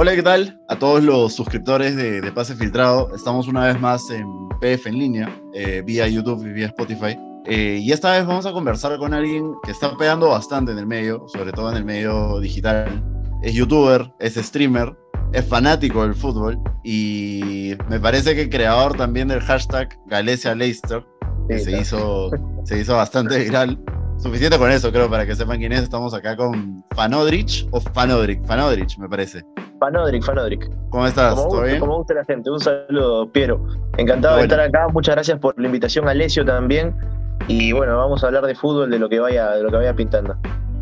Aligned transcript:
Hola, 0.00 0.14
¿qué 0.14 0.22
tal? 0.22 0.56
A 0.68 0.78
todos 0.78 1.02
los 1.02 1.34
suscriptores 1.34 1.96
de, 1.96 2.30
Pase 2.30 2.54
Filtrado. 2.54 3.12
Estamos 3.16 3.48
una 3.48 3.66
vez 3.66 3.80
más 3.80 4.08
en 4.10 4.48
PF 4.60 4.86
en 4.86 4.96
línea, 4.96 5.40
eh, 5.54 5.82
vía 5.84 6.06
YouTube 6.06 6.46
y 6.46 6.52
vía 6.52 6.66
Spotify. 6.66 7.18
Eh, 7.46 7.80
y 7.82 7.90
esta 7.90 8.12
vez 8.12 8.24
vamos 8.24 8.46
a 8.46 8.52
conversar 8.52 8.96
con 8.98 9.12
alguien 9.12 9.54
que 9.64 9.72
está 9.72 9.96
pegando 9.96 10.28
bastante 10.28 10.70
en 10.70 10.78
el 10.78 10.86
medio, 10.86 11.26
sobre 11.26 11.50
todo 11.50 11.72
en 11.72 11.78
el 11.78 11.84
medio 11.84 12.38
digital. 12.38 13.02
Es 13.42 13.54
youtuber, 13.54 14.08
es 14.20 14.36
streamer, 14.36 14.96
es 15.32 15.44
fanático 15.44 16.04
del 16.04 16.14
fútbol 16.14 16.60
y 16.84 17.74
me 17.88 17.98
parece 17.98 18.36
que 18.36 18.48
creador 18.48 18.96
también 18.96 19.26
del 19.26 19.40
hashtag 19.40 19.98
Galecia 20.06 20.54
Leicester, 20.54 21.04
que 21.48 21.58
se, 21.58 21.76
hizo, 21.76 22.30
se 22.64 22.78
hizo 22.78 22.94
bastante 22.94 23.36
viral. 23.40 23.76
Suficiente 24.18 24.58
con 24.58 24.68
eso, 24.68 24.90
creo, 24.90 25.08
para 25.08 25.24
que 25.24 25.36
sepan 25.36 25.58
quién 25.58 25.72
es. 25.72 25.82
Estamos 25.82 26.12
acá 26.12 26.36
con 26.36 26.84
Fanodrich 26.96 27.68
o 27.70 27.80
Fanodric, 27.80 28.44
Fanodrich, 28.46 28.98
me 28.98 29.08
parece. 29.08 29.44
Fanodric, 29.78 30.24
Fanodric. 30.24 30.68
¿Cómo 30.90 31.06
estás? 31.06 31.36
¿Todo 31.36 31.62
bien? 31.62 31.78
¿Cómo 31.78 31.98
gusta 31.98 32.14
la 32.14 32.24
gente? 32.24 32.50
Un 32.50 32.58
saludo, 32.58 33.30
Piero. 33.30 33.64
Encantado 33.96 34.38
de 34.38 34.42
estar 34.42 34.58
acá. 34.58 34.88
Muchas 34.88 35.14
gracias 35.14 35.38
por 35.38 35.56
la 35.56 35.66
invitación 35.66 36.08
a 36.08 36.10
Alessio 36.10 36.44
también. 36.44 36.96
Y 37.46 37.70
bueno, 37.70 37.96
vamos 37.96 38.24
a 38.24 38.26
hablar 38.26 38.44
de 38.44 38.56
fútbol, 38.56 38.90
de 38.90 38.98
lo 38.98 39.08
que 39.08 39.20
vaya, 39.20 39.52
de 39.52 39.62
lo 39.62 39.70
que 39.70 39.76
vaya 39.76 39.94
pintando. 39.94 40.36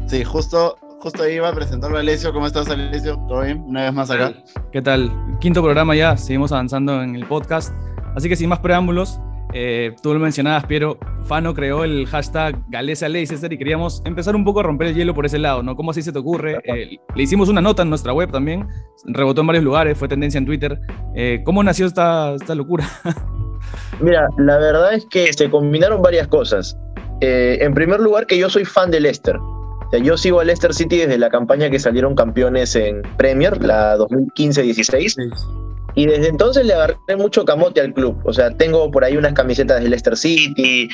Sí, 0.06 0.24
justo, 0.24 0.78
justo 1.00 1.22
ahí 1.22 1.34
iba 1.34 1.50
a 1.50 1.54
presentarlo 1.54 1.98
a 1.98 2.00
Alessio. 2.00 2.32
¿Cómo 2.32 2.46
estás, 2.46 2.70
Alessio? 2.70 3.18
¿Todo 3.28 3.42
bien? 3.42 3.62
Una 3.66 3.82
vez 3.82 3.92
más 3.92 4.10
acá. 4.10 4.32
¿Qué 4.72 4.80
tal? 4.80 5.12
Quinto 5.40 5.62
programa 5.62 5.94
ya, 5.94 6.16
seguimos 6.16 6.52
avanzando 6.52 7.02
en 7.02 7.14
el 7.14 7.26
podcast. 7.26 7.74
Así 8.14 8.30
que 8.30 8.36
sin 8.36 8.48
más 8.48 8.60
preámbulos, 8.60 9.20
eh, 9.52 9.94
tú 10.02 10.12
lo 10.12 10.20
mencionabas, 10.20 10.66
Piero, 10.66 10.98
Fano 11.24 11.54
creó 11.54 11.84
el 11.84 12.06
hashtag 12.06 12.56
Galesa 12.68 13.08
Leicester 13.08 13.52
y 13.52 13.58
queríamos 13.58 14.02
empezar 14.04 14.36
un 14.36 14.44
poco 14.44 14.60
a 14.60 14.62
romper 14.64 14.88
el 14.88 14.94
hielo 14.94 15.14
por 15.14 15.26
ese 15.26 15.38
lado, 15.38 15.62
¿no? 15.62 15.76
¿Cómo 15.76 15.90
así 15.92 16.02
se 16.02 16.12
te 16.12 16.18
ocurre? 16.18 16.58
Eh, 16.64 16.98
le 17.14 17.22
hicimos 17.22 17.48
una 17.48 17.60
nota 17.60 17.82
en 17.82 17.90
nuestra 17.90 18.12
web 18.12 18.30
también, 18.30 18.66
rebotó 19.06 19.40
en 19.42 19.46
varios 19.46 19.64
lugares, 19.64 19.96
fue 19.96 20.08
tendencia 20.08 20.38
en 20.38 20.46
Twitter. 20.46 20.78
Eh, 21.14 21.42
¿Cómo 21.44 21.62
nació 21.62 21.86
esta, 21.86 22.34
esta 22.34 22.54
locura? 22.54 22.86
Mira, 24.00 24.28
la 24.38 24.58
verdad 24.58 24.94
es 24.94 25.06
que 25.06 25.32
se 25.32 25.48
combinaron 25.48 26.02
varias 26.02 26.28
cosas. 26.28 26.76
en 27.20 27.72
primer 27.72 28.00
lugar, 28.00 28.26
que 28.26 28.38
yo 28.38 28.50
soy 28.50 28.64
fan 28.64 28.90
de 28.90 29.00
Leicester. 29.00 29.36
O 29.36 29.88
sea, 29.90 30.00
yo 30.00 30.16
sigo 30.16 30.40
a 30.40 30.44
Leicester 30.44 30.74
City 30.74 30.98
desde 30.98 31.16
la 31.16 31.30
campaña 31.30 31.70
que 31.70 31.78
salieron 31.78 32.14
campeones 32.14 32.74
en 32.76 33.02
Premier, 33.16 33.62
la 33.64 33.96
2015-16. 33.96 35.75
Y 35.96 36.06
desde 36.06 36.28
entonces 36.28 36.66
le 36.66 36.74
agarré 36.74 36.96
mucho 37.16 37.44
camote 37.44 37.80
al 37.80 37.92
club. 37.94 38.20
O 38.24 38.32
sea, 38.32 38.50
tengo 38.56 38.90
por 38.90 39.02
ahí 39.02 39.16
unas 39.16 39.32
camisetas 39.32 39.82
de 39.82 39.88
Leicester 39.88 40.16
City, 40.16 40.88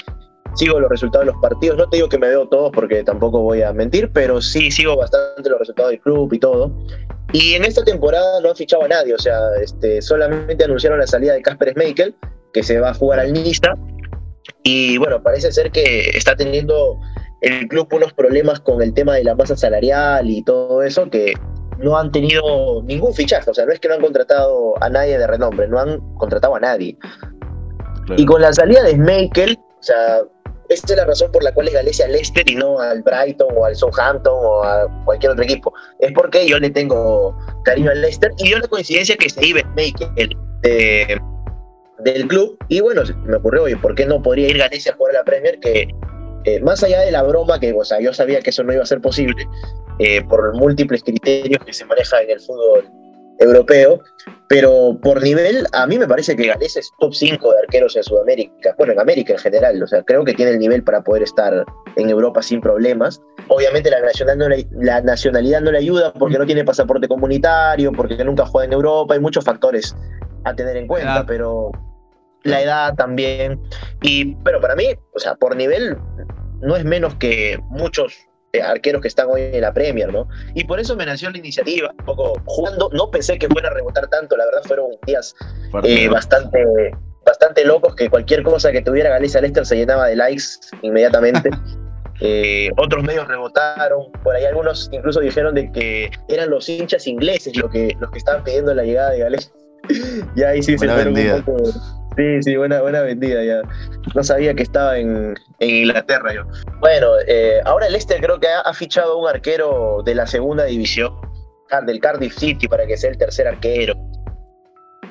sigo 0.55 0.79
los 0.79 0.89
resultados 0.89 1.27
de 1.27 1.33
los 1.33 1.43
partidos. 1.43 1.77
No 1.77 1.89
te 1.89 1.97
digo 1.97 2.09
que 2.09 2.19
me 2.19 2.29
veo 2.29 2.49
todos 2.49 2.71
porque 2.73 3.03
tampoco 3.03 3.41
voy 3.41 3.63
a 3.63 3.73
mentir, 3.73 4.11
pero 4.13 4.41
sí 4.41 4.71
sigo 4.71 4.97
bastante 4.97 5.51
los 5.51 5.59
resultados 5.59 5.91
del 5.91 6.01
club 6.01 6.33
y 6.33 6.39
todo. 6.39 6.73
Y 7.33 7.55
en 7.55 7.65
esta 7.65 7.83
temporada 7.85 8.41
no 8.41 8.51
han 8.51 8.57
fichado 8.57 8.85
a 8.85 8.89
nadie, 8.89 9.15
o 9.15 9.19
sea, 9.19 9.39
este, 9.61 10.03
solamente 10.03 10.65
anunciaron 10.65 10.99
la 10.99 11.07
salida 11.07 11.33
de 11.33 11.43
Casper 11.43 11.71
Schmeichel, 11.71 12.15
que 12.53 12.63
se 12.63 12.79
va 12.79 12.91
a 12.91 12.95
jugar 12.95 13.21
al 13.21 13.33
Niza. 13.33 13.75
Y 14.63 14.99
bueno, 14.99 15.23
parece 15.23 15.51
ser 15.51 15.73
que 15.73 16.11
está 16.11 16.37
teniendo 16.37 16.99
el 17.41 17.67
club 17.67 17.89
unos 17.93 18.13
problemas 18.13 18.61
con 18.61 18.83
el 18.83 18.95
tema 18.95 19.15
de 19.15 19.25
la 19.25 19.35
masa 19.35 19.57
salarial 19.57 20.31
y 20.31 20.45
todo 20.45 20.83
eso, 20.83 21.11
que 21.11 21.35
no 21.83 21.97
han 21.97 22.13
tenido 22.13 22.83
ningún 22.85 23.13
fichaje, 23.15 23.51
o 23.51 23.55
sea, 23.55 23.67
no 23.67 23.73
es 23.73 23.81
que 23.81 23.89
no 23.89 23.95
han 23.95 24.01
contratado 24.01 24.75
a 24.83 24.89
nadie 24.89 25.19
de 25.19 25.27
renombre, 25.27 25.69
no 25.69 25.79
han 25.79 26.01
contratado 26.15 26.57
a 26.57 26.61
nadie. 26.61 26.97
Y 28.17 28.25
con 28.25 28.41
la 28.41 28.53
salida 28.53 28.83
de 28.83 28.93
Schmeichel, 28.93 29.57
o 29.57 29.83
sea, 29.83 30.23
esta 30.69 30.93
es 30.93 30.97
la 30.97 31.05
razón 31.05 31.31
por 31.33 31.43
la 31.43 31.53
cual 31.53 31.69
es 31.69 31.75
Galicia 31.75 32.07
al 32.07 32.13
Leicester 32.13 32.49
y 32.49 32.55
no 32.55 32.81
al 32.81 33.03
Brighton 33.03 33.49
o 33.57 33.65
al 33.65 33.77
Southampton 33.77 34.33
o 34.35 34.65
a 34.65 35.05
cualquier 35.05 35.33
otro 35.33 35.45
equipo. 35.45 35.73
Es 35.99 36.13
porque 36.13 36.47
yo 36.49 36.59
le 36.59 36.71
tengo 36.71 37.37
cariño 37.65 37.91
al 37.91 38.01
Leicester 38.01 38.33
y 38.39 38.49
dio 38.49 38.59
la 38.59 38.69
coincidencia 38.69 39.17
que 39.17 39.29
se 39.29 39.47
iba 39.47 39.61
Schmeichel 39.61 40.37
del 41.99 42.27
club 42.27 42.57
y 42.69 42.81
bueno, 42.81 43.03
me 43.25 43.37
ocurrió, 43.37 43.65
oye, 43.65 43.77
¿por 43.77 43.95
qué 43.95 44.07
no 44.07 44.23
podría 44.23 44.49
ir 44.49 44.59
Galicia 44.59 44.93
a 44.93 44.97
jugar 44.97 45.17
a 45.17 45.19
la 45.21 45.25
Premier? 45.25 45.59
Que 45.61 45.89
eh, 46.45 46.61
más 46.61 46.83
allá 46.83 47.01
de 47.01 47.11
la 47.11 47.23
broma, 47.23 47.59
que 47.59 47.73
o 47.73 47.85
sea, 47.85 48.01
yo 48.01 48.13
sabía 48.13 48.41
que 48.41 48.51
eso 48.51 48.63
no 48.65 48.73
iba 48.73 48.83
a 48.83 48.87
ser 48.87 49.01
posible, 49.01 49.47
eh, 49.99 50.23
por 50.25 50.55
múltiples 50.55 51.03
criterios 51.03 51.65
que 51.65 51.73
se 51.73 51.85
manejan 51.85 52.25
en 52.25 52.31
el 52.31 52.41
fútbol 52.41 52.91
europeo, 53.39 54.01
pero 54.49 54.99
por 55.03 55.23
nivel, 55.23 55.67
a 55.73 55.87
mí 55.87 55.99
me 55.99 56.07
parece 56.07 56.37
que 56.37 56.47
Gales 56.47 56.77
es 56.77 56.91
top 56.99 57.15
5 57.15 57.53
de 57.53 57.61
arqueros 57.61 57.97
en 57.97 58.05
Sudamérica, 58.05 58.75
bueno, 58.79 58.93
en 58.93 59.01
América 59.01 59.33
en 59.33 59.39
general, 59.39 59.83
o 59.83 59.87
sea, 59.87 60.03
creo 60.03 60.25
que 60.25 60.35
tiene 60.35 60.53
el 60.53 60.59
nivel 60.59 60.83
para 60.85 61.03
poder 61.03 61.23
estar 61.23 61.65
en 61.97 62.11
Europa 62.11 62.43
sin 62.43 62.61
problemas. 62.61 63.21
Obviamente 63.49 63.91
la, 63.91 64.01
nacional 64.01 64.39
no 64.39 64.47
la 64.73 65.01
nacionalidad 65.01 65.61
no 65.61 65.73
le 65.73 65.79
ayuda 65.79 66.13
porque 66.13 66.39
no 66.39 66.47
tiene 66.47 66.65
pasaporte 66.65 67.09
comunitario, 67.09 67.93
porque 67.93 68.23
nunca 68.25 68.47
juega 68.47 68.67
en 68.67 68.73
Europa, 68.75 69.15
hay 69.15 69.21
muchos 69.21 69.45
factores 69.45 69.97
a 70.45 70.55
tener 70.55 70.77
en 70.77 70.87
cuenta, 70.87 71.25
pero 71.27 71.71
la 72.45 72.63
edad 72.63 72.95
también. 72.95 73.61
Y, 74.03 74.35
pero 74.37 74.61
para 74.61 74.77
mí, 74.77 74.87
o 75.15 75.19
sea, 75.19 75.35
por 75.35 75.57
nivel, 75.57 75.97
no 76.61 76.77
es 76.77 76.85
menos 76.85 77.15
que 77.17 77.59
muchos 77.69 78.15
eh, 78.53 78.61
arqueros 78.61 79.01
que 79.01 79.09
están 79.09 79.29
hoy 79.31 79.43
en 79.53 79.63
la 79.63 79.73
Premier, 79.73 80.13
¿no? 80.13 80.29
Y 80.55 80.65
por 80.65 80.79
eso 80.79 80.95
me 80.95 81.07
nació 81.07 81.31
la 81.31 81.39
iniciativa, 81.39 81.91
un 81.99 82.05
poco 82.05 82.35
jugando, 82.45 82.91
no 82.93 83.11
pensé 83.11 83.39
que 83.39 83.49
fuera 83.49 83.69
a 83.69 83.73
rebotar 83.73 84.09
tanto, 84.09 84.37
la 84.37 84.45
verdad 84.45 84.63
fueron 84.65 84.91
días 85.07 85.35
eh, 85.85 86.09
bastante, 86.09 86.63
bastante 87.25 87.65
locos, 87.65 87.95
que 87.97 88.11
cualquier 88.11 88.43
cosa 88.43 88.71
que 88.71 88.83
tuviera 88.83 89.09
Galicia 89.09 89.41
Leicester 89.41 89.65
se 89.65 89.77
llenaba 89.77 90.07
de 90.07 90.17
likes 90.17 90.45
inmediatamente. 90.83 91.51
Eh, 92.25 92.71
otros 92.77 93.03
medios 93.03 93.27
rebotaron, 93.27 94.13
por 94.23 94.37
ahí 94.37 94.45
algunos 94.45 94.89
incluso 94.93 95.19
dijeron 95.19 95.57
de 95.57 95.73
que 95.73 96.09
eran 96.29 96.51
los 96.51 96.69
hinchas 96.69 97.09
ingleses 97.09 97.57
los 97.57 97.69
que, 97.69 97.97
los 97.99 98.13
que 98.13 98.19
estaban 98.19 98.45
pidiendo 98.45 98.73
la 98.75 98.85
llegada 98.85 99.11
de 99.11 99.19
Galicia. 99.19 99.51
y 100.37 100.43
ahí 100.45 100.63
sí 100.63 100.79
se 100.79 100.87
fueron 100.87 101.17
un 101.19 101.43
poco 101.43 102.02
Sí, 102.17 102.43
sí, 102.43 102.57
buena, 102.57 102.83
buena 102.83 103.01
vendida 103.03 103.43
ya. 103.43 103.63
No 104.15 104.23
sabía 104.23 104.55
que 104.55 104.63
estaba 104.63 104.99
en, 104.99 105.35
Inglaterra 105.61 106.35
yo. 106.35 106.43
Bueno, 106.81 107.09
eh, 107.27 107.61
ahora 107.65 107.87
el 107.87 107.93
Leicester 107.93 108.21
creo 108.21 108.39
que 108.39 108.49
ha, 108.49 108.73
fichado 108.75 109.19
un 109.19 109.29
arquero 109.29 110.03
de 110.05 110.15
la 110.15 110.27
segunda 110.27 110.65
división, 110.65 111.15
del 111.87 112.01
Cardiff 112.01 112.37
City, 112.37 112.69
para 112.69 112.87
que 112.87 112.97
sea 112.97 113.11
el 113.11 113.19
tercer 113.19 113.49
arquero. 113.49 113.95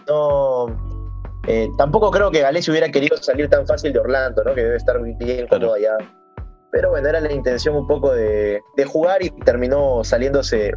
No, 0.07 0.67
eh, 1.47 1.67
tampoco 1.77 2.11
creo 2.11 2.29
que 2.29 2.41
Gales 2.41 2.67
hubiera 2.69 2.89
querido 2.89 3.17
salir 3.17 3.49
tan 3.49 3.65
fácil 3.65 3.93
de 3.93 3.99
Orlando, 3.99 4.43
¿no? 4.43 4.53
Que 4.53 4.61
debe 4.61 4.77
estar 4.77 5.01
bien 5.01 5.47
cómodo 5.47 5.73
allá. 5.73 5.97
Pero 6.71 6.91
bueno, 6.91 7.09
era 7.09 7.19
la 7.19 7.31
intención 7.31 7.75
un 7.75 7.87
poco 7.87 8.13
de, 8.13 8.61
de 8.77 8.85
jugar 8.85 9.23
y 9.23 9.31
terminó 9.43 10.03
saliéndose 10.03 10.73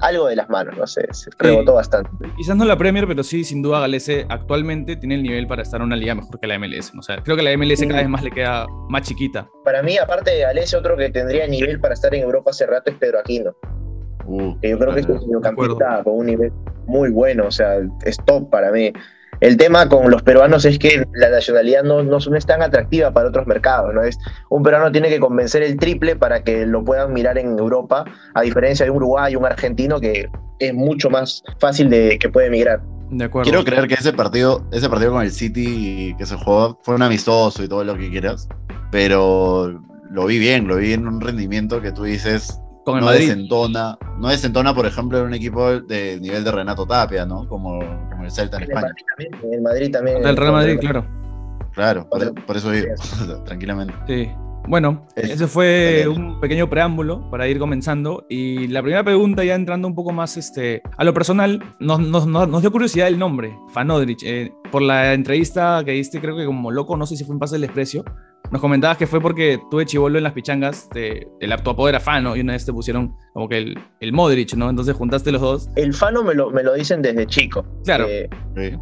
algo 0.00 0.26
de 0.26 0.36
las 0.36 0.48
manos, 0.48 0.76
no 0.76 0.86
sé, 0.86 1.06
se 1.12 1.30
rebotó 1.38 1.74
bastante. 1.74 2.10
Quizás 2.36 2.56
no 2.56 2.64
la 2.64 2.76
Premier, 2.76 3.06
pero 3.06 3.22
sí, 3.22 3.44
sin 3.44 3.62
duda, 3.62 3.80
Galese 3.80 4.26
actualmente 4.28 4.96
tiene 4.96 5.16
el 5.16 5.22
nivel 5.22 5.46
para 5.46 5.62
estar 5.62 5.80
en 5.80 5.86
una 5.86 5.96
liga 5.96 6.14
mejor 6.14 6.38
que 6.38 6.46
la 6.46 6.58
MLS. 6.58 6.92
O 6.98 7.02
sea, 7.02 7.22
creo 7.22 7.36
que 7.36 7.42
la 7.42 7.56
MLS 7.56 7.80
cada 7.86 8.00
vez 8.00 8.08
más 8.08 8.22
le 8.22 8.30
queda 8.30 8.66
más 8.88 9.02
chiquita. 9.02 9.48
Para 9.64 9.82
mí, 9.82 9.96
aparte 9.98 10.30
de 10.30 10.40
Galese, 10.40 10.76
otro 10.76 10.96
que 10.96 11.10
tendría 11.10 11.46
nivel 11.46 11.80
para 11.80 11.94
estar 11.94 12.14
en 12.14 12.22
Europa 12.22 12.50
hace 12.50 12.66
rato 12.66 12.90
es 12.90 12.96
Pedro 12.96 13.18
Aquino. 13.18 13.54
Uh, 14.26 14.58
que 14.60 14.70
yo 14.70 14.78
creo 14.78 14.92
que 14.92 15.00
es 15.00 15.06
un 15.06 15.40
campista 15.40 16.02
con 16.02 16.16
un 16.18 16.26
nivel 16.26 16.52
muy 16.86 17.10
bueno, 17.10 17.46
o 17.46 17.50
sea, 17.50 17.78
es 18.04 18.16
top 18.26 18.50
para 18.50 18.70
mí. 18.72 18.92
El 19.40 19.56
tema 19.56 19.88
con 19.88 20.10
los 20.10 20.22
peruanos 20.22 20.64
es 20.64 20.78
que 20.78 21.04
la 21.14 21.28
nacionalidad 21.28 21.82
no, 21.82 22.02
no, 22.02 22.16
es 22.16 22.46
tan 22.46 22.62
atractiva 22.62 23.10
para 23.12 23.28
otros 23.28 23.46
mercados, 23.46 23.92
¿no? 23.94 24.02
Es, 24.02 24.18
un 24.48 24.62
peruano 24.62 24.90
tiene 24.90 25.08
que 25.08 25.20
convencer 25.20 25.62
el 25.62 25.76
triple 25.76 26.16
para 26.16 26.42
que 26.42 26.66
lo 26.66 26.84
puedan 26.84 27.12
mirar 27.12 27.38
en 27.38 27.58
Europa, 27.58 28.04
a 28.34 28.42
diferencia 28.42 28.84
de 28.84 28.90
un 28.90 28.98
uruguayo, 28.98 29.38
un 29.38 29.46
argentino 29.46 30.00
que 30.00 30.28
es 30.58 30.74
mucho 30.74 31.10
más 31.10 31.42
fácil 31.58 31.90
de 31.90 32.18
que 32.18 32.28
puede 32.28 32.46
emigrar. 32.46 32.80
De 33.10 33.30
Quiero 33.30 33.64
creer 33.64 33.86
que 33.86 33.94
ese 33.94 34.12
partido, 34.12 34.66
ese 34.72 34.88
partido 34.88 35.12
con 35.12 35.22
el 35.22 35.30
City 35.30 36.14
que 36.18 36.26
se 36.26 36.36
jugó 36.36 36.78
fue 36.82 36.96
un 36.96 37.02
amistoso 37.02 37.62
y 37.62 37.68
todo 37.68 37.84
lo 37.84 37.96
que 37.96 38.10
quieras, 38.10 38.48
pero 38.90 39.80
lo 40.10 40.26
vi 40.26 40.38
bien, 40.38 40.66
lo 40.66 40.76
vi 40.76 40.92
en 40.92 41.06
un 41.06 41.20
rendimiento 41.20 41.80
que 41.80 41.92
tú 41.92 42.04
dices, 42.04 42.58
con 42.86 42.98
el 42.98 43.04
no 43.04 43.10
desentona, 43.10 43.98
no 44.20 44.28
desentona, 44.28 44.72
por 44.72 44.86
ejemplo, 44.86 45.18
en 45.18 45.26
un 45.26 45.34
equipo 45.34 45.80
de 45.80 46.20
nivel 46.20 46.44
de 46.44 46.52
Renato 46.52 46.86
Tapia, 46.86 47.26
¿no? 47.26 47.48
Como, 47.48 47.80
el 47.82 48.30
Celta 48.30 48.58
en, 48.58 48.62
España. 48.62 48.94
en 49.18 49.54
el 49.54 49.60
Madrid 49.60 49.90
también. 49.90 50.24
El 50.24 50.36
Real 50.36 50.52
Madrid, 50.52 50.78
claro. 50.78 51.04
Claro, 51.72 52.08
por, 52.08 52.56
eso 52.56 52.70
digo, 52.70 52.86
tranquilamente. 53.44 53.92
Sí. 54.06 54.30
Bueno, 54.68 55.06
ese 55.16 55.48
fue 55.48 56.06
un 56.08 56.40
pequeño 56.40 56.70
preámbulo 56.70 57.28
para 57.28 57.48
ir 57.48 57.58
comenzando. 57.58 58.24
Y 58.28 58.68
la 58.68 58.82
primera 58.82 59.02
pregunta, 59.02 59.42
ya 59.42 59.56
entrando 59.56 59.88
un 59.88 59.94
poco 59.96 60.12
más 60.12 60.36
este, 60.36 60.80
a 60.96 61.02
lo 61.02 61.12
personal, 61.12 61.62
nos, 61.80 62.00
nos, 62.00 62.60
dio 62.60 62.70
curiosidad 62.70 63.08
el 63.08 63.18
nombre, 63.18 63.56
Fanodrich. 63.72 64.22
Eh, 64.24 64.52
por 64.70 64.82
la 64.82 65.12
entrevista 65.12 65.82
que 65.84 65.92
diste, 65.92 66.20
creo 66.20 66.36
que 66.36 66.46
como 66.46 66.70
loco, 66.70 66.96
no 66.96 67.06
sé 67.06 67.16
si 67.16 67.24
fue 67.24 67.34
un 67.34 67.40
pase 67.40 67.56
del 67.56 67.62
desprecio, 67.62 68.04
nos 68.50 68.60
comentabas 68.60 68.96
que 68.96 69.06
fue 69.06 69.20
porque 69.20 69.60
tuve 69.70 69.86
chivolo 69.86 70.18
en 70.18 70.24
las 70.24 70.32
pichangas, 70.32 70.88
de, 70.90 71.26
el 71.40 71.52
apodo 71.52 71.88
era 71.88 72.00
Fano 72.00 72.36
y 72.36 72.40
una 72.40 72.52
vez 72.52 72.64
te 72.64 72.72
pusieron 72.72 73.14
como 73.32 73.48
que 73.48 73.58
el, 73.58 73.78
el 74.00 74.12
Modric, 74.12 74.54
¿no? 74.54 74.70
Entonces 74.70 74.94
juntaste 74.94 75.32
los 75.32 75.40
dos. 75.40 75.68
El 75.76 75.92
Fano 75.92 76.22
me 76.22 76.34
lo, 76.34 76.50
me 76.50 76.62
lo 76.62 76.74
dicen 76.74 77.02
desde 77.02 77.26
chico. 77.26 77.64
Claro. 77.84 78.06
Eh, 78.08 78.28
eh, 78.56 78.78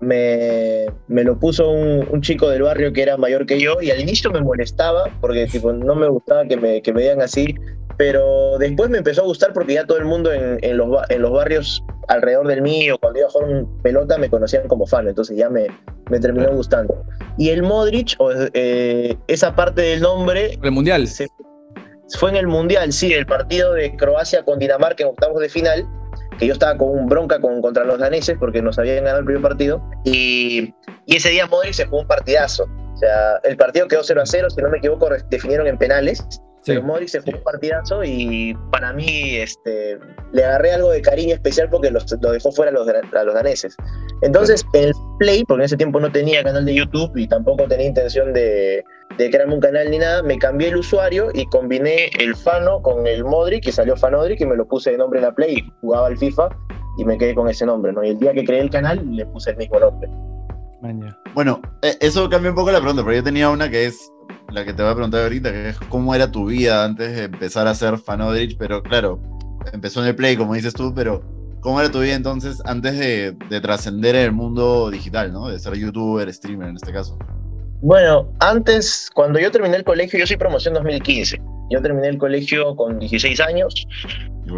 me, 0.00 0.86
me, 1.08 1.24
lo 1.24 1.38
puso 1.38 1.70
un, 1.70 2.06
un, 2.10 2.20
chico 2.20 2.48
del 2.48 2.62
barrio 2.62 2.92
que 2.92 3.02
era 3.02 3.16
mayor 3.16 3.46
que 3.46 3.60
yo 3.60 3.80
y 3.80 3.90
al 3.90 4.00
inicio 4.00 4.30
me 4.30 4.40
molestaba 4.40 5.04
porque 5.20 5.46
tipo, 5.46 5.72
no 5.72 5.94
me 5.94 6.08
gustaba 6.08 6.44
que 6.46 6.56
me, 6.56 6.82
que 6.82 6.92
me 6.92 7.02
digan 7.02 7.22
así, 7.22 7.54
pero 7.96 8.58
después 8.58 8.90
me 8.90 8.98
empezó 8.98 9.22
a 9.22 9.24
gustar 9.24 9.52
porque 9.52 9.74
ya 9.74 9.86
todo 9.86 9.98
el 9.98 10.04
mundo 10.04 10.32
en, 10.32 10.58
en, 10.62 10.76
los, 10.76 10.88
en 11.08 11.22
los 11.22 11.32
barrios 11.32 11.84
alrededor 12.08 12.46
del 12.48 12.62
mío, 12.62 12.98
cuando 13.00 13.20
iba 13.20 13.28
a 13.28 13.30
jugar 13.30 13.48
un 13.48 13.82
pelota, 13.82 14.18
me 14.18 14.28
conocían 14.28 14.68
como 14.68 14.86
fan, 14.86 15.08
entonces 15.08 15.36
ya 15.36 15.48
me, 15.48 15.66
me 16.10 16.20
terminó 16.20 16.50
gustando. 16.52 17.04
Y 17.38 17.50
el 17.50 17.62
Modric, 17.62 18.16
eh, 18.54 19.16
esa 19.28 19.54
parte 19.54 19.82
del 19.82 20.00
nombre... 20.00 20.58
El 20.62 20.70
Mundial. 20.72 21.06
fue 22.18 22.30
en 22.30 22.36
el 22.36 22.46
Mundial, 22.46 22.92
sí, 22.92 23.12
el 23.12 23.26
partido 23.26 23.74
de 23.74 23.96
Croacia 23.96 24.44
con 24.44 24.58
Dinamarca 24.58 25.02
en 25.02 25.10
octavos 25.10 25.40
de 25.40 25.48
final, 25.48 25.86
que 26.38 26.46
yo 26.46 26.52
estaba 26.54 26.76
con 26.76 26.90
un 26.90 27.06
bronca 27.06 27.40
con, 27.40 27.62
contra 27.62 27.84
los 27.84 27.98
daneses 27.98 28.36
porque 28.38 28.60
nos 28.60 28.78
habían 28.78 28.96
ganado 28.96 29.20
el 29.20 29.24
primer 29.24 29.42
partido, 29.42 29.82
y, 30.04 30.74
y 31.06 31.16
ese 31.16 31.30
día 31.30 31.46
Modric 31.46 31.72
se 31.72 31.86
jugó 31.86 32.00
un 32.00 32.06
partidazo. 32.06 32.64
O 32.64 32.96
sea, 32.96 33.40
el 33.44 33.56
partido 33.56 33.88
quedó 33.88 34.02
0 34.02 34.20
a 34.22 34.26
0, 34.26 34.50
si 34.50 34.60
no 34.60 34.68
me 34.68 34.78
equivoco, 34.78 35.08
definieron 35.30 35.66
en 35.66 35.78
penales, 35.78 36.24
pero 36.64 36.82
Modric 36.82 37.08
se 37.08 37.20
jugó 37.20 37.38
un 37.38 37.44
partidazo 37.44 38.04
y 38.04 38.56
para 38.70 38.92
mí 38.92 39.36
este, 39.36 39.98
le 40.32 40.44
agarré 40.44 40.72
algo 40.72 40.90
de 40.90 41.02
cariño 41.02 41.34
especial 41.34 41.68
porque 41.70 41.90
los, 41.90 42.04
lo 42.20 42.32
dejó 42.32 42.52
fuera 42.52 42.70
a 42.70 42.74
los, 42.74 42.86
a 42.88 43.24
los 43.24 43.34
daneses. 43.34 43.76
Entonces, 44.22 44.64
en 44.74 44.84
el 44.84 44.92
Play, 45.18 45.44
porque 45.44 45.62
en 45.62 45.64
ese 45.66 45.76
tiempo 45.76 45.98
no 45.98 46.10
tenía 46.12 46.42
canal 46.44 46.64
de 46.64 46.74
YouTube 46.74 47.10
y 47.16 47.26
tampoco 47.26 47.66
tenía 47.66 47.86
intención 47.86 48.32
de, 48.32 48.84
de 49.18 49.30
crearme 49.30 49.54
un 49.54 49.60
canal 49.60 49.90
ni 49.90 49.98
nada, 49.98 50.22
me 50.22 50.38
cambié 50.38 50.68
el 50.68 50.76
usuario 50.76 51.30
y 51.34 51.44
combiné 51.46 52.10
el 52.18 52.34
Fano 52.36 52.80
con 52.82 53.06
el 53.06 53.24
Modric 53.24 53.66
y 53.66 53.72
salió 53.72 53.96
Fanodric 53.96 54.40
y 54.40 54.46
me 54.46 54.56
lo 54.56 54.66
puse 54.66 54.92
de 54.92 54.98
nombre 54.98 55.18
en 55.18 55.26
la 55.26 55.34
Play 55.34 55.58
y 55.58 55.72
jugaba 55.80 56.06
al 56.06 56.18
FIFA 56.18 56.48
y 56.98 57.04
me 57.04 57.18
quedé 57.18 57.34
con 57.34 57.48
ese 57.48 57.66
nombre, 57.66 57.92
¿no? 57.92 58.04
Y 58.04 58.10
el 58.10 58.18
día 58.18 58.32
que 58.32 58.44
creé 58.44 58.60
el 58.60 58.70
canal 58.70 59.00
le 59.10 59.26
puse 59.26 59.50
el 59.50 59.56
mismo 59.56 59.80
nombre. 59.80 60.08
Bueno, 61.34 61.60
e, 61.82 61.96
eso 62.00 62.28
cambia 62.28 62.50
un 62.50 62.56
poco 62.56 62.72
la 62.72 62.80
pregunta, 62.80 63.02
pero 63.04 63.16
yo 63.16 63.22
tenía 63.22 63.48
una 63.50 63.70
que 63.70 63.86
es 63.86 64.12
la 64.52 64.64
que 64.64 64.72
te 64.72 64.82
voy 64.82 64.92
a 64.92 64.94
preguntar 64.94 65.22
ahorita, 65.22 65.50
que 65.52 65.68
es 65.70 65.78
cómo 65.88 66.14
era 66.14 66.30
tu 66.30 66.46
vida 66.46 66.84
antes 66.84 67.16
de 67.16 67.24
empezar 67.24 67.66
a 67.66 67.74
ser 67.74 67.98
Fanodrich, 67.98 68.56
pero 68.58 68.82
claro, 68.82 69.20
empezó 69.72 70.00
en 70.02 70.08
el 70.08 70.16
Play, 70.16 70.36
como 70.36 70.54
dices 70.54 70.74
tú, 70.74 70.92
pero 70.94 71.22
¿cómo 71.60 71.80
era 71.80 71.90
tu 71.90 72.00
vida 72.00 72.14
entonces 72.14 72.60
antes 72.64 72.98
de, 72.98 73.60
trascender 73.60 74.14
en 74.14 74.22
el 74.22 74.32
mundo 74.32 74.90
digital, 74.90 75.32
¿no? 75.32 75.48
De 75.48 75.58
ser 75.58 75.74
youtuber, 75.74 76.32
streamer 76.32 76.68
en 76.68 76.76
este 76.76 76.92
caso. 76.92 77.18
Bueno, 77.80 78.28
antes, 78.40 79.10
cuando 79.14 79.40
yo 79.40 79.50
terminé 79.50 79.76
el 79.76 79.84
colegio, 79.84 80.18
yo 80.18 80.26
soy 80.26 80.36
promoción 80.36 80.74
2015. 80.74 81.40
Yo 81.70 81.80
terminé 81.80 82.08
el 82.08 82.18
colegio 82.18 82.76
con 82.76 82.98
16 82.98 83.40
años 83.40 83.86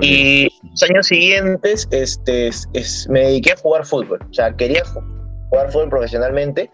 y 0.01 0.49
los 0.63 0.83
años 0.83 1.07
siguientes 1.07 1.87
este, 1.91 2.49
es, 2.49 3.07
me 3.09 3.21
dediqué 3.21 3.53
a 3.53 3.57
jugar 3.57 3.87
fútbol. 3.87 4.19
O 4.29 4.35
sea, 4.35 4.55
quería 4.55 4.83
jugar 4.85 5.71
fútbol 5.71 5.89
profesionalmente 5.89 6.71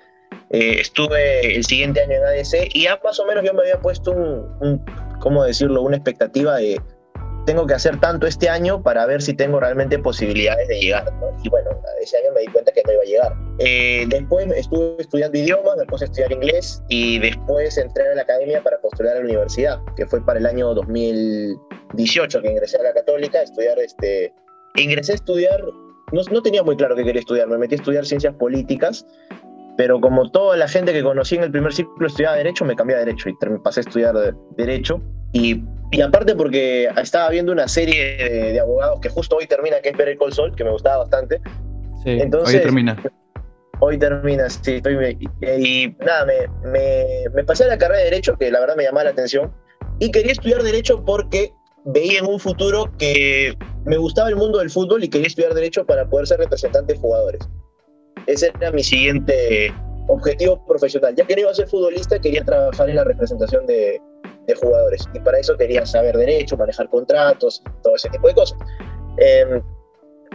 eh, 0.51 0.81
estuve 0.81 1.55
el 1.55 1.65
siguiente 1.65 2.01
año 2.01 2.17
en 2.17 2.25
ADC 2.25 2.75
y 2.75 2.85
ya 2.85 3.01
más 3.05 3.21
o 3.21 3.27
menos 3.27 3.45
yo 3.45 3.55
me 3.55 3.63
había 3.63 3.81
puesto 3.81 4.13
un, 4.13 4.85
¿cómo 5.21 5.45
decirlo?, 5.45 5.83
una 5.83 5.97
expectativa 5.97 6.57
de 6.57 6.81
tengo 7.47 7.67
que 7.67 7.75
hacer 7.75 7.99
tanto 8.01 8.27
este 8.27 8.49
año 8.49 8.83
para 8.83 9.07
ver 9.07 9.23
si 9.23 9.33
tengo 9.33 9.61
realmente 9.61 9.99
posibilidades 9.99 10.69
de 10.69 10.79
llegar. 10.79 11.13
Y 11.43 11.49
bueno, 11.49 11.71
ese 12.01 12.19
año 12.19 12.33
me 12.35 12.43
di 12.43 12.47
cuenta 12.49 12.71
que 12.73 12.83
no 12.85 12.93
iba 12.93 13.03
a 13.03 13.05
llegar. 13.05 13.33
Eh, 13.59 14.07
después 14.09 14.47
estuve 14.55 14.97
estudiando 14.99 15.39
idiomas, 15.39 15.77
después 15.79 16.03
estudiar 16.03 16.33
inglés 16.33 16.83
y 16.89 17.19
después 17.19 17.77
entré 17.79 18.09
a 18.09 18.15
la 18.15 18.23
academia 18.23 18.63
para 18.63 18.79
postular 18.81 19.17
a 19.17 19.21
la 19.21 19.25
universidad, 19.25 19.81
que 19.97 20.07
fue 20.07 20.25
para 20.25 20.39
el 20.39 20.47
año 20.47 20.75
2018 20.75 22.43
que 22.43 22.51
ingresé 22.51 22.77
a 22.77 22.83
la 22.83 22.93
católica 22.93 23.39
a 23.39 23.43
estudiar 23.43 23.79
este... 23.79 24.33
Ingresé 24.77 25.13
a 25.13 25.15
estudiar, 25.17 25.61
no, 26.13 26.23
no 26.31 26.43
tenía 26.43 26.63
muy 26.63 26.77
claro 26.77 26.95
qué 26.95 27.05
quería 27.05 27.21
estudiar, 27.21 27.49
me 27.49 27.59
metí 27.59 27.75
a 27.75 27.79
estudiar 27.79 28.07
ciencias 28.07 28.35
políticas 28.35 29.05
pero 29.81 29.99
como 29.99 30.31
toda 30.31 30.59
la 30.59 30.69
gente 30.69 30.93
que 30.93 31.03
conocí 31.03 31.37
en 31.37 31.45
el 31.45 31.51
primer 31.51 31.73
ciclo 31.73 32.07
estudiaba 32.07 32.37
Derecho, 32.37 32.67
me 32.67 32.77
cambié 32.77 32.97
a 32.97 32.99
Derecho 32.99 33.31
y 33.31 33.35
pasé 33.65 33.81
a 33.81 33.85
estudiar 33.85 34.15
Derecho. 34.59 35.01
Y, 35.33 35.65
y 35.91 36.03
aparte 36.03 36.35
porque 36.37 36.91
estaba 36.99 37.31
viendo 37.31 37.51
una 37.51 37.67
serie 37.67 38.53
de, 38.53 38.61
abogados 38.61 39.01
que 39.01 39.09
justo 39.09 39.37
hoy 39.37 39.47
termina, 39.47 39.81
que 39.81 39.89
es 39.89 39.97
Ver 39.97 40.11
el 40.11 40.33
Sol, 40.35 40.55
que 40.55 40.65
me 40.65 40.71
gustaba 40.71 40.99
bastante. 40.99 41.41
Sí, 42.05 42.11
Entonces, 42.11 42.57
hoy 42.57 42.61
termina. 42.61 43.03
Hoy 43.79 43.99
termina, 43.99 44.51
sí. 44.51 44.75
Estoy, 44.75 45.17
y, 45.41 45.97
nada, 46.05 46.27
me, 46.27 46.71
me, 46.71 47.05
me 47.35 47.43
pasé 47.45 47.65
a 47.65 47.69
la 47.69 47.79
carrera 47.79 48.01
de 48.01 48.05
Derecho, 48.11 48.37
que 48.37 48.51
la 48.51 48.61
verdad 48.61 48.77
me 48.77 48.83
llamaba 48.83 49.05
la 49.05 49.11
atención. 49.13 49.51
Y 49.99 50.11
quería 50.11 50.33
estudiar 50.33 50.63
Derecho 50.63 51.03
porque 51.07 51.55
veía 51.87 52.19
en 52.19 52.27
un 52.27 52.39
futuro 52.39 52.93
que 52.99 53.57
me 53.87 53.97
gustaba 53.97 54.29
el 54.29 54.37
mundo 54.37 54.59
del 54.59 54.69
fútbol 54.69 55.05
y 55.05 55.09
quería 55.09 55.29
estudiar 55.29 55.55
Derecho 55.55 55.87
para 55.87 56.07
poder 56.07 56.27
ser 56.27 56.39
representante 56.39 56.93
de 56.93 56.99
jugadores. 56.99 57.49
Ese 58.27 58.53
era 58.61 58.71
mi 58.73 58.83
siguiente 58.83 59.73
objetivo 60.09 60.65
profesional. 60.67 61.15
Ya 61.17 61.27
que 61.27 61.35
no 61.35 61.43
iba 61.43 61.51
a 61.51 61.55
ser 61.55 61.69
futbolista, 61.69 62.19
quería 62.19 62.45
trabajar 62.45 62.89
en 62.91 62.97
la 62.97 63.05
representación 63.05 63.67
de, 63.67 64.01
jugadores. 64.61 65.09
Y 65.15 65.21
para 65.21 65.39
eso 65.39 65.57
quería 65.57 65.87
saber 65.87 66.17
derecho, 66.17 66.57
manejar 66.57 66.89
contratos, 66.89 67.63
todo 67.85 67.95
ese 67.95 68.09
tipo 68.11 68.27
de 68.27 68.35
cosas. 68.35 68.59
Em, 69.19 69.63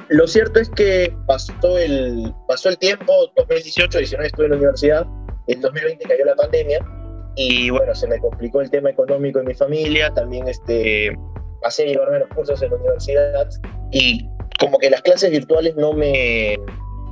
lo 0.07 0.25
cierto 0.25 0.61
es 0.61 0.69
que 0.69 1.13
pasó 1.27 1.77
el, 1.77 2.33
pasó 2.47 2.69
el 2.69 2.77
tiempo, 2.77 3.11
2018, 3.35 3.97
19 3.97 4.27
estuve 4.27 4.45
en 4.45 4.51
la 4.51 4.57
universidad, 4.57 5.05
en 5.47 5.59
2020 5.59 6.05
cayó 6.05 6.23
la 6.23 6.35
pandemia 6.35 6.79
y 7.35 7.69
bueno, 7.69 7.93
se 7.93 8.07
me 8.07 8.19
complicó 8.19 8.61
el 8.61 8.69
tema 8.69 8.91
económico 8.91 9.39
en 9.39 9.47
mi 9.47 9.53
familia, 9.53 10.09
también 10.13 10.47
este, 10.47 11.17
pasé 11.61 11.83
a 11.83 11.87
llevarme 11.87 12.19
los 12.19 12.29
cursos 12.29 12.61
en 12.61 12.69
la 12.69 12.77
universidad 12.77 13.49
y 13.91 14.29
como 14.59 14.77
que 14.77 14.89
las 14.89 15.01
clases 15.01 15.31
virtuales 15.31 15.75
no 15.75 15.91
me, 15.91 16.57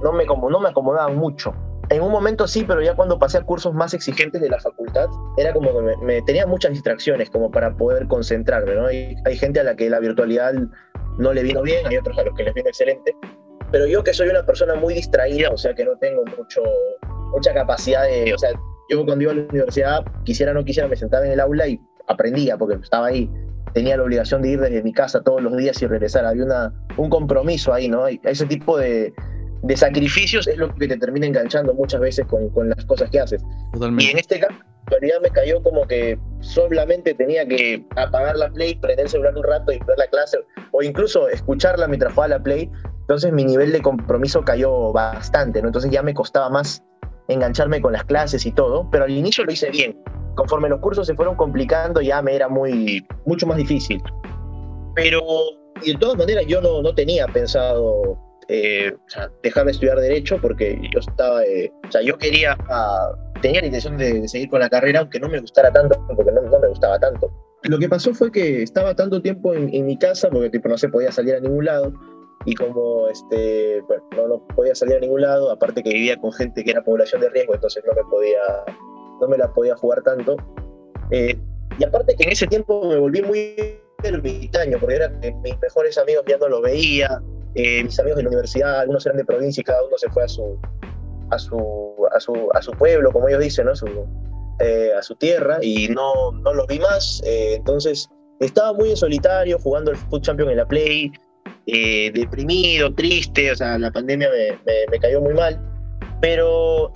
no 0.02 0.12
me, 0.12 0.26
no 0.26 0.60
me 0.60 0.70
acomodaban 0.70 1.16
mucho. 1.18 1.54
En 1.90 2.02
un 2.02 2.12
momento 2.12 2.48
sí, 2.48 2.64
pero 2.66 2.82
ya 2.82 2.96
cuando 2.96 3.20
pasé 3.20 3.38
a 3.38 3.42
cursos 3.44 3.74
más 3.74 3.94
exigentes 3.94 4.42
de 4.42 4.50
la 4.50 4.60
facultad, 4.60 5.08
era 5.38 5.54
como 5.54 5.72
que 5.74 5.98
me, 6.04 6.22
tenía 6.22 6.48
muchas 6.48 6.72
distracciones 6.72 7.30
como 7.30 7.52
para 7.52 7.76
poder 7.76 8.08
concentrarme, 8.08 8.74
¿no? 8.76 8.88
Hay, 8.88 9.16
hay 9.26 9.38
gente 9.38 9.60
a 9.60 9.64
la 9.64 9.76
que 9.76 9.90
la 9.90 10.00
virtualidad 10.00 10.54
no 11.18 11.34
le 11.34 11.44
vino 11.44 11.62
bien, 11.62 11.86
hay 11.86 11.98
otros 11.98 12.18
a 12.18 12.24
los 12.24 12.34
que 12.36 12.44
les 12.44 12.54
vino 12.54 12.70
excelente, 12.70 13.16
pero 13.72 13.86
yo 13.86 14.04
que 14.04 14.14
soy 14.14 14.30
una 14.30 14.46
persona 14.46 14.76
muy 14.76 14.94
distraída, 14.94 15.50
o 15.50 15.58
sea 15.58 15.74
que 15.74 15.84
no 15.84 15.98
tengo 15.98 16.24
mucho, 16.38 16.62
mucha 17.32 17.54
capacidad 17.54 18.04
de, 18.04 18.34
o 18.34 18.38
sea, 18.38 18.52
yo 18.90 19.06
cuando 19.06 19.24
iba 19.24 19.32
a 19.32 19.36
la 19.36 19.42
universidad, 19.42 20.06
quisiera 20.24 20.52
o 20.52 20.56
no 20.56 20.64
quisiera, 20.64 20.88
me 20.88 20.96
sentaba 20.96 21.26
en 21.26 21.34
el 21.34 21.40
aula 21.40 21.68
y 21.68 21.80
aprendía 22.08 22.58
porque 22.58 22.76
estaba 22.76 23.08
ahí. 23.08 23.30
Tenía 23.74 23.98
la 23.98 24.04
obligación 24.04 24.42
de 24.44 24.50
ir 24.50 24.60
desde 24.60 24.84
mi 24.84 24.94
casa 24.94 25.22
todos 25.24 25.42
los 25.42 25.58
días 25.58 25.82
y 25.82 25.88
regresar. 25.88 26.26
Había 26.26 26.46
una, 26.46 26.72
un 26.98 27.10
compromiso 27.10 27.74
ahí, 27.74 27.90
¿no? 27.90 28.06
Ese 28.08 28.46
tipo 28.46 28.78
de, 28.78 29.14
de 29.64 29.78
sacrificios 29.78 30.46
es 30.48 30.58
lo 30.58 30.74
que 30.76 30.88
te 30.88 30.98
termina 30.98 31.26
enganchando 31.26 31.74
muchas 31.74 32.02
veces 32.02 32.26
con, 32.28 32.50
con 32.50 32.70
las 32.70 32.86
cosas 32.86 33.10
que 33.10 33.20
haces. 33.20 33.42
Y 33.98 34.08
en 34.08 34.20
este 34.20 34.40
caso, 34.40 34.54
en 34.54 34.92
realidad 34.92 35.18
me 35.22 35.30
cayó 35.30 35.64
como 35.64 35.88
que 35.88 36.20
solamente 36.42 37.14
tenía 37.14 37.48
que 37.48 37.84
apagar 37.96 38.36
la 38.36 38.50
Play, 38.50 38.76
prender 38.76 39.06
el 39.06 39.10
celular 39.10 39.36
un 39.38 39.44
rato 39.44 39.72
y 39.72 39.80
ver 39.80 39.98
la 39.98 40.08
clase, 40.08 40.38
o 40.72 40.84
incluso 40.84 41.30
escucharla 41.30 41.88
mientras 41.88 42.14
jugaba 42.14 42.38
la 42.38 42.44
Play. 42.44 42.70
Entonces 43.02 43.32
mi 43.32 43.46
nivel 43.46 43.72
de 43.72 43.82
compromiso 43.82 44.42
cayó 44.44 44.92
bastante, 44.92 45.62
¿no? 45.62 45.70
Entonces 45.70 45.92
ya 45.92 46.04
me 46.04 46.14
costaba 46.14 46.50
más 46.50 46.84
engancharme 47.30 47.82
con 47.82 47.94
las 47.94 48.04
clases 48.04 48.46
y 48.46 48.52
todo, 48.52 48.90
pero 48.92 49.06
al 49.06 49.12
inicio 49.12 49.46
lo 49.46 49.52
hice 49.54 49.70
bien. 49.70 49.98
Conforme 50.36 50.68
los 50.68 50.82
cursos 50.82 51.08
se 51.08 51.16
fueron 51.16 51.36
complicando, 51.36 52.02
ya 52.02 52.22
me 52.22 52.36
era 52.36 52.50
muy, 52.50 53.06
mucho 53.26 53.48
más 53.48 53.56
difícil. 53.56 54.02
Pero, 54.94 55.22
y 55.82 55.94
de 55.94 56.00
todas 56.00 56.18
maneras, 56.18 56.44
yo 56.48 56.60
no, 56.60 56.82
no 56.82 56.94
tenía 56.94 57.28
pensado 57.28 58.20
eh, 58.48 58.94
o 58.94 59.10
sea, 59.10 59.30
de 59.42 59.72
estudiar 59.72 60.00
Derecho 60.00 60.40
porque 60.42 60.80
yo 60.94 61.00
estaba, 61.00 61.44
eh, 61.44 61.72
o 61.88 61.92
sea, 61.92 62.02
yo 62.02 62.18
quería, 62.18 62.58
uh, 62.70 63.40
tenía 63.42 63.62
la 63.62 63.68
intención 63.68 63.98
de, 63.98 64.28
seguir 64.28 64.50
con 64.50 64.60
la 64.60 64.70
carrera, 64.70 65.02
aunque 65.02 65.20
no 65.20 65.30
me 65.30 65.40
gustara 65.40 65.72
tanto, 65.72 66.00
porque 66.16 66.32
no, 66.32 66.42
no, 66.42 66.60
me 66.60 66.68
gustaba 66.68 67.00
tanto. 67.00 67.32
Lo 67.64 67.80
que 67.80 67.88
pasó 67.88 68.14
fue 68.14 68.32
que 68.32 68.64
estaba 68.64 68.96
tanto 68.96 69.22
tiempo 69.22 69.54
en, 69.54 69.74
en 69.74 69.86
mi 69.86 69.98
casa, 69.98 70.30
porque 70.30 70.50
tipo, 70.50 70.68
no 70.68 70.78
se 70.78 70.90
podía 70.90 71.12
salir 71.12 71.36
a 71.36 71.40
ningún 71.40 71.66
lado, 71.66 71.94
y 72.46 72.56
como 72.56 73.08
este, 73.08 73.82
bueno, 73.82 74.04
no, 74.16 74.28
no, 74.28 74.48
podía 74.56 74.76
salir 74.76 74.98
a 74.98 75.00
ningún 75.00 75.22
lado, 75.22 75.52
aparte 75.52 75.82
que 75.82 75.94
vivía 75.94 76.18
con 76.18 76.32
gente 76.34 76.64
que 76.64 76.72
era 76.72 76.84
población 76.84 77.22
de 77.22 77.30
riesgo, 77.30 77.54
entonces 77.54 77.84
no 77.86 77.94
me 77.94 78.04
podía, 78.10 78.42
no 79.22 79.28
me 79.28 79.38
la 79.38 79.52
podía 79.54 79.76
jugar 79.78 80.02
tanto. 80.04 80.36
Eh, 81.12 81.38
y 81.80 81.84
aparte 81.84 82.16
que 82.16 82.24
en 82.24 82.32
ese 82.32 82.48
tiempo 82.48 82.90
me 82.90 82.98
volví 82.98 83.22
muy 83.22 83.56
ermitaño, 84.04 84.78
porque 84.80 84.96
era 84.96 85.20
que 85.20 85.34
mis 85.36 85.58
mejores 85.60 85.98
amigos 85.98 86.24
ya 86.28 86.38
no 86.38 86.50
lo 86.50 86.62
veía, 86.62 87.22
eh, 87.56 87.84
mis 87.84 88.00
amigos 88.00 88.18
de 88.18 88.24
la 88.24 88.30
universidad, 88.30 88.80
algunos 88.80 89.06
eran 89.06 89.18
de 89.18 89.26
provincia 89.26 89.62
y 89.62 89.64
cada 89.64 89.84
uno 89.84 89.98
se 89.98 90.10
fue 90.10 90.24
a 90.24 90.28
su, 90.28 90.60
a 91.30 91.38
su, 91.38 92.08
a 92.12 92.20
su, 92.20 92.50
a 92.54 92.62
su 92.62 92.72
pueblo, 92.72 93.12
como 93.12 93.28
ellos 93.28 93.42
dicen, 93.42 93.66
¿no? 93.66 93.76
Su, 93.76 93.88
eh, 94.60 94.92
a 94.98 95.02
su 95.02 95.16
tierra 95.16 95.60
y 95.62 95.88
no, 95.90 96.32
no 96.32 96.54
los 96.54 96.68
vi 96.68 96.80
más. 96.80 97.22
Eh, 97.26 97.56
entonces 97.56 98.10
estaba 98.40 98.74
muy 98.74 98.92
en 98.92 98.98
solitario 98.98 99.60
jugando 99.60 99.92
el 99.92 99.98
Foot 99.98 100.24
Champion 100.24 100.50
en 100.50 100.58
la 100.58 100.68
Play, 100.68 101.12
deprimido, 101.66 102.94
triste, 102.94 103.52
o 103.52 103.56
sea, 103.56 103.78
la 103.78 103.90
pandemia 103.92 104.30
me, 104.30 104.60
me, 104.92 105.00
cayó 105.00 105.22
muy 105.22 105.34
mal. 105.34 105.60
Pero 106.22 106.92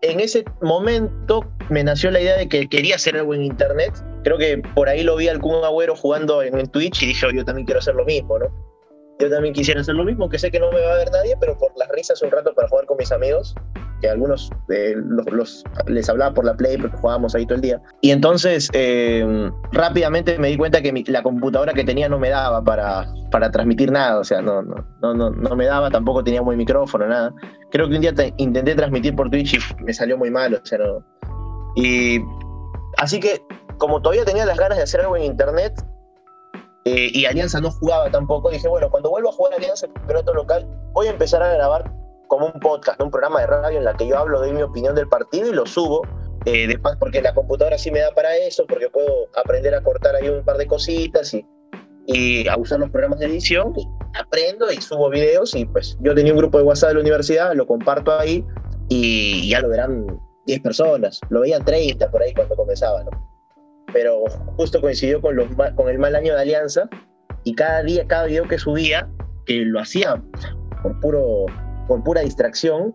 en 0.00 0.20
ese 0.20 0.44
momento 0.62 1.44
me 1.68 1.84
nació 1.84 2.10
la 2.10 2.20
idea 2.20 2.36
de 2.36 2.48
que 2.48 2.68
quería 2.68 2.96
hacer 2.96 3.16
algo 3.16 3.34
en 3.34 3.42
internet. 3.42 3.92
Creo 4.24 4.38
que 4.38 4.58
por 4.74 4.88
ahí 4.88 5.02
lo 5.02 5.16
vi 5.16 5.28
al 5.28 5.38
Kun 5.38 5.64
Agüero 5.64 5.94
jugando 5.94 6.42
en, 6.42 6.58
en 6.58 6.66
Twitch 6.66 7.02
y 7.02 7.06
dije, 7.06 7.26
oh, 7.26 7.30
yo 7.30 7.44
también 7.44 7.66
quiero 7.66 7.80
hacer 7.80 7.94
lo 7.94 8.04
mismo, 8.04 8.38
¿no? 8.38 8.67
Yo 9.18 9.30
también 9.30 9.54
quisiera 9.54 9.80
hacer 9.80 9.94
lo 9.94 10.04
mismo, 10.04 10.28
que 10.28 10.38
sé 10.38 10.50
que 10.50 10.60
no 10.60 10.70
me 10.70 10.80
va 10.80 10.92
a 10.92 10.96
ver 10.96 11.10
nadie, 11.10 11.36
pero 11.38 11.56
por 11.58 11.76
las 11.76 11.88
risas 11.88 12.22
un 12.22 12.30
rato 12.30 12.54
para 12.54 12.68
jugar 12.68 12.86
con 12.86 12.96
mis 12.96 13.10
amigos. 13.10 13.54
que 14.00 14.08
algunos 14.08 14.50
eh, 14.68 14.94
los, 14.96 15.64
les 15.86 16.08
hablaba 16.08 16.32
por 16.32 16.44
la 16.44 16.56
Play 16.56 16.78
porque 16.78 16.96
jugábamos 16.96 17.34
ahí 17.34 17.44
todo 17.44 17.56
el 17.56 17.62
día. 17.62 17.80
Y 18.00 18.12
entonces 18.12 18.68
eh, 18.72 19.50
rápidamente 19.72 20.38
me 20.38 20.48
di 20.48 20.56
cuenta 20.56 20.80
que 20.80 21.04
la 21.08 21.22
computadora 21.22 21.72
que 21.72 21.82
tenía 21.82 22.08
no 22.08 22.18
me 22.18 22.28
daba 22.28 22.62
para, 22.62 23.12
para 23.32 23.50
transmitir 23.50 23.90
nada, 23.90 24.20
o 24.20 24.24
sea, 24.24 24.40
no, 24.40 24.62
no, 24.62 24.84
no, 25.00 25.30
no, 25.30 25.56
me 25.56 25.66
daba, 25.66 25.90
tampoco 25.90 26.22
tenía 26.22 26.42
muy 26.42 26.56
micrófono, 26.56 27.06
nada. 27.08 27.34
Creo 27.70 27.88
que 27.88 27.96
un 27.96 28.00
día 28.00 28.14
intenté 28.36 28.74
transmitir 28.76 29.16
por 29.16 29.30
Twitch 29.30 29.54
y 29.54 29.82
me 29.82 29.92
salió 29.92 30.16
muy 30.16 30.30
mal, 30.30 30.54
o 30.54 30.64
sea, 30.64 30.78
no. 30.78 31.04
Y 31.74 32.20
así 32.98 33.18
que 33.18 33.42
como 33.78 34.00
todavía 34.00 34.24
tenía 34.24 34.44
las 34.44 34.58
ganas 34.58 34.78
de 34.78 34.84
hacer 34.84 35.00
algo 35.00 35.16
en 35.16 35.24
internet, 35.24 35.72
eh, 36.88 37.10
y 37.12 37.26
Alianza 37.26 37.60
no 37.60 37.70
jugaba 37.70 38.10
tampoco, 38.10 38.48
dije, 38.50 38.66
bueno, 38.66 38.90
cuando 38.90 39.10
vuelva 39.10 39.28
a 39.28 39.32
jugar 39.32 39.52
Alianza 39.52 39.86
el 39.86 39.92
campeonato 39.92 40.32
local, 40.32 40.66
voy 40.94 41.06
a 41.06 41.10
empezar 41.10 41.42
a 41.42 41.52
grabar 41.52 41.92
como 42.28 42.46
un 42.46 42.58
podcast, 42.60 42.98
un 43.02 43.10
programa 43.10 43.40
de 43.40 43.46
radio 43.46 43.78
en 43.78 43.84
la 43.84 43.94
que 43.94 44.06
yo 44.06 44.16
hablo 44.16 44.40
de 44.40 44.54
mi 44.54 44.62
opinión 44.62 44.94
del 44.94 45.06
partido 45.06 45.48
y 45.48 45.52
lo 45.52 45.66
subo. 45.66 46.00
Eh, 46.46 46.66
después, 46.66 46.96
porque 46.98 47.20
la 47.20 47.34
computadora 47.34 47.76
sí 47.76 47.90
me 47.90 47.98
da 47.98 48.10
para 48.12 48.34
eso, 48.36 48.64
porque 48.66 48.88
puedo 48.88 49.28
aprender 49.36 49.74
a 49.74 49.82
cortar 49.82 50.14
ahí 50.14 50.30
un 50.30 50.42
par 50.44 50.56
de 50.56 50.66
cositas 50.66 51.34
y, 51.34 51.44
y 52.06 52.48
a 52.48 52.56
usar 52.56 52.80
los 52.80 52.88
programas 52.88 53.18
de 53.18 53.26
edición. 53.26 53.74
Aprendo 54.18 54.72
y 54.72 54.80
subo 54.80 55.10
videos 55.10 55.54
y 55.54 55.66
pues 55.66 55.98
yo 56.00 56.14
tenía 56.14 56.32
un 56.32 56.38
grupo 56.38 56.56
de 56.56 56.64
WhatsApp 56.64 56.90
de 56.90 56.94
la 56.94 57.00
universidad, 57.00 57.54
lo 57.54 57.66
comparto 57.66 58.18
ahí 58.18 58.42
y 58.88 59.50
ya 59.50 59.60
lo 59.60 59.68
verán 59.68 60.06
10 60.46 60.60
personas, 60.60 61.20
lo 61.28 61.40
veían 61.40 61.62
30 61.66 62.10
por 62.10 62.22
ahí 62.22 62.32
cuando 62.32 62.56
comenzaba, 62.56 63.04
¿no? 63.04 63.27
Pero 63.92 64.24
justo 64.56 64.80
coincidió 64.80 65.20
con, 65.20 65.38
el 65.88 65.98
mal 65.98 66.14
año 66.14 66.34
de 66.34 66.40
Alianza 66.40 66.88
y 67.44 67.54
cada 67.54 67.82
día, 67.82 68.06
cada 68.06 68.26
video 68.26 68.46
que 68.46 68.58
subía, 68.58 69.08
que 69.46 69.64
lo 69.64 69.80
hacía 69.80 70.22
por, 70.82 71.00
puro, 71.00 71.46
por 71.86 72.02
pura 72.04 72.20
distracción, 72.22 72.94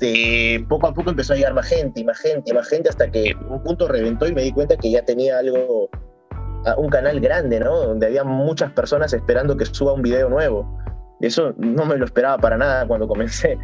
de 0.00 0.64
poco 0.68 0.88
a 0.88 0.94
poco 0.94 1.10
empezó 1.10 1.32
a 1.32 1.36
llegar 1.36 1.54
más 1.54 1.66
gente 1.68 2.04
más 2.04 2.18
gente 2.18 2.52
más 2.52 2.68
gente 2.68 2.90
hasta 2.90 3.10
que 3.10 3.34
un 3.48 3.62
punto 3.62 3.88
reventó 3.88 4.28
y 4.28 4.34
me 4.34 4.42
di 4.42 4.52
cuenta 4.52 4.76
que 4.76 4.90
ya 4.90 5.02
tenía 5.02 5.38
algo, 5.38 5.88
un 6.76 6.88
canal 6.88 7.20
grande, 7.20 7.60
¿no? 7.60 7.74
Donde 7.78 8.06
había 8.06 8.24
muchas 8.24 8.72
personas 8.72 9.12
esperando 9.12 9.56
que 9.56 9.64
suba 9.64 9.92
un 9.92 10.02
video 10.02 10.28
nuevo. 10.28 10.66
Eso 11.20 11.54
no 11.56 11.86
me 11.86 11.96
lo 11.96 12.04
esperaba 12.04 12.36
para 12.38 12.58
nada 12.58 12.86
cuando 12.86 13.06
comencé. 13.08 13.58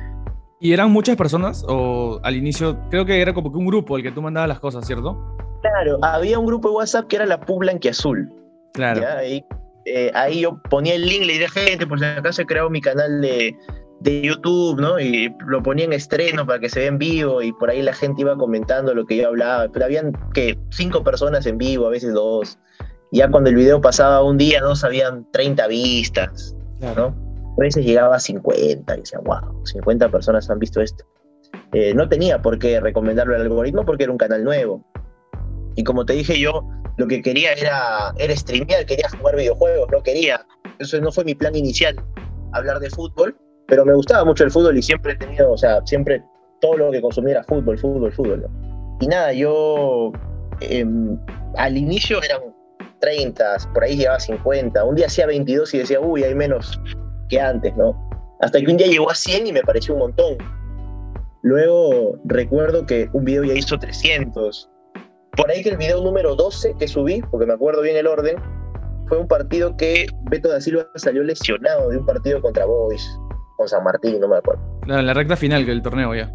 ¿Y 0.61 0.73
eran 0.73 0.91
muchas 0.91 1.17
personas? 1.17 1.65
O 1.69 2.21
al 2.23 2.37
inicio, 2.37 2.79
creo 2.89 3.05
que 3.05 3.21
era 3.21 3.35
como 3.35 3.51
que 3.51 3.59
un 3.59 3.67
grupo 3.67 3.97
el 3.97 4.03
que 4.03 4.13
tú 4.13 4.23
mandabas 4.23 4.49
las 4.49 4.61
cosas, 4.61 4.87
¿cierto? 4.87 5.37
Claro, 5.63 5.99
había 6.03 6.39
un 6.39 6.47
grupo 6.47 6.69
de 6.69 6.75
WhatsApp 6.75 7.07
que 7.07 7.17
era 7.17 7.27
la 7.27 7.41
Pub 7.41 7.63
Azul. 7.89 8.31
Claro. 8.75 9.03
Ahí, 9.17 9.45
eh, 9.87 10.11
ahí, 10.15 10.41
yo 10.41 10.61
ponía 10.69 10.95
el 10.95 11.07
link, 11.07 11.25
le 11.25 11.35
dije 11.35 11.49
gente, 11.49 11.87
por 11.87 11.99
si 11.99 12.05
acaso 12.05 12.43
he 12.43 12.47
creado 12.47 12.69
mi 12.69 12.81
canal 12.81 13.21
de, 13.21 13.57
de 14.01 14.23
YouTube, 14.23 14.81
¿no? 14.81 14.99
Y 14.99 15.35
lo 15.47 15.63
ponía 15.63 15.85
en 15.85 15.93
estreno 15.93 16.47
para 16.47 16.59
que 16.59 16.69
se 16.69 16.81
vea 16.81 16.89
en 16.89 16.99
vivo 16.99 17.43
y 17.43 17.53
por 17.53 17.71
ahí 17.71 17.83
la 17.83 17.93
gente 17.93 18.23
iba 18.23 18.37
comentando 18.37 18.95
lo 18.95 19.07
que 19.07 19.17
yo 19.17 19.29
hablaba. 19.29 19.69
Pero 19.73 19.85
habían 19.85 20.13
que 20.35 20.59
cinco 20.71 21.05
personas 21.05 21.47
en 21.47 21.59
vivo, 21.59 21.87
a 21.87 21.91
veces 21.91 22.13
dos. 22.13 22.59
Ya 23.13 23.31
cuando 23.31 23.51
el 23.51 23.57
video 23.57 23.81
pasaba 23.81 24.23
un 24.23 24.39
día, 24.39 24.61
dos 24.61 24.85
habían 24.85 25.31
30 25.33 25.67
vistas, 25.69 26.57
¿no? 26.97 27.15
A 27.59 27.61
veces 27.61 27.85
llegaba 27.85 28.17
a 28.17 28.21
50 28.21 28.97
y 28.97 29.01
decía, 29.01 29.19
wow, 29.23 29.65
50 29.65 30.09
personas 30.09 30.49
han 30.49 30.59
visto 30.59 30.81
esto. 30.81 31.05
Eh, 31.73 31.95
no 31.95 32.09
tenía 32.09 32.41
por 32.41 32.59
qué 32.59 32.81
recomendarlo 32.81 33.35
al 33.35 33.43
algoritmo 33.43 33.85
porque 33.85 34.05
era 34.05 34.13
un 34.13 34.19
canal 34.19 34.43
nuevo. 34.43 34.83
Y 35.77 35.85
como 35.85 36.05
te 36.05 36.15
dije 36.15 36.39
yo, 36.39 36.63
lo 36.97 37.07
que 37.07 37.23
quería 37.23 37.53
era, 37.53 38.13
era 38.19 38.37
streamear, 38.37 38.87
quería 38.87 39.09
jugar 39.19 39.37
videojuegos, 39.37 39.89
no 39.91 40.03
quería. 40.03 40.45
Eso 40.79 41.01
no 41.01 41.11
fue 41.13 41.25
mi 41.25 41.35
plan 41.35 41.55
inicial, 41.55 41.97
hablar 42.53 42.81
de 42.81 42.91
fútbol, 42.91 43.37
pero 43.69 43.85
me 43.85 43.95
gustaba 43.95 44.25
mucho 44.25 44.45
el 44.45 44.51
fútbol 44.51 44.77
y 44.77 44.83
siempre 44.83 45.13
he 45.13 45.17
tenido, 45.17 45.53
o 45.53 45.57
sea, 45.57 45.81
siempre 45.87 46.23
todo 46.61 46.77
lo 46.77 46.91
que 46.91 47.01
consumiera 47.01 47.43
fútbol, 47.45 47.79
fútbol, 47.79 48.13
fútbol. 48.13 48.47
Y 49.01 49.07
nada, 49.07 49.33
yo 49.33 50.13
em, 50.61 51.19
al 51.57 51.77
inicio 51.77 52.23
eran 52.23 52.41
30, 53.01 53.57
por 53.75 53.85
ahí 53.85 53.97
llegaba 53.97 54.21
50, 54.21 54.85
un 54.85 54.95
día 54.95 55.07
hacía 55.07 55.27
22 55.27 55.75
y 55.75 55.79
decía, 55.79 56.01
uy, 56.01 56.23
hay 56.23 56.35
menos 56.35 56.81
que 57.29 57.41
antes, 57.41 57.75
¿no? 57.77 57.99
Hasta 58.41 58.61
que 58.61 58.71
un 58.71 58.77
día 58.77 58.87
llegó 58.87 59.11
a 59.11 59.15
100 59.15 59.47
y 59.47 59.53
me 59.53 59.63
pareció 59.63 59.95
un 59.95 60.01
montón. 60.01 60.37
Luego 61.43 62.19
recuerdo 62.25 62.87
que 62.87 63.09
un 63.13 63.25
video 63.25 63.43
ya 63.45 63.55
hizo 63.55 63.79
300, 63.79 64.71
por 65.37 65.51
ahí 65.51 65.63
que 65.63 65.71
el 65.71 65.77
video 65.77 66.03
número 66.03 66.35
12 66.35 66.75
que 66.79 66.89
subí, 66.89 67.23
porque 67.31 67.47
me 67.47 67.55
acuerdo 67.55 67.83
bien 67.83 67.97
el 67.97 68.07
orden, 68.07 68.37
fue 69.09 69.19
un 69.19 69.29
partido 69.29 69.77
que 69.77 70.07
Beto 70.31 70.49
da 70.49 70.61
Silva 70.61 70.87
salió 70.97 71.23
lesionado 71.23 71.89
de 71.89 71.99
un 71.99 72.07
partido 72.07 72.41
contra 72.41 72.65
Boys, 72.65 73.19
con 73.57 73.69
San 73.69 73.85
Martín, 73.85 74.21
no 74.21 74.29
me 74.29 74.37
acuerdo. 74.37 74.63
en 74.87 75.07
la 75.07 75.15
recta 75.15 75.37
final 75.37 75.67
del 75.67 75.83
torneo 75.83 76.15
ya. 76.15 76.31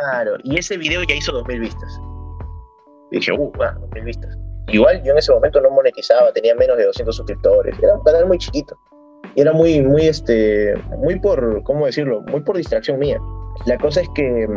Claro, 0.00 0.36
y 0.42 0.58
ese 0.58 0.76
video 0.76 1.02
ya 1.04 1.14
hizo 1.14 1.32
2.000 1.32 1.60
vistas. 1.60 2.00
Y 3.10 3.18
dije, 3.18 3.32
uh, 3.32 3.52
ah, 3.60 3.76
2.000 3.92 4.04
vistas. 4.04 4.38
Igual 4.68 5.02
yo 5.04 5.12
en 5.12 5.18
ese 5.18 5.32
momento 5.32 5.60
no 5.60 5.70
monetizaba, 5.70 6.32
tenía 6.32 6.54
menos 6.54 6.76
de 6.76 6.86
200 6.86 7.14
suscriptores, 7.14 7.76
era 7.80 7.94
un 7.94 8.02
canal 8.02 8.26
muy 8.26 8.38
chiquito. 8.38 8.76
Y 9.34 9.40
era 9.40 9.52
muy, 9.52 9.80
muy, 9.80 10.06
este, 10.06 10.74
muy 10.98 11.18
por, 11.18 11.62
¿cómo 11.64 11.86
decirlo? 11.86 12.22
Muy 12.22 12.40
por 12.40 12.56
distracción 12.56 12.98
mía. 12.98 13.18
La 13.66 13.78
cosa 13.78 14.00
es 14.00 14.08
que 14.14 14.48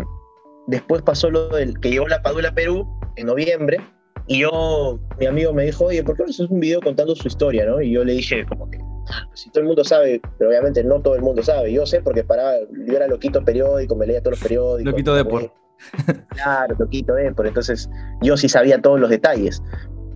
después 0.68 1.02
pasó 1.02 1.30
lo 1.30 1.48
del 1.50 1.80
que 1.80 1.92
llegó 1.92 2.08
la 2.08 2.22
Padula 2.22 2.54
Perú 2.54 2.88
en 3.18 3.28
noviembre, 3.28 3.80
y 4.28 4.40
yo, 4.40 5.00
mi 5.18 5.26
amigo 5.26 5.54
me 5.54 5.64
dijo, 5.64 5.86
oye, 5.86 6.04
¿por 6.04 6.18
qué 6.18 6.24
no 6.24 6.30
haces 6.30 6.50
un 6.50 6.60
video 6.60 6.82
contando 6.82 7.16
su 7.16 7.28
historia, 7.28 7.66
no? 7.66 7.82
Y 7.82 7.92
yo 7.92 8.04
le 8.04 8.14
dije, 8.14 8.46
como 8.46 8.70
que, 8.70 8.78
ah, 9.10 9.24
pues 9.28 9.40
si 9.40 9.50
todo 9.52 9.62
el 9.62 9.68
mundo 9.68 9.86
sabe, 9.86 10.22
pero 10.38 10.50
obviamente 10.50 10.84
no 10.84 11.00
todo 11.00 11.16
el 11.16 11.22
mundo 11.22 11.42
sabe, 11.42 11.72
yo 11.72 11.86
sé 11.86 12.02
porque 12.02 12.26
para, 12.26 12.60
yo 12.60 12.96
era 12.96 13.08
loquito 13.08 13.44
periódico, 13.44 13.96
me 13.96 14.06
leía 14.06 14.22
todos 14.22 14.38
los 14.38 14.44
periódicos. 14.44 14.92
Loquito 14.92 15.16
de 15.16 15.26
por. 15.26 15.54
Claro, 16.30 16.76
loquito 16.78 17.14
de 17.14 17.32
por, 17.34 17.48
entonces 17.48 17.90
yo 18.22 18.36
sí 18.36 18.50
sabía 18.50 18.82
todos 18.82 19.00
los 19.00 19.10
detalles, 19.10 19.62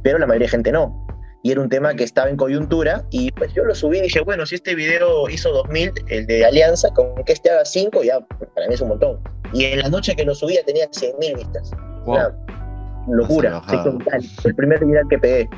pero 0.03 0.17
la 0.17 0.27
mayoría 0.27 0.47
de 0.47 0.51
gente 0.51 0.71
no. 0.71 1.07
Y 1.43 1.51
era 1.51 1.61
un 1.61 1.69
tema 1.69 1.95
que 1.95 2.03
estaba 2.03 2.29
en 2.29 2.37
coyuntura 2.37 3.03
y 3.11 3.31
pues 3.31 3.53
yo 3.53 3.63
lo 3.63 3.73
subí 3.73 3.97
y 3.99 4.01
dije, 4.01 4.21
bueno, 4.21 4.45
si 4.45 4.55
este 4.55 4.75
video 4.75 5.27
hizo 5.29 5.51
2000, 5.51 5.93
el 6.09 6.27
de 6.27 6.45
Alianza, 6.45 6.89
con 6.93 7.15
que 7.23 7.33
este 7.33 7.49
haga 7.49 7.65
5, 7.65 8.03
ya 8.03 8.19
para 8.53 8.67
mí 8.67 8.73
es 8.73 8.81
un 8.81 8.89
montón. 8.89 9.19
Y 9.53 9.65
en 9.65 9.79
la 9.79 9.89
noche 9.89 10.15
que 10.15 10.23
lo 10.23 10.35
subía 10.35 10.63
tenía 10.63 10.87
100.000 10.89 11.37
vistas. 11.37 11.71
Wow 12.05 12.31
locura. 13.07 13.61
Fue 13.61 14.51
el 14.51 14.55
primer 14.55 14.85
viral 14.85 15.05
que 15.09 15.17
pegué. 15.17 15.49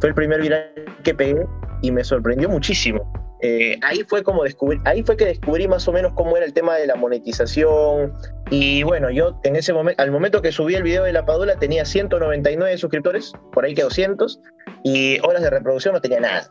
Fue 0.00 0.10
el 0.10 0.14
primer 0.14 0.40
viral 0.40 0.70
que 1.02 1.14
pegué 1.14 1.46
y 1.82 1.90
me 1.90 2.04
sorprendió 2.04 2.48
muchísimo. 2.48 3.10
Eh, 3.46 3.78
ahí 3.82 4.02
fue 4.08 4.22
como 4.22 4.42
descubrir, 4.44 4.80
ahí 4.86 5.02
fue 5.02 5.18
que 5.18 5.26
descubrí 5.26 5.68
más 5.68 5.86
o 5.86 5.92
menos 5.92 6.14
cómo 6.14 6.34
era 6.34 6.46
el 6.46 6.54
tema 6.54 6.76
de 6.76 6.86
la 6.86 6.94
monetización. 6.94 8.14
Y 8.50 8.82
bueno, 8.84 9.10
yo 9.10 9.38
en 9.44 9.56
ese 9.56 9.74
momento, 9.74 10.02
al 10.02 10.10
momento 10.10 10.40
que 10.40 10.50
subí 10.50 10.74
el 10.74 10.82
video 10.82 11.04
de 11.04 11.12
la 11.12 11.26
Padula 11.26 11.56
tenía 11.56 11.84
199 11.84 12.78
suscriptores, 12.78 13.32
por 13.52 13.66
ahí 13.66 13.74
que 13.74 13.82
200, 13.82 14.40
y 14.82 15.18
horas 15.20 15.42
de 15.42 15.50
reproducción 15.50 15.92
no 15.92 16.00
tenía 16.00 16.20
nada. 16.20 16.50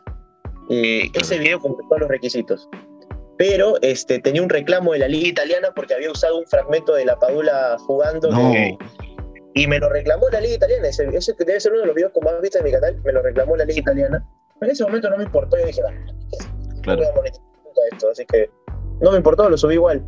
Eh, 0.70 1.10
ese 1.14 1.38
video 1.38 1.58
cumplió 1.58 1.88
todos 1.88 2.02
los 2.02 2.10
requisitos. 2.10 2.68
Pero 3.36 3.74
este, 3.82 4.20
tenía 4.20 4.42
un 4.42 4.48
reclamo 4.48 4.92
de 4.92 5.00
la 5.00 5.08
liga 5.08 5.26
italiana 5.26 5.70
porque 5.74 5.94
había 5.94 6.12
usado 6.12 6.38
un 6.38 6.46
fragmento 6.46 6.94
de 6.94 7.04
la 7.04 7.18
Padula 7.18 7.76
jugando 7.80 8.30
y 9.54 9.66
me 9.66 9.78
lo 9.78 9.88
reclamó 9.88 10.28
la 10.30 10.40
Liga 10.40 10.56
Italiana. 10.56 10.88
Ese, 10.88 11.08
ese 11.12 11.32
debe 11.38 11.60
ser 11.60 11.72
uno 11.72 11.82
de 11.82 11.86
los 11.86 11.94
videos 11.94 12.12
con 12.12 12.24
más 12.24 12.40
vistas 12.40 12.62
de 12.62 12.70
mi 12.70 12.74
canal. 12.74 13.00
Me 13.04 13.12
lo 13.12 13.22
reclamó 13.22 13.56
la 13.56 13.64
Liga 13.64 13.80
Italiana. 13.80 14.24
En 14.60 14.70
ese 14.70 14.84
momento 14.84 15.08
no 15.10 15.16
me 15.16 15.24
importó. 15.24 15.56
Yo 15.56 15.66
dije, 15.66 15.80
ah, 15.86 15.92
claro. 16.82 17.00
voy 17.00 17.08
a 17.08 17.14
monetizar 17.14 17.44
esto. 17.92 18.10
Así 18.10 18.26
que 18.26 18.50
no 19.00 19.12
me 19.12 19.18
importó, 19.18 19.48
lo 19.48 19.56
subí 19.56 19.74
igual. 19.74 20.02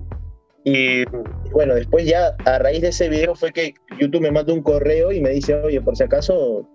Y 0.64 1.04
bueno, 1.52 1.76
después 1.76 2.06
ya 2.06 2.34
a 2.44 2.58
raíz 2.58 2.82
de 2.82 2.88
ese 2.88 3.08
video 3.08 3.36
fue 3.36 3.52
que 3.52 3.74
YouTube 4.00 4.22
me 4.22 4.32
mandó 4.32 4.52
un 4.52 4.62
correo 4.62 5.12
y 5.12 5.20
me 5.20 5.30
dice, 5.30 5.54
oye, 5.54 5.80
por 5.80 5.96
si 5.96 6.02
acaso 6.02 6.68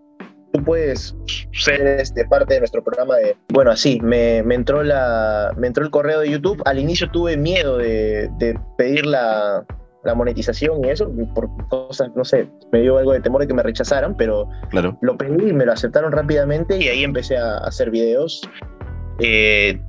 tú 0.54 0.64
puedes 0.64 1.14
ser 1.52 1.82
este, 2.00 2.26
parte 2.26 2.54
de 2.54 2.60
nuestro 2.62 2.82
programa 2.84 3.18
de... 3.18 3.36
Bueno, 3.50 3.72
así, 3.72 4.00
me, 4.02 4.44
me, 4.44 4.56
entró 4.56 4.82
la, 4.82 5.54
me 5.58 5.68
entró 5.68 5.84
el 5.84 5.92
correo 5.92 6.22
de 6.22 6.30
YouTube. 6.30 6.62
Al 6.66 6.80
inicio 6.80 7.12
tuve 7.12 7.36
miedo 7.36 7.78
de, 7.78 8.30
de 8.38 8.58
pedir 8.78 9.06
la, 9.06 9.66
la 10.04 10.16
monetización 10.16 10.84
y 10.84 10.90
eso, 10.90 11.12
por 11.34 11.50
cosas, 11.68 12.10
no 12.16 12.26
sé, 12.26 12.50
me 12.72 12.82
dio 12.82 12.98
algo 12.98 13.14
de 13.14 13.22
temor 13.22 13.42
de 13.42 13.48
que 13.48 13.54
me 13.54 13.64
rechazaran, 13.64 14.16
pero 14.16 14.48
claro. 14.70 14.98
lo 15.02 15.18
pedí 15.18 15.50
y 15.50 15.54
me 15.54 15.66
lo 15.66 15.74
aceptaron 15.74 16.12
rápidamente 16.12 16.78
y 16.78 16.88
ahí 16.88 17.04
empecé 17.04 17.38
a 17.38 17.58
hacer 17.58 17.92
videos 17.92 18.42
eh, 19.20 19.80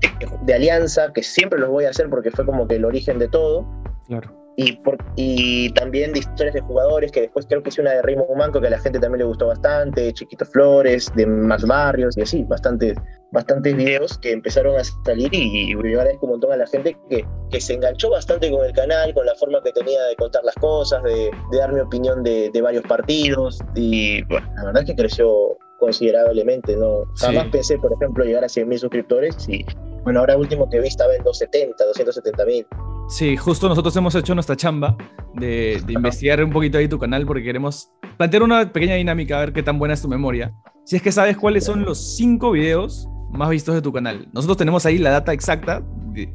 de, 0.44 0.54
alianza, 0.54 1.12
que 1.12 1.22
siempre 1.22 1.58
los 1.58 1.70
voy 1.70 1.86
a 1.86 1.90
hacer 1.90 2.10
porque 2.10 2.30
fue 2.30 2.44
como 2.44 2.66
que 2.68 2.76
el 2.76 2.84
origen 2.84 3.18
de 3.18 3.28
todo. 3.28 3.66
Claro. 4.06 4.30
Y, 4.56 4.72
por, 4.72 4.98
y 5.16 5.70
también 5.72 6.12
de 6.12 6.18
historias 6.18 6.54
de 6.54 6.60
jugadores, 6.60 7.10
que 7.10 7.22
después 7.22 7.46
creo 7.46 7.62
que 7.62 7.70
hice 7.70 7.80
una 7.80 7.92
de 7.92 8.02
Ritmo 8.02 8.26
Manco 8.36 8.60
que 8.60 8.66
a 8.66 8.70
la 8.70 8.78
gente 8.78 8.98
también 8.98 9.20
le 9.20 9.24
gustó 9.24 9.46
bastante, 9.46 10.12
Chiquito 10.12 10.44
Flores, 10.44 11.10
de 11.16 11.26
Max 11.26 11.66
Barrios 11.66 12.18
y 12.18 12.22
así, 12.22 12.44
bastantes, 12.44 12.98
bastantes 13.32 13.76
videos 13.76 14.18
que 14.18 14.32
empezaron 14.32 14.78
a 14.78 14.84
salir 14.84 15.28
y, 15.32 15.72
y 15.72 15.72
agradezco 15.72 16.26
un 16.26 16.32
montón 16.32 16.52
a 16.52 16.56
la 16.56 16.66
gente 16.66 16.96
que, 17.08 17.26
que 17.50 17.60
se 17.60 17.74
enganchó 17.74 18.10
bastante 18.10 18.50
con 18.50 18.64
el 18.64 18.72
canal, 18.72 19.12
con 19.14 19.26
la 19.26 19.34
forma 19.34 19.62
que 19.62 19.72
tenía 19.72 20.02
de 20.04 20.16
contar 20.16 20.44
las 20.44 20.54
cosas, 20.56 21.02
de, 21.02 21.30
de 21.50 21.58
dar 21.58 21.72
mi 21.72 21.80
opinión 21.80 22.22
de, 22.22 22.50
de, 22.50 22.62
varios 22.62 22.84
partidos 22.84 23.58
y 23.74 24.22
bueno, 24.24 24.46
la 24.56 24.64
verdad 24.66 24.82
es 24.82 24.90
que 24.90 24.96
creció 24.96 25.56
considerablemente, 25.78 26.76
¿no? 26.76 27.04
Jamás 27.16 27.48
pensé, 27.48 27.76
por 27.78 27.92
ejemplo, 27.92 28.24
llegar 28.24 28.44
a 28.44 28.48
100.000 28.48 28.78
suscriptores 28.78 29.48
y 29.48 29.64
bueno, 30.04 30.20
ahora 30.20 30.36
último 30.36 30.68
que 30.68 30.80
vi 30.80 30.88
estaba 30.88 31.14
en 31.14 31.24
270, 31.24 31.84
270.000 31.84 32.66
Sí, 33.08 33.36
justo 33.36 33.68
nosotros 33.68 33.94
hemos 33.96 34.14
hecho 34.14 34.34
nuestra 34.34 34.56
chamba 34.56 34.96
de, 35.34 35.82
investigar 35.88 36.42
un 36.42 36.50
poquito 36.50 36.78
ahí 36.78 36.88
tu 36.88 36.98
canal 36.98 37.26
porque 37.26 37.42
queremos 37.42 37.90
plantear 38.16 38.42
una 38.42 38.72
pequeña 38.72 38.94
dinámica 38.94 39.36
a 39.36 39.40
ver 39.40 39.52
qué 39.52 39.62
tan 39.62 39.78
buena 39.78 39.94
es 39.94 40.02
tu 40.02 40.08
memoria. 40.08 40.54
Si 40.84 40.96
es 40.96 41.02
que 41.02 41.12
sabes 41.12 41.36
cuáles 41.36 41.64
son 41.64 41.84
los 41.84 42.16
cinco 42.16 42.52
videos 42.52 43.08
más 43.32 43.50
vistos 43.50 43.74
de 43.74 43.82
tu 43.82 43.92
canal. 43.92 44.28
Nosotros 44.32 44.56
tenemos 44.56 44.86
ahí 44.86 44.98
la 44.98 45.10
data 45.10 45.32
exacta, 45.32 45.82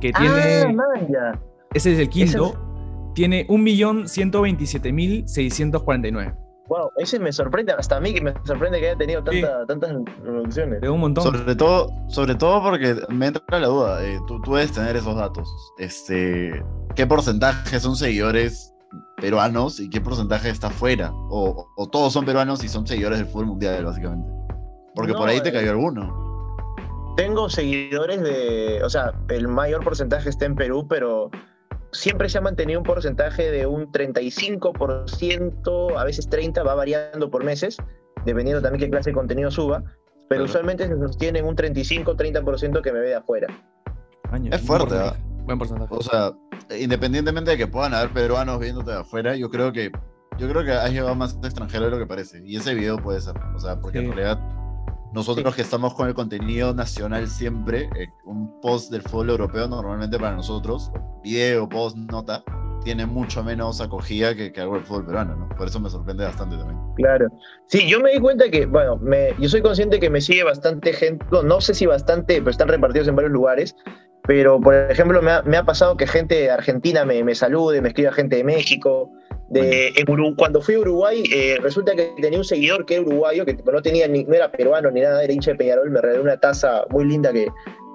Que 0.00 0.12
tiene. 0.12 0.32
Ah, 0.32 1.38
ese 1.74 1.92
es 1.92 1.98
el 1.98 2.08
quinto. 2.08 3.12
Tiene 3.14 3.46
1.127.649. 3.48 6.34
Wow, 6.68 6.92
ese 6.96 7.18
me 7.18 7.32
sorprende, 7.32 7.72
hasta 7.72 7.96
a 7.96 8.00
mí 8.00 8.14
que 8.14 8.20
me 8.20 8.34
sorprende 8.44 8.78
que 8.80 8.88
haya 8.88 8.96
tenido 8.96 9.22
tantas 9.22 9.92
reproducciones. 9.92 10.80
De 10.80 10.88
un 10.88 11.00
montón. 11.00 11.24
Sobre 11.24 11.56
todo, 11.56 11.88
sobre 12.08 12.34
todo 12.34 12.62
porque 12.62 12.96
me 13.08 13.26
entra 13.26 13.58
la 13.58 13.66
duda, 13.66 14.04
eh, 14.04 14.20
tú, 14.26 14.40
tú, 14.42 14.54
debes 14.54 14.72
tener 14.72 14.96
esos 14.96 15.16
datos. 15.16 15.48
Este, 15.78 16.64
¿Qué 16.94 17.06
porcentaje 17.06 17.80
son 17.80 17.96
seguidores 17.96 18.72
peruanos 19.16 19.80
y 19.80 19.90
qué 19.90 20.00
porcentaje 20.00 20.50
está 20.50 20.70
fuera? 20.70 21.10
O, 21.12 21.66
todos 21.90 22.12
son 22.12 22.24
peruanos 22.24 22.62
y 22.62 22.68
son 22.68 22.86
seguidores 22.86 23.18
del 23.18 23.26
fútbol 23.26 23.46
mundial, 23.46 23.84
básicamente. 23.84 24.30
Porque 24.94 25.14
por 25.14 25.28
ahí 25.28 25.40
te 25.40 25.52
cayó 25.52 25.66
eh, 25.66 25.70
alguno. 25.70 26.22
Tengo 27.16 27.50
seguidores 27.50 28.22
de, 28.22 28.82
o 28.84 28.88
sea, 28.88 29.12
el 29.28 29.48
mayor 29.48 29.82
porcentaje 29.82 30.28
está 30.28 30.46
en 30.46 30.54
Perú, 30.54 30.86
pero 30.88 31.30
siempre 31.92 32.28
se 32.28 32.38
ha 32.38 32.40
mantenido 32.40 32.80
un 32.80 32.84
porcentaje 32.84 33.50
de 33.50 33.66
un 33.66 33.90
35%, 33.92 35.96
a 35.96 36.04
veces 36.04 36.28
30%, 36.28 36.66
va 36.66 36.74
variando 36.74 37.30
por 37.30 37.44
meses, 37.44 37.76
dependiendo 38.24 38.62
también 38.62 38.80
qué 38.80 38.90
clase 38.90 39.10
de 39.10 39.14
contenido 39.14 39.50
suba, 39.50 39.84
pero 40.28 40.44
usualmente 40.44 40.88
se 40.88 40.96
sostiene 40.96 41.40
en 41.40 41.44
un 41.44 41.56
35-30% 41.56 42.82
que 42.82 42.92
me 42.92 43.00
ve 43.00 43.08
de 43.08 43.16
afuera. 43.16 43.48
es 44.50 44.60
fuerte, 44.62 44.96
¿eh? 44.96 45.12
Buen 45.44 45.58
porcentaje. 45.58 45.94
O 45.94 46.02
sea, 46.02 46.32
independientemente 46.78 47.50
de 47.50 47.58
que 47.58 47.66
puedan 47.66 47.92
haber 47.94 48.10
peruanos 48.10 48.60
viéndote 48.60 48.92
de 48.92 48.98
afuera, 48.98 49.36
yo 49.36 49.50
creo 49.50 49.72
que 49.72 49.90
yo 50.38 50.48
creo 50.48 50.64
que 50.64 50.72
has 50.72 50.90
llegado 50.90 51.14
más 51.14 51.36
extranjero 51.42 51.84
de 51.86 51.90
lo 51.90 51.98
que 51.98 52.06
parece. 52.06 52.42
Y 52.46 52.56
ese 52.56 52.74
video 52.74 52.96
puede 52.96 53.20
ser. 53.20 53.34
O 53.54 53.58
sea, 53.58 53.78
porque 53.78 53.98
en 53.98 54.12
realidad 54.12 54.40
nosotros 55.12 55.54
que 55.54 55.60
estamos 55.60 55.92
con 55.94 56.08
el 56.08 56.14
contenido 56.14 56.72
nacional 56.72 57.28
siempre, 57.28 57.90
eh, 57.96 58.08
un 58.24 58.60
post 58.62 58.90
del 58.90 59.02
fútbol 59.02 59.30
europeo 59.30 59.68
normalmente 59.68 60.18
para 60.18 60.34
nosotros, 60.34 60.90
video, 61.22 61.68
post, 61.68 61.96
nota, 61.96 62.42
tiene 62.84 63.06
mucho 63.06 63.42
menos 63.44 63.80
acogida 63.80 64.34
que, 64.34 64.52
algo 64.60 64.74
del 64.74 64.84
fútbol 64.84 65.06
peruano, 65.06 65.36
¿no? 65.36 65.48
Por 65.56 65.68
eso 65.68 65.80
me 65.80 65.88
sorprende 65.88 66.24
bastante 66.24 66.56
también. 66.56 66.78
Claro. 66.96 67.28
Sí, 67.66 67.88
yo 67.88 68.00
me 68.00 68.12
di 68.12 68.18
cuenta 68.18 68.50
que, 68.50 68.66
bueno, 68.66 68.96
me, 68.96 69.34
yo 69.38 69.48
soy 69.48 69.62
consciente 69.62 70.00
que 70.00 70.10
me 70.10 70.20
sigue 70.20 70.42
bastante 70.42 70.92
gente, 70.92 71.24
no, 71.30 71.60
sé 71.60 71.74
si 71.74 71.86
bastante, 71.86 72.38
pero 72.38 72.50
están 72.50 72.68
repartidos 72.68 73.08
en 73.08 73.16
varios 73.16 73.32
lugares, 73.32 73.76
pero 74.24 74.60
por 74.60 74.74
ejemplo 74.74 75.20
me 75.22 75.30
ha, 75.30 75.42
me 75.42 75.56
ha 75.56 75.64
pasado 75.64 75.96
que 75.96 76.06
gente 76.06 76.34
de 76.34 76.50
Argentina 76.50 77.04
me, 77.04 77.22
me 77.24 77.34
salude, 77.34 77.80
me 77.80 77.88
escriba 77.88 78.12
gente 78.12 78.36
de 78.36 78.44
México, 78.44 79.10
de, 79.52 79.92
cuando 80.36 80.62
fui 80.62 80.76
a 80.76 80.78
Uruguay, 80.78 81.24
eh, 81.32 81.58
resulta 81.60 81.94
que 81.94 82.14
tenía 82.20 82.38
un 82.38 82.44
seguidor 82.44 82.86
que 82.86 82.94
era 82.94 83.02
uruguayo, 83.02 83.44
que 83.44 83.54
no, 83.54 83.82
tenía 83.82 84.08
ni, 84.08 84.24
no 84.24 84.34
era 84.34 84.50
peruano 84.50 84.90
ni 84.90 85.02
nada, 85.02 85.22
era 85.22 85.32
hincha 85.32 85.50
de 85.50 85.58
Peñarol, 85.58 85.90
me 85.90 86.00
regaló 86.00 86.22
una 86.22 86.38
taza 86.38 86.84
muy 86.88 87.04
linda 87.04 87.32
que 87.32 87.48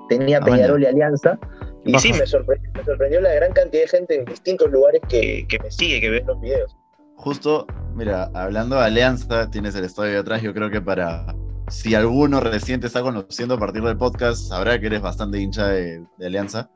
tenía 0.08 0.38
ah, 0.38 0.46
Peñarol 0.46 0.84
y 0.84 0.86
Alianza. 0.86 1.40
Y 1.88 1.98
sí, 2.00 2.14
me 2.14 2.28
sorprendió, 2.28 2.70
me 2.74 2.84
sorprendió, 2.84 3.22
la 3.22 3.34
gran 3.34 3.54
cantidad 3.54 3.84
de 3.84 3.88
gente 3.88 4.16
en 4.16 4.26
distintos 4.26 4.70
lugares 4.70 5.02
que, 5.10 5.46
que 5.48 5.60
me 5.60 5.72
sigue, 5.72 6.02
que 6.02 6.10
ve 6.10 6.24
los 6.26 6.40
videos. 6.42 6.76
Justo, 7.16 7.66
mira, 7.96 8.30
hablando 8.34 8.76
de 8.76 8.84
Alianza, 8.84 9.50
tienes 9.50 9.76
el 9.76 9.86
estadio 9.86 10.12
de 10.12 10.18
atrás, 10.20 10.42
yo 10.42 10.54
creo 10.54 10.70
que 10.70 10.82
para, 10.82 11.26
si 11.70 11.96
alguno 11.96 12.40
reciente 12.40 12.88
está 12.88 13.02
conociendo 13.02 13.56
a 13.56 13.60
partir 13.60 13.84
del 13.84 13.98
podcast, 13.98 14.48
sabrá 14.48 14.80
que 14.80 14.88
eres 14.88 15.02
bastante 15.02 15.40
hincha 15.40 15.68
de, 15.68 16.06
Alianza. 16.20 16.70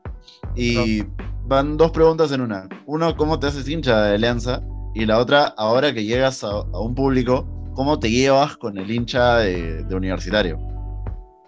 Y 0.54 1.02
van 1.44 1.76
dos 1.76 1.90
preguntas 1.92 2.30
en 2.32 2.42
una. 2.42 2.68
Uno, 2.86 3.16
¿cómo 3.16 3.38
te 3.38 3.46
haces 3.46 3.68
hincha 3.68 4.02
de 4.02 4.14
Alianza? 4.16 4.62
Y 4.94 5.06
la 5.06 5.18
otra, 5.18 5.46
ahora 5.56 5.94
que 5.94 6.04
llegas 6.04 6.44
a, 6.44 6.60
un 6.78 6.94
público, 6.94 7.46
¿cómo 7.74 7.98
te 7.98 8.10
llevas 8.10 8.56
con 8.58 8.76
el 8.76 8.90
hincha 8.90 9.38
de, 9.38 9.84
universitario? 9.90 10.58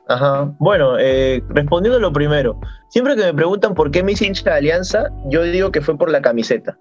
Ajá. 0.09 0.53
Bueno, 0.59 0.99
eh, 0.99 1.43
respondiendo 1.49 1.99
lo 1.99 2.13
primero, 2.13 2.59
siempre 2.89 3.17
que 3.17 3.23
me 3.23 3.35
preguntan 3.35 3.75
por 3.75 3.91
qué 3.91 4.03
me 4.03 4.13
hice 4.13 4.27
hincha 4.27 4.51
de 4.51 4.57
Alianza, 4.57 5.09
yo 5.27 5.43
digo 5.43 5.73
que 5.73 5.81
fue 5.81 5.97
por 5.97 6.11
la 6.11 6.21
camiseta, 6.21 6.77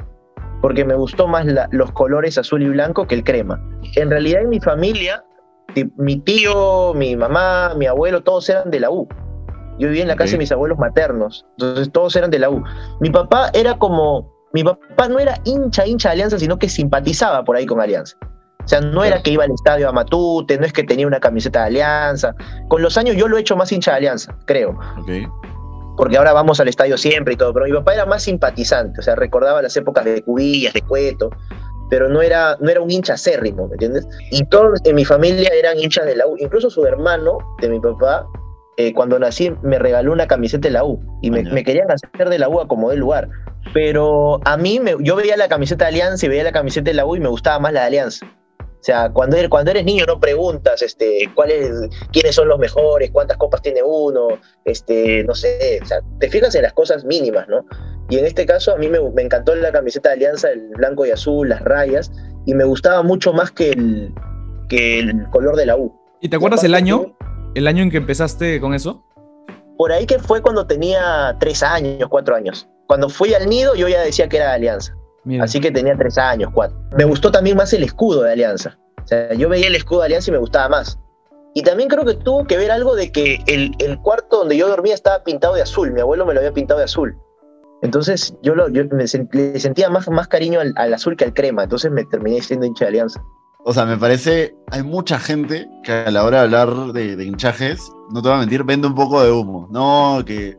porque 0.62 0.84
me 0.84 0.96
gustó 0.96 1.28
más 1.28 1.46
los 1.72 1.92
colores 1.92 2.38
azul 2.38 2.62
y 2.64 2.70
blanco 2.70 3.08
que 3.08 3.16
el 3.16 3.24
crema. 3.24 3.62
En 3.96 4.10
realidad 4.10 4.42
en 4.42 4.50
mi 4.50 4.60
familia, 4.60 5.24
mi 5.98 6.18
tío, 6.20 6.94
mi 6.94 7.16
mamá, 7.16 7.74
mi 7.76 7.86
abuelo, 7.86 8.22
todos 8.24 8.50
eran 8.50 8.70
de 8.70 8.80
la 8.82 8.92
U. 8.92 9.08
Yo 9.80 9.88
vivía 9.88 10.04
en 10.04 10.08
la 10.08 10.16
casa 10.16 10.34
de 10.34 10.38
mis 10.38 10.52
abuelos 10.52 10.78
maternos, 10.78 11.46
entonces 11.58 11.92
todos 11.92 12.16
eran 12.16 12.30
de 12.30 12.40
la 12.40 12.50
U. 12.50 12.64
Mi 13.00 13.10
papá 13.10 13.50
era 13.54 13.78
como, 13.78 14.32
mi 14.54 14.64
papá 14.64 15.08
no 15.08 15.18
era 15.18 15.40
hincha, 15.46 15.88
hincha 15.88 16.10
de 16.10 16.14
Alianza, 16.14 16.38
sino 16.38 16.60
que 16.60 16.70
simpatizaba 16.70 17.44
por 17.44 17.56
ahí 17.56 17.66
con 17.66 17.80
Alianza. 17.80 18.18
O 18.64 18.68
sea, 18.68 18.82
no 18.82 19.04
era 19.04 19.22
que 19.22 19.32
iba 19.32 19.44
al 19.44 19.52
estadio 19.52 19.90
a 19.90 19.92
Matute, 19.92 20.58
no 20.58 20.66
es 20.66 20.74
que 20.74 20.84
tenía 20.84 21.06
una 21.06 21.20
camiseta 21.20 21.62
de 21.62 21.66
Alianza. 21.66 22.34
Con 22.70 22.82
los 22.82 22.98
años 22.98 23.16
yo 23.16 23.28
lo 23.28 23.38
he 23.38 23.42
hecho 23.42 23.56
más 23.56 23.72
hincha 23.72 23.92
de 23.92 23.98
Alianza, 23.98 24.38
creo. 24.46 24.78
Porque 25.98 26.18
ahora 26.18 26.34
vamos 26.34 26.60
al 26.60 26.68
estadio 26.68 26.98
siempre 26.98 27.34
y 27.34 27.38
todo, 27.38 27.54
pero 27.54 27.66
mi 27.66 27.74
papá 27.74 27.94
era 27.94 28.06
más 28.06 28.24
simpatizante, 28.24 29.00
o 29.00 29.04
sea, 29.04 29.16
recordaba 29.16 29.62
las 29.62 29.78
épocas 29.78 30.06
de 30.06 30.24
Cubillas, 30.24 30.74
de 30.74 30.82
Cueto, 30.82 31.30
pero 31.90 32.10
no 32.10 32.22
era, 32.22 32.58
no 32.60 32.70
era 32.70 32.82
un 32.82 32.90
hincha 32.90 33.14
acérrimo, 33.14 33.68
¿me 33.68 33.74
entiendes? 33.74 34.08
Y 34.32 34.44
todos 34.46 34.80
en 34.86 34.96
mi 34.96 35.06
familia 35.06 35.50
eran 35.54 35.78
hinchas 35.78 36.06
de 36.06 36.16
la 36.16 36.26
U, 36.26 36.36
incluso 36.40 36.72
su 36.72 36.84
hermano 36.86 37.38
de 37.62 37.70
mi 37.70 37.80
papá 37.80 38.26
eh, 38.78 38.92
cuando 38.94 39.20
nací 39.20 39.54
me 39.62 39.78
regaló 39.78 40.12
una 40.12 40.26
camiseta 40.26 40.68
de 40.68 40.74
la 40.74 40.84
U 40.84 41.00
y 41.22 41.30
me, 41.30 41.64
querían 41.64 41.92
hacer 41.92 42.28
de 42.28 42.40
la 42.40 42.50
U 42.50 42.60
a 42.60 42.68
como 42.68 42.90
de 42.90 42.98
lugar. 42.98 43.30
Pero 43.74 44.40
a 44.46 44.58
mí, 44.58 44.80
me, 44.80 44.96
yo 45.00 45.16
veía 45.16 45.38
la 45.38 45.48
camiseta 45.48 45.86
de 45.86 45.90
Alianza 45.90 46.26
y 46.26 46.30
veía 46.30 46.44
la 46.44 46.52
camiseta 46.52 46.90
de 46.90 46.96
la 46.96 47.06
U 47.06 47.16
y 47.16 47.20
me 47.20 47.30
gustaba 47.30 47.60
más 47.60 47.72
la 47.72 47.82
de 47.82 47.88
Alianza. 47.88 48.26
O 48.84 48.86
sea, 48.86 49.10
cuando 49.10 49.38
eres, 49.38 49.48
cuando 49.48 49.72
eres 49.72 49.86
niño 49.86 50.04
no 50.06 50.20
preguntas 50.20 50.82
este, 50.82 51.32
cuáles, 51.34 51.72
quiénes 52.12 52.36
son 52.36 52.50
los 52.50 52.60
mejores, 52.60 53.12
cuántas 53.12 53.38
copas 53.38 53.62
tiene 53.62 53.82
uno, 53.82 54.28
este, 54.66 55.24
no 55.24 55.34
sé, 55.34 55.80
o 55.82 55.86
sea, 55.86 56.02
te 56.20 56.30
fijas 56.30 56.54
en 56.56 56.64
las 56.64 56.74
cosas 56.74 57.06
mínimas, 57.06 57.48
¿no? 57.48 57.66
Y 58.10 58.18
en 58.18 58.26
este 58.26 58.46
caso 58.46 58.74
a 58.74 58.78
mí 58.78 58.90
me, 58.90 59.00
me 59.12 59.22
encantó 59.22 59.56
la 59.56 59.72
camiseta 59.72 60.10
de 60.10 60.16
Alianza, 60.16 60.50
el 60.50 60.68
blanco 60.76 61.06
y 61.06 61.12
azul, 61.12 61.48
las 61.48 61.62
rayas, 61.62 62.12
y 62.46 62.54
me 62.54 62.66
gustaba 62.66 63.04
mucho 63.04 63.32
más 63.32 63.52
que 63.52 63.70
el, 63.70 64.14
que 64.68 65.00
el 65.00 65.30
color 65.30 65.56
de 65.56 65.66
la 65.66 65.78
U. 65.78 65.98
¿Y 66.20 66.28
te 66.28 66.36
acuerdas 66.36 66.66
el 66.66 66.74
año? 66.74 67.16
¿El 67.56 67.68
año 67.68 67.84
en 67.84 67.90
que 67.90 67.98
empezaste 67.98 68.60
con 68.60 68.74
eso? 68.74 69.06
por 69.78 69.92
ahí 69.92 70.06
que 70.06 70.20
fue 70.20 70.42
cuando 70.42 70.68
tenía 70.68 71.36
tres 71.40 71.64
años, 71.64 72.08
cuatro 72.10 72.36
años. 72.36 72.68
Cuando 72.88 73.10
fui 73.10 73.34
al 73.34 73.50
nido 73.50 73.76
yo 73.76 73.88
ya 73.88 74.02
decía 74.02 74.28
que 74.28 74.38
era 74.38 74.48
de 74.48 74.54
Alianza. 74.54 74.94
Así 75.42 75.60
que 75.60 75.72
tenía 75.72 75.96
tres 75.98 76.18
años, 76.18 76.52
cuatro. 76.54 76.78
Me 76.98 77.06
gustó 77.06 77.32
también 77.32 77.56
más 77.58 77.72
el 77.74 77.84
escudo 77.84 78.24
de 78.24 78.34
Alianza. 78.34 78.78
O 79.04 79.08
sea, 79.08 79.34
yo 79.34 79.50
veía 79.50 79.68
el 79.68 79.76
escudo 79.76 80.00
de 80.00 80.06
Alianza 80.08 80.32
y 80.32 80.34
me 80.34 80.40
gustaba 80.40 80.70
más. 80.70 81.00
Y 81.54 81.62
también 81.62 81.88
creo 81.88 82.04
que 82.04 82.16
tuvo 82.16 82.46
que 82.46 82.58
ver 82.58 82.72
algo 82.72 82.96
de 82.96 83.12
que 83.12 83.40
el, 83.48 83.72
el 83.80 84.00
cuarto 84.00 84.40
donde 84.40 84.58
yo 84.58 84.68
dormía 84.68 84.94
estaba 84.94 85.24
pintado 85.24 85.56
de 85.56 85.62
azul. 85.62 85.92
Mi 85.92 86.02
abuelo 86.02 86.26
me 86.26 86.34
lo 86.34 86.40
había 86.40 86.54
pintado 86.54 86.80
de 86.80 86.86
azul. 86.86 87.16
Entonces 87.84 88.36
yo, 88.42 88.56
lo, 88.56 88.70
yo 88.70 88.84
me 88.92 89.04
le 89.04 89.60
sentía 89.60 89.90
más, 89.90 90.10
más 90.10 90.28
cariño 90.28 90.60
al, 90.60 90.74
al, 90.78 90.94
azul 90.94 91.16
que 91.16 91.26
al 91.26 91.34
crema. 91.34 91.64
Entonces 91.64 91.92
me 91.92 92.06
terminé 92.06 92.42
siendo 92.42 92.66
hincha 92.66 92.86
de 92.86 92.90
Alianza. 92.90 93.22
O 93.66 93.74
sea, 93.74 93.86
me 93.86 93.98
parece, 93.98 94.56
hay 94.72 94.84
mucha 94.84 95.20
gente 95.20 95.68
que 95.84 95.92
a 95.92 96.12
la 96.12 96.26
hora 96.26 96.40
de 96.40 96.44
hablar 96.44 96.92
de, 96.92 97.16
de 97.16 97.24
hinchajes, 97.24 97.80
no 98.14 98.22
te 98.22 98.28
voy 98.28 98.38
a 98.38 98.40
mentir, 98.42 98.64
vende 98.64 98.88
un 98.88 98.96
poco 98.96 99.24
de 99.24 99.32
humo. 99.32 99.70
No, 99.72 100.24
que 100.26 100.58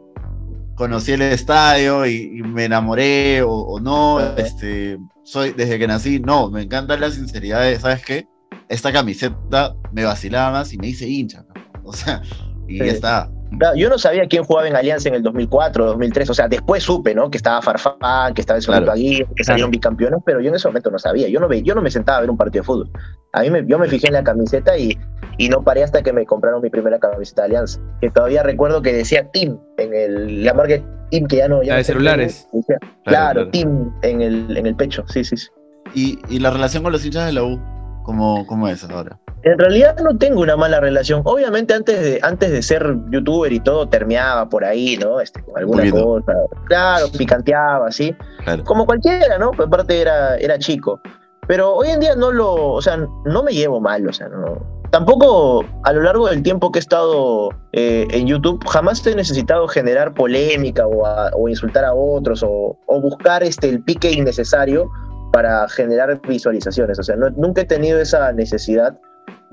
conocí 0.74 1.12
el 1.12 1.22
estadio 1.22 2.06
y, 2.06 2.38
y 2.38 2.42
me 2.42 2.64
enamoré 2.64 3.42
o, 3.42 3.50
o 3.50 3.80
no, 3.80 4.20
este, 4.36 4.98
soy 5.22 5.52
desde 5.52 5.78
que 5.78 5.86
nací, 5.86 6.20
no, 6.20 6.50
me 6.50 6.62
encanta 6.62 6.96
la 6.96 7.10
sinceridad 7.10 7.62
de, 7.62 7.78
¿sabes 7.78 8.04
qué? 8.04 8.28
Esta 8.68 8.92
camiseta 8.92 9.74
me 9.92 10.04
vacilaba 10.04 10.50
más 10.50 10.72
y 10.72 10.78
me 10.78 10.88
hice 10.88 11.08
hincha, 11.08 11.44
o 11.82 11.92
sea, 11.92 12.22
y 12.68 12.78
sí. 12.78 12.84
ya 12.84 12.92
está. 12.92 13.33
Yo 13.76 13.88
no 13.88 13.98
sabía 13.98 14.26
quién 14.26 14.42
jugaba 14.44 14.68
en 14.68 14.74
Alianza 14.74 15.08
en 15.08 15.14
el 15.14 15.22
2004, 15.22 15.86
2003, 15.86 16.30
o 16.30 16.34
sea, 16.34 16.48
después 16.48 16.82
supe, 16.82 17.14
¿no? 17.14 17.30
Que 17.30 17.36
estaba 17.36 17.62
Farfán, 17.62 18.34
que 18.34 18.40
estaba 18.40 18.58
el 18.58 18.64
claro. 18.64 18.92
Aguirre, 18.92 19.28
que 19.36 19.44
salieron 19.44 19.70
claro. 19.70 19.78
bicampeones, 19.78 20.20
pero 20.24 20.40
yo 20.40 20.48
en 20.48 20.56
ese 20.56 20.68
momento 20.68 20.90
no 20.90 20.98
sabía, 20.98 21.28
yo 21.28 21.40
no, 21.40 21.48
ve, 21.48 21.62
yo 21.62 21.74
no 21.74 21.82
me 21.82 21.90
sentaba 21.90 22.18
a 22.18 22.20
ver 22.22 22.30
un 22.30 22.36
partido 22.36 22.62
de 22.62 22.66
fútbol. 22.66 22.90
A 23.32 23.42
mí 23.42 23.50
me, 23.50 23.64
yo 23.66 23.78
me 23.78 23.88
fijé 23.88 24.08
en 24.08 24.14
la 24.14 24.24
camiseta 24.24 24.76
y, 24.76 24.98
y 25.38 25.48
no 25.48 25.62
paré 25.62 25.84
hasta 25.84 26.02
que 26.02 26.12
me 26.12 26.26
compraron 26.26 26.62
mi 26.62 26.70
primera 26.70 26.98
camiseta 26.98 27.42
de 27.42 27.46
Alianza, 27.46 27.80
que 28.00 28.10
todavía 28.10 28.42
recuerdo 28.42 28.82
que 28.82 28.92
decía 28.92 29.28
Team 29.30 29.58
en 29.78 29.94
el, 29.94 30.44
la 30.44 30.54
marca 30.54 30.74
Team 31.10 31.26
que 31.26 31.36
ya 31.36 31.48
no... 31.48 31.62
Ya 31.62 31.72
la 31.72 31.78
de 31.78 31.84
celulares. 31.84 32.48
Decía, 32.52 32.78
claro, 33.04 33.40
claro, 33.42 33.50
Team 33.50 33.92
en 34.02 34.20
el, 34.20 34.56
en 34.56 34.66
el 34.66 34.74
pecho, 34.74 35.04
sí, 35.08 35.24
sí. 35.24 35.36
sí. 35.36 35.48
¿Y, 35.94 36.18
¿Y, 36.28 36.40
la 36.40 36.50
relación 36.50 36.82
con 36.82 36.92
los 36.92 37.04
hinchas 37.04 37.26
de 37.26 37.32
la 37.32 37.44
U? 37.44 37.60
¿Cómo, 38.02 38.46
¿Cómo 38.46 38.68
es 38.68 38.82
ahora? 38.84 39.18
En 39.44 39.58
realidad 39.58 39.96
no 40.02 40.16
tengo 40.16 40.40
una 40.40 40.56
mala 40.56 40.80
relación. 40.80 41.20
Obviamente 41.24 41.74
antes 41.74 42.00
de, 42.00 42.18
antes 42.22 42.50
de 42.50 42.62
ser 42.62 42.96
youtuber 43.10 43.52
y 43.52 43.60
todo, 43.60 43.86
termeaba 43.86 44.48
por 44.48 44.64
ahí, 44.64 44.96
¿no? 44.96 45.20
Este, 45.20 45.42
con 45.42 45.58
alguna 45.58 45.90
cosa. 45.90 46.32
Claro, 46.66 47.06
picanteaba, 47.16 47.92
¿sí? 47.92 48.16
Claro. 48.44 48.64
Como 48.64 48.86
cualquiera, 48.86 49.36
¿no? 49.36 49.50
Pues 49.50 49.68
aparte 49.68 50.00
era, 50.00 50.38
era 50.38 50.58
chico. 50.58 50.98
Pero 51.46 51.74
hoy 51.74 51.88
en 51.88 52.00
día 52.00 52.16
no 52.16 52.32
lo, 52.32 52.54
o 52.54 52.80
sea, 52.80 52.96
no 52.96 53.42
me 53.42 53.52
llevo 53.52 53.82
mal, 53.82 54.08
o 54.08 54.12
sea, 54.14 54.28
no. 54.28 54.64
Tampoco 54.90 55.62
a 55.82 55.92
lo 55.92 56.02
largo 56.02 56.28
del 56.28 56.42
tiempo 56.42 56.72
que 56.72 56.78
he 56.78 56.80
estado 56.80 57.50
eh, 57.72 58.06
en 58.12 58.26
YouTube, 58.26 58.64
jamás 58.66 59.06
he 59.06 59.14
necesitado 59.14 59.68
generar 59.68 60.14
polémica 60.14 60.86
o, 60.86 61.04
a, 61.04 61.30
o 61.34 61.50
insultar 61.50 61.84
a 61.84 61.92
otros 61.92 62.42
o, 62.42 62.78
o, 62.86 63.00
buscar 63.00 63.42
este, 63.42 63.68
el 63.68 63.82
pique 63.82 64.10
innecesario 64.10 64.88
para 65.32 65.68
generar 65.68 66.18
visualizaciones. 66.26 66.98
O 66.98 67.02
sea, 67.02 67.16
no, 67.16 67.28
nunca 67.30 67.62
he 67.62 67.64
tenido 67.66 68.00
esa 68.00 68.32
necesidad 68.32 68.96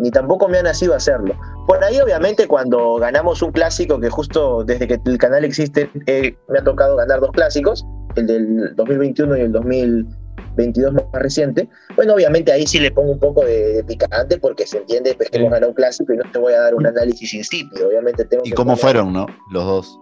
ni 0.01 0.09
tampoco 0.09 0.49
me 0.49 0.57
ha 0.57 0.63
nacido 0.63 0.95
hacerlo. 0.95 1.35
Por 1.67 1.83
ahí, 1.83 1.99
obviamente, 2.01 2.47
cuando 2.47 2.95
ganamos 2.95 3.41
un 3.41 3.51
clásico, 3.51 3.99
que 3.99 4.09
justo 4.09 4.63
desde 4.63 4.87
que 4.87 4.99
el 5.05 5.17
canal 5.17 5.45
existe, 5.45 5.89
eh, 6.07 6.35
me 6.49 6.59
ha 6.59 6.63
tocado 6.63 6.95
ganar 6.95 7.19
dos 7.19 7.31
clásicos, 7.31 7.85
el 8.15 8.25
del 8.25 8.75
2021 8.75 9.37
y 9.37 9.41
el 9.41 9.51
2022 9.51 10.93
más 10.93 11.03
reciente, 11.13 11.69
bueno, 11.95 12.15
obviamente 12.15 12.51
ahí 12.51 12.65
sí 12.65 12.79
le 12.79 12.91
pongo 12.91 13.11
un 13.11 13.19
poco 13.19 13.45
de, 13.45 13.73
de 13.73 13.83
picante 13.83 14.39
porque 14.39 14.65
se 14.65 14.79
entiende 14.79 15.13
pues, 15.13 15.29
que 15.29 15.37
hemos 15.37 15.51
ganado 15.51 15.69
un 15.69 15.75
clásico 15.75 16.13
y 16.13 16.17
no 16.17 16.23
te 16.31 16.39
voy 16.39 16.53
a 16.53 16.61
dar 16.61 16.75
un 16.75 16.87
análisis 16.87 17.33
insípido, 17.35 17.87
obviamente 17.87 18.25
tengo 18.25 18.43
¿Y 18.43 18.51
cómo 18.51 18.75
fueron, 18.75 19.13
no? 19.13 19.27
Los 19.51 19.63
dos. 19.63 19.99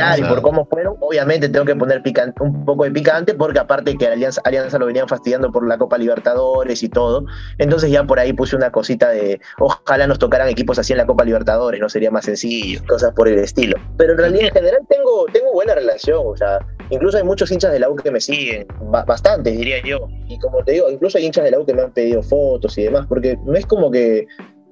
Claro, 0.00 0.24
y 0.24 0.28
por 0.28 0.42
cómo 0.42 0.66
fueron, 0.66 0.96
obviamente 1.00 1.48
tengo 1.48 1.66
que 1.66 1.76
poner 1.76 2.02
picante, 2.02 2.42
un 2.42 2.64
poco 2.64 2.84
de 2.84 2.90
picante, 2.90 3.34
porque 3.34 3.58
aparte 3.58 3.96
que 3.96 4.06
Alianza, 4.06 4.40
Alianza 4.44 4.78
lo 4.78 4.86
venían 4.86 5.08
fastidiando 5.08 5.52
por 5.52 5.66
la 5.66 5.76
Copa 5.76 5.98
Libertadores 5.98 6.82
y 6.82 6.88
todo, 6.88 7.24
entonces 7.58 7.90
ya 7.90 8.04
por 8.04 8.18
ahí 8.18 8.32
puse 8.32 8.56
una 8.56 8.72
cosita 8.72 9.10
de 9.10 9.40
ojalá 9.58 10.06
nos 10.06 10.18
tocaran 10.18 10.48
equipos 10.48 10.78
así 10.78 10.92
en 10.92 10.98
la 10.98 11.06
Copa 11.06 11.24
Libertadores, 11.24 11.80
no 11.80 11.88
sería 11.88 12.10
más 12.10 12.24
sencillo, 12.24 12.80
cosas 12.88 13.12
por 13.12 13.28
el 13.28 13.38
estilo. 13.38 13.76
Pero 13.98 14.12
en 14.12 14.18
realidad 14.18 14.44
en 14.46 14.52
general 14.52 14.80
tengo, 14.88 15.26
tengo 15.32 15.52
buena 15.52 15.74
relación, 15.74 16.22
o 16.24 16.36
sea, 16.36 16.58
incluso 16.88 17.18
hay 17.18 17.24
muchos 17.24 17.50
hinchas 17.52 17.72
de 17.72 17.80
la 17.80 17.90
U 17.90 17.96
que 17.96 18.10
me 18.10 18.20
siguen, 18.20 18.66
bastantes 19.06 19.56
diría 19.56 19.82
yo, 19.84 20.08
y 20.28 20.38
como 20.38 20.64
te 20.64 20.72
digo, 20.72 20.90
incluso 20.90 21.18
hay 21.18 21.26
hinchas 21.26 21.44
de 21.44 21.50
la 21.50 21.58
U 21.58 21.66
que 21.66 21.74
me 21.74 21.82
han 21.82 21.92
pedido 21.92 22.22
fotos 22.22 22.78
y 22.78 22.84
demás, 22.84 23.06
porque 23.06 23.36
no 23.44 23.54
es 23.54 23.66
como 23.66 23.90
que 23.90 24.26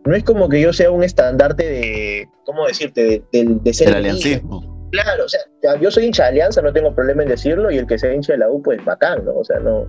no 0.05 0.15
es 0.15 0.25
como 0.25 0.49
que 0.49 0.61
yo 0.61 0.73
sea 0.73 0.91
un 0.91 1.03
estandarte 1.05 1.69
de, 1.69 2.29
¿cómo 2.47 2.67
decirte?, 2.67 3.05
de, 3.05 3.23
de, 3.33 3.59
de 3.61 3.75
ser 3.75 3.89
el 3.89 3.97
aliancismo. 3.97 4.78
Claro, 4.91 5.25
o 5.25 5.29
sea, 5.29 5.41
yo 5.81 5.91
soy 5.91 6.07
hincha 6.07 6.25
de 6.25 6.29
Alianza, 6.31 6.63
no 6.63 6.73
tengo 6.73 6.95
problema 6.95 7.23
en 7.23 7.29
decirlo, 7.29 7.71
y 7.71 7.79
el 7.79 7.87
que 7.87 7.99
sea 7.99 8.13
hincha 8.13 8.33
de 8.33 8.39
la 8.39 8.51
U, 8.51 8.63
pues 8.63 8.83
bacán, 8.85 9.25
¿no? 9.25 9.35
O 9.35 9.45
sea, 9.45 9.59
no, 9.61 9.87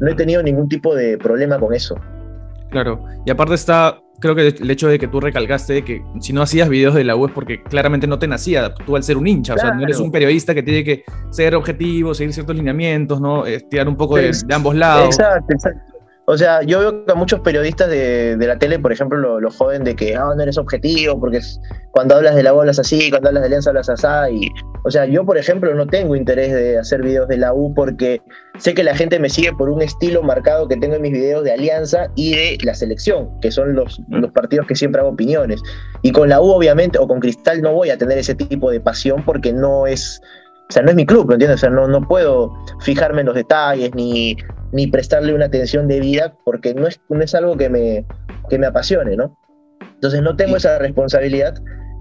no 0.00 0.10
he 0.10 0.14
tenido 0.14 0.42
ningún 0.42 0.68
tipo 0.68 0.94
de 0.94 1.16
problema 1.18 1.58
con 1.58 1.72
eso. 1.74 1.96
Claro, 2.70 3.04
y 3.24 3.30
aparte 3.30 3.54
está, 3.54 4.00
creo 4.20 4.34
que 4.34 4.48
el 4.48 4.70
hecho 4.70 4.88
de 4.88 4.98
que 4.98 5.06
tú 5.06 5.20
recalcaste 5.20 5.84
que 5.84 6.02
si 6.20 6.32
no 6.32 6.42
hacías 6.42 6.68
videos 6.68 6.94
de 6.94 7.04
la 7.04 7.14
U 7.14 7.26
es 7.26 7.32
porque 7.32 7.62
claramente 7.62 8.08
no 8.08 8.18
te 8.18 8.26
nacía, 8.26 8.74
tú 8.74 8.96
al 8.96 9.04
ser 9.04 9.16
un 9.16 9.28
hincha, 9.28 9.54
claro. 9.54 9.68
o 9.68 9.70
sea, 9.70 9.78
no 9.78 9.84
eres 9.84 10.00
un 10.00 10.10
periodista 10.10 10.54
que 10.54 10.62
tiene 10.62 10.82
que 10.82 11.04
ser 11.30 11.54
objetivo, 11.54 12.12
seguir 12.12 12.34
ciertos 12.34 12.56
lineamientos, 12.56 13.20
¿no? 13.20 13.46
Estirar 13.46 13.88
un 13.88 13.96
poco 13.96 14.16
de, 14.16 14.32
de 14.44 14.54
ambos 14.54 14.74
lados. 14.74 15.14
Exacto, 15.16 15.52
exacto. 15.52 15.95
O 16.28 16.36
sea, 16.36 16.62
yo 16.62 16.80
veo 16.80 17.04
que 17.04 17.12
a 17.12 17.14
muchos 17.14 17.38
periodistas 17.40 17.88
de, 17.88 18.36
de 18.36 18.46
la 18.48 18.58
tele, 18.58 18.80
por 18.80 18.90
ejemplo, 18.90 19.16
lo, 19.16 19.38
lo, 19.38 19.48
joden 19.48 19.84
de 19.84 19.94
que 19.94 20.16
ah, 20.16 20.32
no 20.36 20.42
eres 20.42 20.58
objetivo, 20.58 21.20
porque 21.20 21.36
es, 21.36 21.60
cuando 21.92 22.16
hablas 22.16 22.34
de 22.34 22.42
la 22.42 22.52
U 22.52 22.58
hablas 22.58 22.80
así, 22.80 23.10
cuando 23.10 23.28
hablas 23.28 23.42
de 23.42 23.46
Alianza 23.46 23.70
hablas 23.70 23.88
así. 23.88 24.06
Y, 24.32 24.48
o 24.82 24.90
sea, 24.90 25.06
yo, 25.06 25.24
por 25.24 25.38
ejemplo, 25.38 25.72
no 25.72 25.86
tengo 25.86 26.16
interés 26.16 26.52
de 26.52 26.78
hacer 26.78 27.02
videos 27.02 27.28
de 27.28 27.36
la 27.36 27.54
U 27.54 27.72
porque 27.74 28.20
sé 28.58 28.74
que 28.74 28.82
la 28.82 28.96
gente 28.96 29.20
me 29.20 29.30
sigue 29.30 29.52
por 29.52 29.70
un 29.70 29.82
estilo 29.82 30.20
marcado 30.24 30.66
que 30.66 30.76
tengo 30.76 30.96
en 30.96 31.02
mis 31.02 31.12
videos 31.12 31.44
de 31.44 31.52
Alianza 31.52 32.08
y 32.16 32.34
de 32.34 32.58
la 32.64 32.74
selección, 32.74 33.30
que 33.40 33.52
son 33.52 33.74
los, 33.76 34.02
los 34.08 34.32
partidos 34.32 34.66
que 34.66 34.74
siempre 34.74 35.00
hago 35.00 35.10
opiniones. 35.10 35.62
Y 36.02 36.10
con 36.10 36.28
la 36.28 36.40
U, 36.40 36.50
obviamente, 36.50 36.98
o 36.98 37.06
con 37.06 37.20
Cristal 37.20 37.62
no 37.62 37.72
voy 37.72 37.90
a 37.90 37.98
tener 37.98 38.18
ese 38.18 38.34
tipo 38.34 38.72
de 38.72 38.80
pasión 38.80 39.24
porque 39.24 39.52
no 39.52 39.86
es 39.86 40.20
o 40.68 40.72
sea, 40.72 40.82
no 40.82 40.90
es 40.90 40.96
mi 40.96 41.06
club, 41.06 41.28
¿me 41.28 41.34
entiendes? 41.34 41.60
O 41.60 41.60
sea, 41.60 41.70
no, 41.70 41.86
no 41.86 42.00
puedo 42.08 42.52
fijarme 42.80 43.20
en 43.20 43.26
los 43.26 43.36
detalles 43.36 43.94
ni, 43.94 44.36
ni 44.72 44.86
prestarle 44.86 45.34
una 45.34 45.46
atención 45.46 45.88
debida 45.88 46.36
porque 46.44 46.74
no 46.74 46.86
es, 46.86 47.00
no 47.08 47.22
es 47.22 47.34
algo 47.34 47.56
que 47.56 47.68
me, 47.68 48.04
que 48.48 48.58
me 48.58 48.66
apasione, 48.66 49.16
¿no? 49.16 49.36
Entonces 49.94 50.22
no 50.22 50.36
tengo 50.36 50.56
esa 50.56 50.78
responsabilidad. 50.78 51.54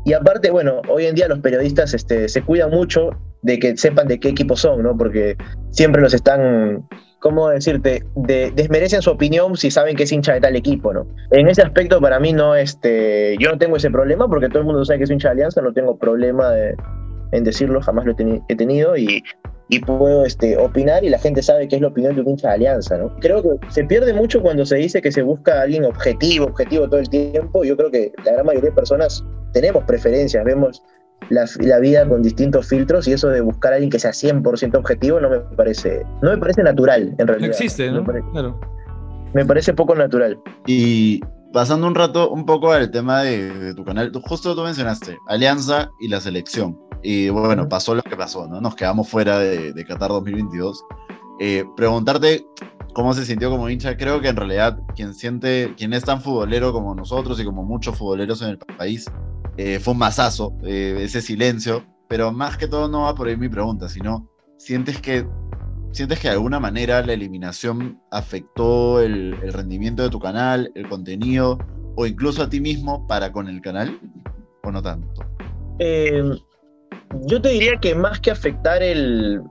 Y 0.05 0.13
aparte, 0.13 0.51
bueno, 0.51 0.81
hoy 0.87 1.05
en 1.05 1.15
día 1.15 1.27
los 1.27 1.39
periodistas 1.39 1.93
este, 1.93 2.29
se 2.29 2.43
cuidan 2.43 2.69
mucho 2.69 3.09
de 3.41 3.59
que 3.59 3.75
sepan 3.77 4.07
de 4.07 4.19
qué 4.19 4.29
equipo 4.29 4.55
son, 4.55 4.83
¿no? 4.83 4.97
Porque 4.97 5.35
siempre 5.69 6.01
los 6.01 6.13
están, 6.13 6.87
¿cómo 7.19 7.49
decirte? 7.49 8.03
De, 8.15 8.51
desmerecen 8.55 9.01
su 9.01 9.11
opinión 9.11 9.55
si 9.55 9.71
saben 9.71 9.95
que 9.95 10.03
es 10.03 10.11
hincha 10.11 10.33
de 10.33 10.41
tal 10.41 10.55
equipo, 10.55 10.93
¿no? 10.93 11.07
En 11.31 11.47
ese 11.47 11.61
aspecto, 11.61 11.99
para 12.01 12.19
mí, 12.19 12.33
no, 12.33 12.55
este, 12.55 13.35
yo 13.39 13.51
no 13.51 13.57
tengo 13.57 13.77
ese 13.77 13.89
problema 13.89 14.27
porque 14.27 14.49
todo 14.49 14.59
el 14.59 14.65
mundo 14.65 14.83
sabe 14.85 14.99
que 14.99 15.05
es 15.05 15.11
hincha 15.11 15.29
de 15.29 15.33
Alianza, 15.33 15.61
no 15.61 15.73
tengo 15.73 15.97
problema 15.97 16.51
de, 16.51 16.75
en 17.31 17.43
decirlo, 17.43 17.81
jamás 17.81 18.05
lo 18.05 18.11
he, 18.11 18.15
teni 18.15 18.41
he 18.47 18.55
tenido 18.55 18.97
y, 18.97 19.23
y, 19.69 19.79
puedo 19.79 20.25
este, 20.25 20.57
opinar 20.57 21.03
y 21.03 21.09
la 21.09 21.19
gente 21.19 21.41
sabe 21.41 21.67
qué 21.67 21.77
es 21.77 21.81
la 21.81 21.87
opinión 21.87 22.15
de 22.15 22.21
un 22.21 22.29
hincha 22.29 22.49
de 22.49 22.53
alianza, 22.55 22.97
¿no? 22.97 23.15
Creo 23.19 23.41
que 23.41 23.49
se 23.69 23.83
pierde 23.83 24.13
mucho 24.13 24.41
cuando 24.41 24.65
se 24.65 24.75
dice 24.75 25.01
que 25.01 25.11
se 25.11 25.21
busca 25.21 25.59
a 25.59 25.61
alguien 25.63 25.85
objetivo, 25.85 26.45
objetivo 26.45 26.87
todo 26.87 26.99
el 26.99 27.09
tiempo. 27.09 27.63
Yo 27.63 27.75
creo 27.75 27.89
que 27.89 28.11
la 28.23 28.33
gran 28.33 28.45
mayoría 28.45 28.69
de 28.69 28.75
personas 28.75 29.23
tenemos 29.53 29.83
preferencias, 29.85 30.43
vemos 30.45 30.83
la, 31.29 31.45
la, 31.59 31.79
vida 31.79 32.07
con 32.07 32.21
distintos 32.21 32.67
filtros 32.67 33.07
y 33.07 33.13
eso 33.13 33.29
de 33.29 33.41
buscar 33.41 33.73
a 33.73 33.75
alguien 33.75 33.89
que 33.89 33.99
sea 33.99 34.11
100% 34.11 34.77
objetivo 34.77 35.19
no 35.19 35.29
me 35.29 35.39
parece 35.39 36.05
no 36.21 36.31
me 36.31 36.37
parece 36.37 36.61
natural 36.61 37.15
en 37.17 37.27
realidad. 37.27 37.47
No 37.47 37.53
existe, 37.53 37.89
¿no? 37.89 38.01
Me 38.01 38.05
parece, 38.05 38.27
claro. 38.31 38.59
me 39.33 39.45
parece 39.45 39.73
poco 39.73 39.95
natural. 39.95 40.37
Y 40.67 41.21
pasando 41.53 41.87
un 41.87 41.95
rato 41.95 42.29
un 42.29 42.45
poco 42.45 42.71
al 42.71 42.91
tema 42.91 43.23
de, 43.23 43.51
de 43.57 43.73
tu 43.73 43.83
canal, 43.83 44.11
tú, 44.11 44.21
justo 44.21 44.55
tú 44.55 44.61
mencionaste 44.61 45.17
Alianza 45.27 45.89
y 45.99 46.09
la 46.09 46.19
selección. 46.19 46.77
Y 47.03 47.29
bueno, 47.29 47.69
pasó 47.69 47.93
lo 47.95 48.01
que 48.01 48.15
pasó, 48.15 48.47
¿no? 48.47 48.59
Nos 48.61 48.75
quedamos 48.75 49.09
fuera 49.09 49.39
de, 49.39 49.73
de 49.73 49.85
Qatar 49.85 50.09
2022. 50.09 50.83
Eh, 51.39 51.65
preguntarte 51.75 52.45
cómo 52.93 53.13
se 53.13 53.25
sintió 53.25 53.49
como 53.49 53.69
hincha, 53.69 53.97
creo 53.97 54.21
que 54.21 54.29
en 54.29 54.37
realidad 54.37 54.79
quien 54.95 55.13
siente, 55.13 55.73
quien 55.75 55.93
es 55.93 56.03
tan 56.03 56.21
futbolero 56.21 56.71
como 56.71 56.95
nosotros 56.95 57.39
y 57.39 57.45
como 57.45 57.63
muchos 57.63 57.97
futboleros 57.97 58.41
en 58.41 58.49
el 58.49 58.57
país, 58.57 59.05
eh, 59.57 59.79
fue 59.79 59.93
un 59.93 59.99
masazo, 59.99 60.53
eh, 60.63 60.97
ese 61.01 61.21
silencio, 61.21 61.85
pero 62.07 62.31
más 62.31 62.57
que 62.57 62.67
todo 62.67 62.87
no 62.87 63.01
va 63.01 63.13
por 63.13 63.27
ahí 63.27 63.35
mi 63.35 63.49
pregunta, 63.49 63.89
sino 63.89 64.29
sientes 64.57 65.01
que 65.01 65.27
sientes 65.91 66.19
que 66.19 66.27
de 66.27 66.33
alguna 66.33 66.59
manera 66.59 67.01
la 67.05 67.13
eliminación 67.13 68.01
afectó 68.11 68.99
el, 68.99 69.33
el 69.43 69.53
rendimiento 69.53 70.03
de 70.03 70.09
tu 70.09 70.19
canal, 70.19 70.71
el 70.75 70.89
contenido 70.89 71.57
o 71.95 72.05
incluso 72.05 72.43
a 72.43 72.49
ti 72.49 72.59
mismo 72.59 73.07
para 73.07 73.31
con 73.31 73.47
el 73.47 73.61
canal 73.61 73.99
o 74.63 74.71
no 74.71 74.81
tanto. 74.81 75.25
Eh, 75.79 76.23
yo 77.23 77.41
te 77.41 77.49
diría 77.49 77.77
que 77.81 77.95
más 77.95 78.19
que 78.19 78.31
afectar 78.31 78.83
el 78.83 79.41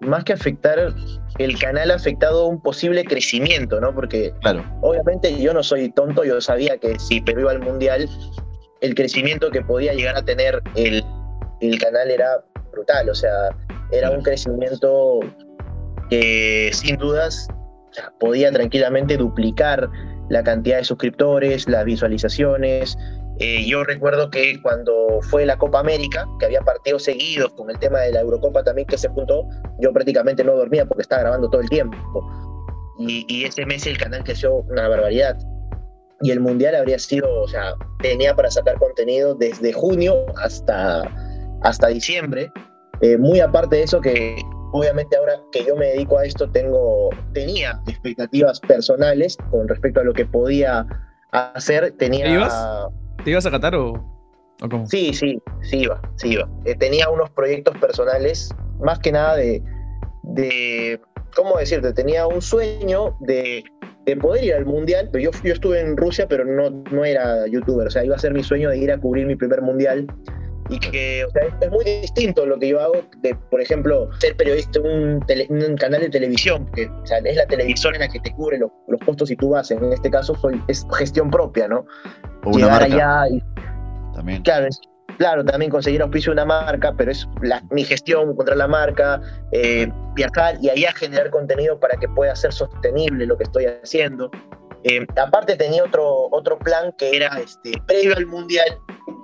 más 0.00 0.24
que 0.24 0.32
afectar 0.32 0.92
el 1.38 1.58
canal 1.58 1.90
ha 1.90 1.94
afectado 1.94 2.46
un 2.46 2.60
posible 2.60 3.04
crecimiento, 3.04 3.80
¿no? 3.80 3.94
Porque 3.94 4.32
claro. 4.40 4.64
obviamente 4.80 5.40
yo 5.40 5.54
no 5.54 5.62
soy 5.62 5.90
tonto, 5.90 6.24
yo 6.24 6.40
sabía 6.40 6.76
que 6.78 6.98
si 6.98 7.20
Perú 7.20 7.42
iba 7.42 7.52
al 7.52 7.60
mundial, 7.60 8.08
el 8.80 8.94
crecimiento 8.94 9.50
que 9.50 9.62
podía 9.62 9.94
llegar 9.94 10.16
a 10.16 10.24
tener 10.24 10.60
el, 10.74 11.04
el 11.60 11.78
canal 11.78 12.10
era 12.10 12.44
brutal, 12.72 13.08
o 13.08 13.14
sea, 13.14 13.50
era 13.92 14.10
un 14.10 14.22
crecimiento 14.22 15.20
que 16.10 16.70
sin 16.72 16.96
dudas 16.96 17.46
podía 18.18 18.50
tranquilamente 18.50 19.16
duplicar 19.16 19.88
la 20.28 20.42
cantidad 20.42 20.78
de 20.78 20.84
suscriptores, 20.84 21.68
las 21.68 21.84
visualizaciones. 21.84 22.96
Eh, 23.38 23.64
yo 23.66 23.82
recuerdo 23.84 24.30
que 24.30 24.60
cuando 24.62 25.20
fue 25.22 25.46
la 25.46 25.56
Copa 25.56 25.80
América, 25.80 26.26
que 26.38 26.46
había 26.46 26.60
partidos 26.60 27.04
seguidos 27.04 27.52
con 27.54 27.70
el 27.70 27.78
tema 27.78 28.00
de 28.00 28.12
la 28.12 28.20
Eurocopa 28.20 28.62
también 28.62 28.86
que 28.86 28.98
se 28.98 29.08
juntó, 29.08 29.48
yo 29.80 29.92
prácticamente 29.92 30.44
no 30.44 30.54
dormía 30.54 30.86
porque 30.86 31.02
estaba 31.02 31.22
grabando 31.22 31.48
todo 31.50 31.60
el 31.60 31.68
tiempo. 31.68 31.96
Y, 32.98 33.24
y 33.28 33.44
ese 33.44 33.66
mes 33.66 33.86
el 33.86 33.98
canal 33.98 34.22
creció 34.22 34.56
una 34.56 34.86
barbaridad. 34.88 35.36
Y 36.22 36.30
el 36.30 36.38
Mundial 36.38 36.76
habría 36.76 36.98
sido, 36.98 37.28
o 37.40 37.48
sea, 37.48 37.74
tenía 38.00 38.34
para 38.36 38.50
sacar 38.50 38.78
contenido 38.78 39.34
desde 39.34 39.72
junio 39.72 40.24
hasta, 40.36 41.02
hasta 41.62 41.88
diciembre. 41.88 42.50
Eh, 43.00 43.16
muy 43.16 43.40
aparte 43.40 43.76
de 43.76 43.82
eso 43.82 44.00
que 44.00 44.36
obviamente 44.70 45.16
ahora 45.16 45.40
que 45.50 45.64
yo 45.64 45.74
me 45.76 45.86
dedico 45.86 46.18
a 46.18 46.24
esto 46.24 46.48
tengo, 46.50 47.10
tenía 47.32 47.80
expectativas 47.88 48.60
personales 48.60 49.36
con 49.50 49.66
respecto 49.66 50.00
a 50.00 50.04
lo 50.04 50.12
que 50.12 50.24
podía 50.24 50.86
hacer. 51.32 51.92
Tenía, 51.98 52.24
¿Te 52.24 52.30
ibas? 52.30 52.88
¿Te 53.24 53.30
ibas 53.30 53.46
a 53.46 53.50
Qatar 53.50 53.74
o, 53.76 53.92
o 54.62 54.68
cómo? 54.68 54.86
Sí, 54.86 55.12
sí, 55.14 55.40
sí 55.62 55.78
iba, 55.78 56.00
sí 56.16 56.30
iba. 56.30 56.48
Eh, 56.64 56.74
tenía 56.74 57.08
unos 57.08 57.30
proyectos 57.30 57.76
personales, 57.78 58.52
más 58.80 58.98
que 58.98 59.12
nada 59.12 59.36
de, 59.36 59.62
de, 60.24 61.00
¿cómo 61.36 61.56
decirte? 61.58 61.92
Tenía 61.92 62.26
un 62.26 62.42
sueño 62.42 63.16
de, 63.20 63.62
de 64.06 64.16
poder 64.16 64.44
ir 64.44 64.54
al 64.54 64.66
Mundial. 64.66 65.08
Yo, 65.12 65.30
yo 65.44 65.52
estuve 65.52 65.80
en 65.80 65.96
Rusia, 65.96 66.26
pero 66.28 66.44
no, 66.44 66.70
no 66.90 67.04
era 67.04 67.46
youtuber, 67.46 67.86
o 67.86 67.90
sea, 67.90 68.04
iba 68.04 68.16
a 68.16 68.18
ser 68.18 68.34
mi 68.34 68.42
sueño 68.42 68.70
de 68.70 68.78
ir 68.78 68.90
a 68.90 68.98
cubrir 68.98 69.26
mi 69.26 69.36
primer 69.36 69.62
Mundial 69.62 70.06
y 70.68 70.78
que 70.78 71.24
o 71.24 71.30
sea, 71.30 71.42
es 71.60 71.70
muy 71.70 71.84
distinto 71.84 72.46
lo 72.46 72.58
que 72.58 72.68
yo 72.68 72.80
hago 72.80 72.94
de, 73.20 73.34
por 73.50 73.60
ejemplo, 73.60 74.08
ser 74.18 74.36
periodista 74.36 74.80
en 74.80 75.62
un, 75.62 75.76
canal 75.76 76.00
de 76.00 76.08
televisión, 76.08 76.68
que 76.74 76.86
o 76.86 77.06
sea, 77.06 77.18
es 77.18 77.36
la 77.36 77.46
televisora 77.46 77.96
en 77.96 78.02
la 78.02 78.08
que 78.08 78.20
te 78.20 78.32
cubre 78.32 78.58
los, 78.58 78.70
los 78.88 79.30
y 79.30 79.36
tú 79.36 79.50
vas, 79.50 79.70
en 79.70 79.92
este 79.92 80.10
caso 80.10 80.34
soy, 80.36 80.60
es 80.68 80.86
gestión 80.98 81.30
propia, 81.30 81.68
¿no? 81.68 81.84
O 82.44 82.50
una 82.50 82.58
Llegar 82.58 82.80
marca. 82.90 82.94
allá 83.22 83.28
y, 83.34 83.42
También. 84.14 84.42
claro, 84.42 84.66
es- 84.66 84.80
claro, 85.18 85.44
también 85.44 85.70
conseguir 85.70 86.02
auspicio 86.02 86.30
de 86.30 86.34
una 86.34 86.44
marca, 86.44 86.92
pero 86.96 87.10
es 87.10 87.28
la- 87.42 87.62
mi 87.70 87.84
gestión, 87.84 88.30
encontrar 88.30 88.56
la 88.56 88.66
marca, 88.68 89.20
eh, 89.52 89.90
viajar 90.14 90.56
y 90.60 90.68
allá 90.70 90.92
generar 90.92 91.30
contenido 91.30 91.78
para 91.78 91.96
que 91.96 92.08
pueda 92.08 92.34
ser 92.36 92.52
sostenible 92.52 93.26
lo 93.26 93.36
que 93.36 93.44
estoy 93.44 93.66
haciendo. 93.66 94.30
Eh, 94.84 95.06
aparte 95.16 95.54
tenía 95.56 95.84
otro, 95.84 96.28
otro 96.32 96.58
plan 96.58 96.92
que 96.98 97.16
era 97.16 97.28
este, 97.38 97.72
previo 97.86 98.16
al 98.16 98.26
Mundial, 98.26 98.66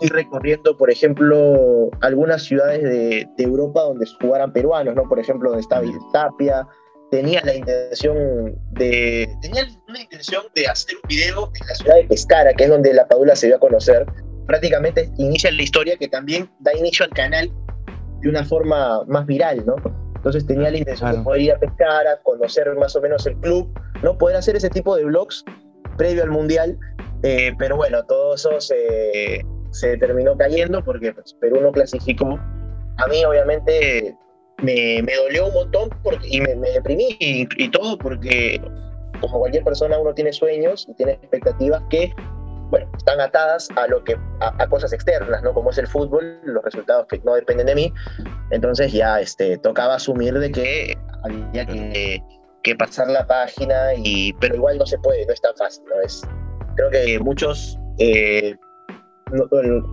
ir 0.01 0.13
recorriendo, 0.13 0.77
por 0.77 0.89
ejemplo, 0.89 1.89
algunas 2.01 2.45
ciudades 2.45 2.83
de, 2.85 3.27
de 3.37 3.45
Europa 3.45 3.81
donde 3.83 4.07
jugaran 4.21 4.53
peruanos, 4.53 4.95
¿no? 4.95 5.03
Por 5.09 5.19
ejemplo, 5.19 5.51
donde 5.51 5.63
estaba 5.63 5.85
Tapia. 6.13 6.65
Tenía 7.11 7.40
la 7.44 7.55
intención 7.55 8.55
de. 8.73 9.29
Tenía 9.40 9.64
una 9.88 10.01
intención 10.01 10.42
de 10.55 10.66
hacer 10.66 10.94
un 11.03 11.09
video 11.09 11.51
en 11.61 11.66
la 11.66 11.75
ciudad 11.75 11.94
de 11.97 12.05
Pescara, 12.05 12.53
que 12.53 12.64
es 12.64 12.71
donde 12.71 12.92
la 12.92 13.07
Padula 13.09 13.35
se 13.35 13.47
dio 13.47 13.57
a 13.57 13.59
conocer. 13.61 14.05
Prácticamente 14.47 15.11
inicia 15.16 15.51
la 15.51 15.62
historia 15.62 15.97
que 15.97 16.09
también 16.09 16.51
da 16.61 16.75
inicio 16.77 17.05
al 17.07 17.11
canal 17.12 17.51
de 18.21 18.29
una 18.29 18.44
forma 18.44 19.05
más 19.07 19.25
viral, 19.27 19.64
¿no? 19.64 19.77
Entonces 20.16 20.47
tenía 20.47 20.71
la 20.71 20.79
intención 20.79 21.09
Claro. 21.11 21.18
de 21.18 21.25
poder 21.25 21.40
ir 21.42 21.53
a 21.53 21.59
Pescara, 21.59 22.18
conocer 22.25 22.75
más 22.77 22.94
o 22.97 23.01
menos 23.01 23.27
el 23.27 23.37
club, 23.37 23.73
¿no? 24.03 24.18
Poder 24.18 24.37
hacer 24.37 24.57
ese 24.57 24.68
tipo 24.68 24.97
de 24.97 25.05
vlogs 25.05 25.44
previo 25.97 26.23
al 26.25 26.31
Mundial. 26.31 26.77
eh, 27.23 27.53
pero 27.59 27.77
bueno, 27.77 28.05
todo 28.05 28.35
eso 28.35 28.61
se, 28.61 29.44
se 29.71 29.97
terminó 29.97 30.37
cayendo 30.37 30.85
porque 30.85 31.12
pues, 31.12 31.35
Perú 31.40 31.61
no 31.61 31.73
clasificó. 31.73 32.38
A 32.99 33.07
mí, 33.09 33.25
obviamente, 33.25 34.14
me, 34.62 35.03
me 35.03 35.14
dolió 35.14 35.47
un 35.47 35.55
montón 35.55 35.90
porque, 36.03 36.27
y 36.29 36.40
me, 36.40 36.55
me 36.57 36.71
deprimí 36.71 37.16
y, 37.21 37.49
y 37.62 37.71
todo 37.71 37.97
porque, 37.99 38.61
como 39.21 39.40
cualquier 39.40 39.64
persona, 39.64 39.99
uno 39.99 40.14
tiene 40.14 40.33
sueños 40.33 40.87
y 40.88 40.94
tiene 40.94 41.12
expectativas 41.12 41.83
que, 41.90 42.12
bueno, 42.71 42.90
están 42.97 43.21
atadas 43.21 43.68
a, 43.77 43.87
lo 43.87 44.03
que, 44.05 44.14
a, 44.40 44.62
a 44.62 44.68
cosas 44.68 44.92
externas, 44.92 45.42
¿no? 45.42 45.55
Como 45.55 45.71
es 45.71 45.79
el 45.79 45.87
fútbol, 45.87 46.40
los 46.44 46.62
resultados 46.64 47.07
que 47.09 47.18
no 47.25 47.35
dependen 47.35 47.66
de 47.66 47.75
mí. 47.75 47.92
Entonces 48.51 48.92
ya 48.92 49.21
este, 49.21 49.59
tocaba 49.59 49.94
asumir 49.94 50.35
de 50.38 50.53
que 50.53 50.99
había 51.25 51.64
que, 51.66 52.23
que 52.62 52.77
pasar 52.77 53.09
la 53.09 53.27
página, 53.27 53.94
y, 53.97 54.33
pero 54.35 54.57
igual 54.57 54.79
no 54.79 54.87
se 54.87 54.99
puede, 54.99 55.25
no 55.27 55.33
es 55.33 55.40
tan 55.40 55.55
fácil, 55.57 55.85
¿no? 55.88 56.01
Es, 56.03 56.23
creo 56.77 56.90
que 56.90 57.18
muchos, 57.21 57.79
eh, 57.99 58.55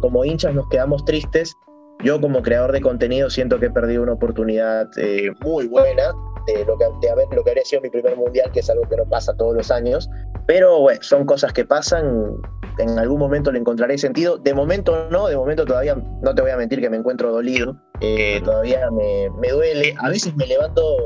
como 0.01 0.25
hinchas, 0.25 0.53
nos 0.53 0.67
quedamos 0.69 1.03
tristes. 1.05 1.53
Yo 2.03 2.19
como 2.21 2.41
creador 2.41 2.71
de 2.71 2.81
contenido 2.81 3.29
siento 3.29 3.59
que 3.59 3.67
he 3.67 3.71
perdido 3.71 4.03
una 4.03 4.13
oportunidad 4.13 4.87
eh, 4.97 5.31
muy 5.41 5.67
buena 5.67 6.13
de 6.45 6.65
lo 6.65 6.77
que, 6.77 6.85
de 7.01 7.09
haber, 7.09 7.27
lo 7.31 7.43
que 7.43 7.51
habría 7.51 7.65
sido 7.65 7.81
mi 7.81 7.89
primer 7.89 8.15
mundial, 8.15 8.51
que 8.51 8.59
es 8.59 8.69
algo 8.69 8.87
que 8.87 8.97
no 8.97 9.05
pasa 9.05 9.35
todos 9.35 9.55
los 9.55 9.71
años. 9.71 10.09
Pero 10.45 10.81
bueno, 10.81 11.01
son 11.01 11.25
cosas 11.25 11.53
que 11.53 11.65
pasan, 11.65 12.37
en 12.77 12.99
algún 12.99 13.19
momento 13.19 13.51
le 13.51 13.59
encontraré 13.59 13.97
sentido. 13.97 14.37
De 14.37 14.53
momento 14.53 15.07
no, 15.09 15.27
de 15.27 15.35
momento 15.35 15.65
todavía 15.65 15.95
no 15.95 16.35
te 16.35 16.41
voy 16.41 16.51
a 16.51 16.57
mentir 16.57 16.81
que 16.81 16.89
me 16.89 16.97
encuentro 16.97 17.31
dolido, 17.31 17.75
eh, 18.01 18.41
todavía 18.43 18.91
me, 18.91 19.29
me 19.39 19.49
duele. 19.49 19.95
A 19.99 20.09
veces 20.09 20.35
me 20.35 20.45
levanto, 20.45 21.05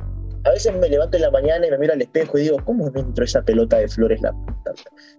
a 0.49 0.53
veces 0.53 0.73
me 0.75 0.89
levanto 0.89 1.17
en 1.17 1.23
la 1.23 1.31
mañana 1.31 1.65
y 1.67 1.71
me 1.71 1.77
miro 1.77 1.93
al 1.93 2.01
espejo 2.01 2.37
y 2.37 2.41
digo, 2.41 2.57
¿cómo 2.65 2.89
me 2.91 2.99
entró 2.99 3.23
esa 3.23 3.41
pelota 3.41 3.77
de 3.77 3.87
flores 3.87 4.21
la 4.21 4.31
puta? 4.31 4.73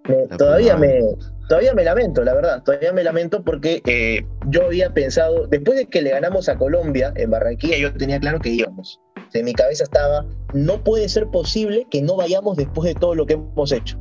Me- 0.09 0.27
La 0.29 0.37
todavía 0.37 0.75
puta 0.77 0.87
me, 0.87 1.01
todavía 1.49 1.75
me 1.75 1.85
lamento, 1.85 2.23
la 2.25 2.35
verdad, 2.35 2.63
todavía 2.63 2.93
me 2.93 3.03
lamento 3.03 3.43
porque 3.43 3.83
eh, 3.87 4.25
yo 4.49 4.67
había 4.67 4.93
pensado, 4.93 5.47
después 5.47 5.79
de 5.79 5.87
que 5.87 6.03
le 6.03 6.11
ganamos 6.11 6.49
a 6.49 6.57
Colombia 6.57 7.13
en 7.17 7.31
Barranquilla, 7.31 7.79
yo 7.79 7.93
tenía 7.95 8.19
claro 8.21 8.39
que 8.41 8.51
íbamos. 8.51 9.01
O 9.17 9.31
sea, 9.31 9.41
en 9.41 9.45
mi 9.45 9.53
cabeza 9.55 9.85
estaba, 9.85 10.27
no 10.55 10.83
puede 10.83 11.09
ser 11.09 11.27
posible 11.29 11.87
que 11.91 12.03
no 12.03 12.17
vayamos 12.17 12.57
después 12.57 12.93
de 12.93 12.99
todo 12.99 13.15
lo 13.15 13.27
que 13.27 13.35
hemos 13.35 13.71
hecho. 13.73 13.97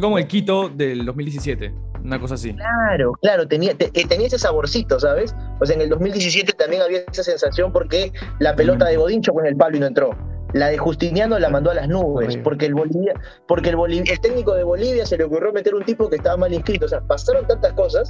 Como 0.00 0.18
el 0.18 0.26
Quito 0.28 0.68
del 0.68 1.04
2017, 1.06 1.72
una 2.04 2.20
cosa 2.20 2.34
así. 2.34 2.52
Claro, 2.54 3.12
claro, 3.22 3.48
tenía, 3.48 3.74
te- 3.74 3.90
eh, 3.94 4.04
tenía 4.08 4.26
ese 4.28 4.38
saborcito, 4.38 5.00
¿sabes? 5.00 5.34
O 5.60 5.66
sea, 5.66 5.74
en 5.74 5.82
el 5.82 5.88
2017 5.88 6.52
también 6.52 6.82
había 6.82 7.00
esa 7.10 7.22
sensación 7.24 7.72
porque 7.72 8.12
la 8.38 8.54
pelota 8.54 8.86
de 8.86 8.96
Godín 8.96 9.22
chocó 9.22 9.40
en 9.40 9.46
el 9.46 9.56
palo 9.56 9.76
y 9.76 9.80
no 9.80 9.86
entró. 9.86 10.10
La 10.54 10.68
de 10.68 10.78
Justiniano 10.78 11.38
la 11.38 11.50
mandó 11.50 11.70
a 11.70 11.74
las 11.74 11.88
nubes, 11.88 12.36
porque 12.38 12.66
el 12.66 12.74
Bolivia, 12.74 13.14
porque 13.46 13.68
el, 13.70 13.78
el 14.08 14.20
técnico 14.20 14.54
de 14.54 14.64
Bolivia 14.64 15.04
se 15.04 15.18
le 15.18 15.24
ocurrió 15.24 15.52
meter 15.52 15.74
un 15.74 15.84
tipo 15.84 16.08
que 16.08 16.16
estaba 16.16 16.36
mal 16.38 16.52
inscrito. 16.54 16.86
O 16.86 16.88
sea, 16.88 17.00
pasaron 17.02 17.46
tantas 17.46 17.72
cosas, 17.74 18.08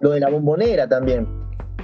lo 0.00 0.10
de 0.10 0.20
la 0.20 0.28
bombonera 0.30 0.88
también. 0.88 1.26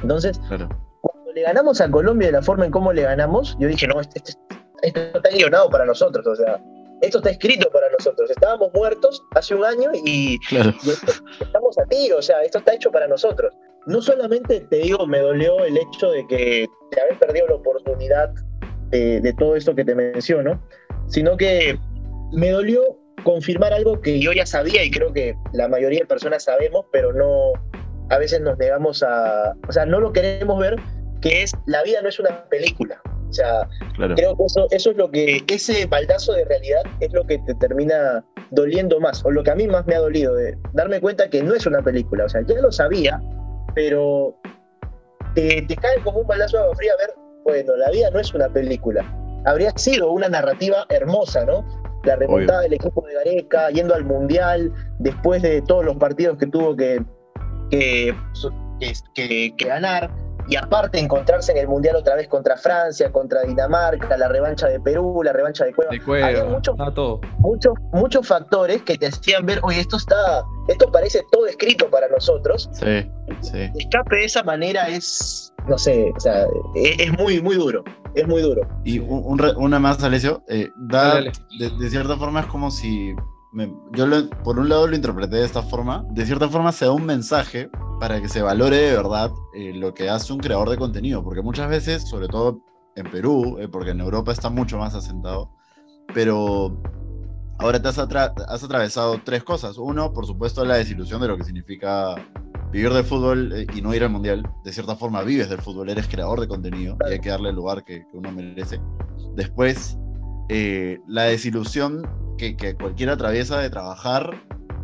Entonces, 0.03 0.39
Claro. 0.49 0.69
cuando 1.01 1.33
le 1.33 1.43
ganamos 1.43 1.81
a 1.81 1.91
Colombia 1.91 2.29
de 2.29 2.33
la 2.33 2.43
forma 2.43 2.67
en 2.67 2.71
cómo 2.71 2.93
le 2.93 3.03
ganamos, 3.03 3.57
yo 3.59 3.67
dije, 3.69 3.87
no, 3.89 4.01
este, 4.01 4.19
este- 4.21 4.39
esto 4.83 5.01
está 5.17 5.31
guionado 5.31 5.69
para 5.71 5.85
nosotros, 5.85 6.25
o 6.27 6.37
sea, 6.37 6.61
esto 7.01 7.19
está 7.19 7.31
escrito 7.31 7.69
para 7.71 7.89
nosotros. 7.91 8.31
Estábamos 8.31 8.71
muertos 8.75 9.23
hace 9.35 9.55
un 9.55 9.65
año 9.65 9.91
y 10.05 10.39
Claro. 10.49 10.73
y 10.85 10.91
esto- 10.91 11.13
estamos 11.41 11.77
a 11.79 11.85
tiro, 11.87 12.19
o 12.19 12.23
sea, 12.23 12.43
esto 12.43 12.59
está 12.59 12.75
hecho 12.75 12.91
para 12.93 13.09
nosotros. 13.09 13.53
No 13.87 14.01
solamente 14.01 14.61
te 14.61 14.77
digo, 14.77 15.07
me 15.07 15.19
dolió 15.19 15.65
el 15.65 15.77
hecho 15.79 16.11
de 16.11 16.27
que 16.27 16.67
de 16.93 17.01
haber 17.01 17.19
perdido 17.19 17.49
la 17.49 17.55
oportunidad 17.57 18.33
de, 18.91 19.21
de 19.21 19.33
todo 19.35 19.57
esto 19.57 19.75
que 19.75 19.85
te 19.85 19.95
menciono, 19.95 20.61
sino 21.09 21.37
que 21.37 21.79
me 22.33 22.51
dolió 22.51 22.99
confirmar 23.25 23.73
algo 23.73 24.01
que 24.01 24.21
yo 24.21 24.33
ya 24.33 24.47
sabía 24.47 24.85
y 24.85 24.91
creo 24.91 25.13
que 25.13 25.35
la 25.53 25.69
mayoría 25.69 26.01
de 26.01 26.07
personas 26.07 26.45
sabemos, 26.45 26.87
pero 26.93 27.13
no, 27.13 27.53
a 28.11 28.19
veces 28.19 28.41
nos 28.41 28.57
negamos 28.59 29.03
a, 29.03 29.55
o 29.69 29.73
sea, 29.73 29.87
no 29.87 30.01
lo 30.01 30.13
queremos 30.13 30.59
ver, 30.61 30.77
que 31.21 31.43
es 31.43 31.53
la 31.67 31.83
vida 31.83 32.03
no 32.03 32.09
es 32.09 32.21
una 32.21 32.45
película. 32.49 33.01
O 33.29 33.33
sea, 33.33 33.69
Claro. 33.97 34.15
creo 34.15 34.37
que 34.37 34.45
eso, 34.45 34.67
eso 34.71 34.91
es 34.93 34.97
lo 34.97 35.11
que, 35.11 35.43
ese 35.49 35.87
baldazo 35.87 36.33
de 36.35 36.45
realidad 36.45 36.83
es 37.01 37.13
lo 37.13 37.27
que 37.27 37.39
te 37.39 37.55
termina 37.57 38.25
doliendo 38.53 39.01
más, 39.01 39.25
o 39.25 39.31
lo 39.31 39.43
que 39.43 39.51
a 39.51 39.55
mí 39.57 39.67
más 39.67 39.85
me 39.87 39.97
ha 39.97 39.99
dolido, 39.99 40.35
de 40.35 40.57
darme 40.73 41.01
cuenta 41.01 41.29
que 41.29 41.43
no 41.43 41.55
es 41.55 41.67
una 41.67 41.83
película, 41.83 42.27
o 42.27 42.29
sea, 42.29 42.43
ya 42.47 42.61
lo 42.61 42.71
sabía, 42.71 43.21
pero 43.75 44.39
te, 45.35 45.63
te 45.63 45.77
cae 45.77 46.01
como 46.05 46.21
un 46.21 46.27
baldazo 46.27 46.59
de 46.59 46.63
agua 46.63 46.77
fría 46.77 46.93
ver, 46.99 47.11
bueno, 47.47 47.77
la 47.77 47.91
vida 47.91 48.11
no 48.11 48.19
es 48.21 48.35
una 48.35 48.49
película, 48.49 49.05
habría 49.45 49.71
sido 49.77 50.11
una 50.11 50.29
narrativa 50.29 50.87
hermosa, 50.89 51.45
¿no? 51.45 51.65
La 52.05 52.17
remontada 52.17 52.61
del 52.63 52.75
equipo 52.75 53.05
de 53.07 53.15
Gareca, 53.15 53.71
yendo 53.71 53.95
al 53.95 54.05
Mundial, 54.05 54.73
después 54.99 55.43
de 55.43 55.63
todos 55.63 55.85
los 55.85 55.97
partidos 55.97 56.39
que 56.39 56.47
tuvo 56.47 56.77
que, 56.77 57.03
que, 57.71 58.15
que, 58.81 58.93
que- 59.15 59.55
que 59.57 59.65
ganar, 59.67 60.11
y 60.49 60.55
aparte 60.55 61.01
encontrarse 61.01 61.51
en 61.51 61.59
el 61.59 61.67
Mundial 61.67 61.97
otra 61.97 62.15
vez 62.15 62.29
contra 62.29 62.57
Francia, 62.57 63.11
contra 63.11 63.43
Dinamarca, 63.43 64.17
la 64.17 64.29
revancha 64.29 64.69
de 64.69 64.79
Perú, 64.79 65.21
la 65.25 65.33
revancha 65.33 65.65
de 65.65 65.75
Cueva. 65.75 65.91
De 65.91 65.97
Había 65.97 66.07
cueva, 66.07 66.45
mucho- 66.45 66.71
estaba 66.73 66.95
todo. 66.95 67.21
Muchos, 67.39 67.75
muchos 67.93 68.27
factores 68.29 68.83
que 68.83 68.97
te 68.97 69.07
hacían 69.09 69.45
ver, 69.45 69.59
oye, 69.65 69.81
esto 69.81 69.97
está, 69.97 70.45
esto 70.69 70.91
parece 70.93 71.23
todo 71.33 71.47
escrito 71.47 71.91
para 71.91 72.07
nosotros. 72.09 72.69
Sí, 72.73 73.11
sí. 73.41 73.59
El 73.59 73.73
escape 73.81 74.17
de 74.17 74.25
esa 74.25 74.45
manera 74.45 74.87
es, 74.89 75.53
no 75.69 75.79
sé, 75.79 76.13
o 76.17 76.21
sea, 76.21 76.45
es, 76.75 76.99
es 76.99 77.19
muy, 77.19 77.41
muy 77.43 77.57
duro, 77.57 77.83
es 78.15 78.27
muy 78.27 78.43
duro. 78.43 78.63
Y 78.85 78.99
un- 78.99 79.23
un 79.25 79.39
re- 79.39 79.55
una 79.57 79.79
más, 79.79 80.03
Alessio. 80.03 80.43
eh, 80.49 80.71
da, 80.77 81.21
de, 81.21 81.33
de 81.79 81.91
cierta 81.91 82.17
forma 82.17 82.41
es 82.41 82.47
como 82.47 82.71
si. 82.71 83.15
me- 83.53 83.73
yo 83.93 84.07
lo- 84.07 84.29
por 84.45 84.59
un 84.59 84.69
lado 84.69 84.87
lo 84.87 84.95
interpreté 84.97 85.37
de 85.37 85.45
esta 85.47 85.63
forma. 85.63 86.05
De 86.11 86.27
cierta 86.27 86.49
forma 86.49 86.73
se 86.73 86.85
da 86.85 86.93
un 86.93 87.07
mensaje 87.07 87.71
para 88.01 88.21
que 88.21 88.29
se 88.29 88.43
valore 88.43 88.77
de 88.77 88.97
verdad 88.97 89.31
eh, 89.55 89.73
lo 89.75 89.95
que 89.95 90.11
hace 90.11 90.33
un 90.33 90.39
creador 90.39 90.69
de 90.69 90.77
contenido, 90.77 91.25
porque 91.25 91.41
muchas 91.43 91.69
veces, 91.71 92.07
sobre 92.09 92.29
todo 92.29 92.61
en 92.95 93.11
Perú, 93.11 93.57
eh, 93.59 93.69
porque 93.69 93.91
en 93.91 94.01
Europa 94.01 94.33
está 94.33 94.51
mucho 94.51 94.77
más 94.79 94.95
asentado, 94.95 95.51
pero 96.15 96.77
ahora 97.59 97.81
te 97.81 97.89
has, 97.89 97.99
has, 97.99 98.63
atravesado 98.65 99.21
tres 99.25 99.43
cosas. 99.43 99.79
Uno, 99.79 100.13
por 100.13 100.27
supuesto, 100.27 100.65
la 100.65 100.77
desilusión 100.77 101.21
de 101.23 101.29
lo 101.29 101.37
que 101.39 101.45
significa 101.45 102.15
vivir 102.73 102.93
del 102.93 103.05
fútbol 103.05 103.53
eh, 103.53 103.67
y 103.75 103.83
no 103.83 103.95
ir 103.95 104.03
al 104.03 104.11
mundial. 104.11 104.49
De 104.65 104.73
cierta 104.73 104.97
forma, 104.97 105.23
vives 105.23 105.49
del 105.49 105.61
fútbol, 105.61 105.89
eres 105.89 106.09
creador 106.09 106.41
de 106.41 106.49
contenido 106.49 106.97
y 107.09 107.13
hay 107.13 107.21
que 107.21 107.31
darle 107.31 107.51
el 107.51 107.57
lugar 107.57 107.85
que, 107.85 108.05
uno 108.13 108.33
merece. 108.33 108.81
Después, 109.35 109.99
la 111.07 111.25
desilusión 111.25 112.07
que, 112.39 112.57
que 112.57 112.75
cualquiera 112.75 113.15
atraviesa 113.15 113.59
de 113.59 113.71
trabajar 113.71 114.31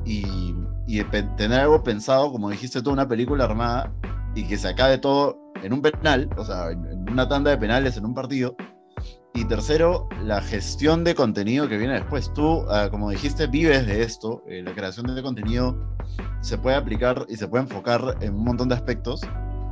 y 0.04 0.54
y 0.86 1.02
tener 1.04 1.60
algo 1.60 1.82
pensado, 1.82 2.30
como 2.32 2.50
dijiste 2.50 2.82
tú, 2.82 2.90
una 2.90 3.08
película 3.08 3.44
armada 3.44 3.92
y 4.34 4.44
que 4.44 4.56
se 4.56 4.68
acabe 4.68 4.98
todo 4.98 5.38
en 5.62 5.72
un 5.72 5.82
penal, 5.82 6.28
o 6.36 6.44
sea, 6.44 6.70
en 6.70 7.08
una 7.10 7.28
tanda 7.28 7.50
de 7.50 7.56
penales 7.56 7.96
en 7.96 8.04
un 8.04 8.14
partido. 8.14 8.56
Y 9.34 9.44
tercero, 9.46 10.08
la 10.22 10.42
gestión 10.42 11.04
de 11.04 11.14
contenido 11.14 11.68
que 11.68 11.78
viene 11.78 11.94
después. 11.94 12.32
Tú, 12.34 12.64
ah, 12.68 12.88
como 12.90 13.10
dijiste, 13.10 13.46
vives 13.46 13.86
de 13.86 14.02
esto. 14.02 14.42
Eh, 14.46 14.62
la 14.62 14.74
creación 14.74 15.14
de 15.14 15.22
contenido 15.22 15.76
se 16.40 16.58
puede 16.58 16.76
aplicar 16.76 17.24
y 17.28 17.36
se 17.36 17.48
puede 17.48 17.64
enfocar 17.64 18.16
en 18.20 18.34
un 18.34 18.44
montón 18.44 18.68
de 18.68 18.74
aspectos, 18.74 19.22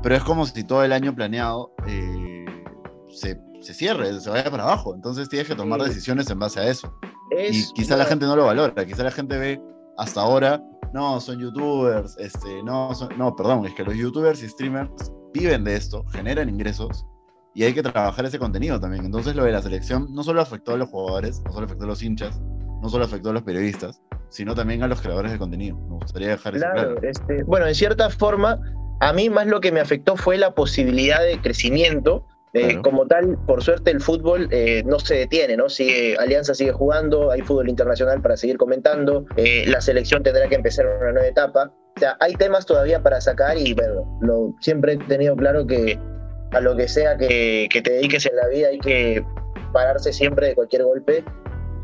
pero 0.02 0.14
es 0.14 0.24
como 0.24 0.46
si 0.46 0.64
todo 0.64 0.82
el 0.84 0.92
año 0.92 1.14
planeado 1.14 1.72
eh, 1.86 2.46
se, 3.10 3.38
se, 3.60 3.74
cierre, 3.74 4.18
se 4.20 4.30
vaya 4.30 4.50
para 4.50 4.62
abajo. 4.62 4.94
Entonces 4.94 5.28
tienes 5.28 5.48
que 5.48 5.54
tomar 5.54 5.82
decisiones 5.82 6.30
en 6.30 6.38
base 6.38 6.60
a 6.60 6.68
eso. 6.68 6.94
y 7.50 7.64
quizá 7.74 7.96
la 7.96 8.06
gente 8.06 8.26
no 8.26 8.36
lo 8.36 8.46
valora, 8.46 8.86
quizá 8.86 9.02
la 9.02 9.10
gente 9.10 9.36
ve 9.36 9.60
hasta 9.98 10.22
ahora 10.22 10.62
no, 10.92 11.20
son 11.20 11.38
youtubers, 11.38 12.16
este, 12.18 12.62
no, 12.64 12.90
no, 13.16 13.36
perdón, 13.36 13.64
es 13.66 13.74
que 13.74 13.84
los 13.84 13.94
youtubers 13.94 14.42
y 14.42 14.48
streamers 14.48 15.12
viven 15.32 15.64
de 15.64 15.76
esto, 15.76 16.04
generan 16.06 16.48
ingresos 16.48 17.06
y 17.54 17.64
hay 17.64 17.74
que 17.74 17.82
trabajar 17.82 18.24
ese 18.24 18.38
contenido 18.38 18.80
también. 18.80 19.04
Entonces 19.04 19.34
lo 19.34 19.44
de 19.44 19.52
la 19.52 19.62
selección 19.62 20.14
no 20.14 20.22
solo 20.22 20.40
afectó 20.40 20.74
a 20.74 20.76
los 20.76 20.88
jugadores, 20.88 21.42
no 21.44 21.52
solo 21.52 21.66
afectó 21.66 21.84
a 21.84 21.88
los 21.88 22.02
hinchas, 22.02 22.40
no 22.82 22.88
solo 22.88 23.04
afectó 23.04 23.30
a 23.30 23.32
los 23.32 23.42
periodistas, 23.42 24.00
sino 24.28 24.54
también 24.54 24.82
a 24.82 24.88
los 24.88 25.00
creadores 25.00 25.32
de 25.32 25.38
contenido. 25.38 25.76
Me 25.76 25.96
gustaría 25.96 26.28
dejar 26.28 26.56
eso 26.56 26.66
claro. 26.72 27.02
Este, 27.02 27.42
bueno, 27.44 27.66
en 27.66 27.74
cierta 27.74 28.10
forma, 28.10 28.58
a 29.00 29.12
mí 29.12 29.28
más 29.28 29.46
lo 29.46 29.60
que 29.60 29.72
me 29.72 29.80
afectó 29.80 30.16
fue 30.16 30.38
la 30.38 30.54
posibilidad 30.54 31.20
de 31.22 31.40
crecimiento 31.40 32.26
eh, 32.52 32.80
como 32.82 33.06
tal, 33.06 33.38
por 33.46 33.62
suerte 33.62 33.92
el 33.92 34.00
fútbol 34.00 34.48
eh, 34.50 34.82
no 34.84 34.98
se 34.98 35.14
detiene, 35.14 35.56
¿no? 35.56 35.68
Sigue, 35.68 36.16
Alianza 36.18 36.52
sigue 36.52 36.72
jugando, 36.72 37.30
hay 37.30 37.42
fútbol 37.42 37.68
internacional 37.68 38.20
para 38.20 38.36
seguir 38.36 38.56
comentando, 38.56 39.24
eh, 39.36 39.64
la 39.68 39.80
selección 39.80 40.24
tendrá 40.24 40.48
que 40.48 40.56
empezar 40.56 40.84
una 40.86 41.12
nueva 41.12 41.28
etapa. 41.28 41.72
O 41.96 42.00
sea, 42.00 42.16
hay 42.18 42.34
temas 42.34 42.66
todavía 42.66 43.02
para 43.02 43.20
sacar 43.20 43.56
y 43.56 43.72
bueno, 43.74 44.18
lo, 44.20 44.54
siempre 44.60 44.94
he 44.94 44.96
tenido 44.96 45.36
claro 45.36 45.64
que 45.64 45.96
a 46.52 46.60
lo 46.60 46.76
que 46.76 46.88
sea 46.88 47.16
que, 47.16 47.68
que, 47.70 47.82
te 47.82 47.92
dediques 47.92 48.26
en 48.26 48.36
la 48.36 48.48
vida 48.48 48.68
hay 48.68 48.78
que 48.78 49.24
pararse 49.72 50.12
siempre 50.12 50.48
de 50.48 50.54
cualquier 50.54 50.84
golpe 50.84 51.24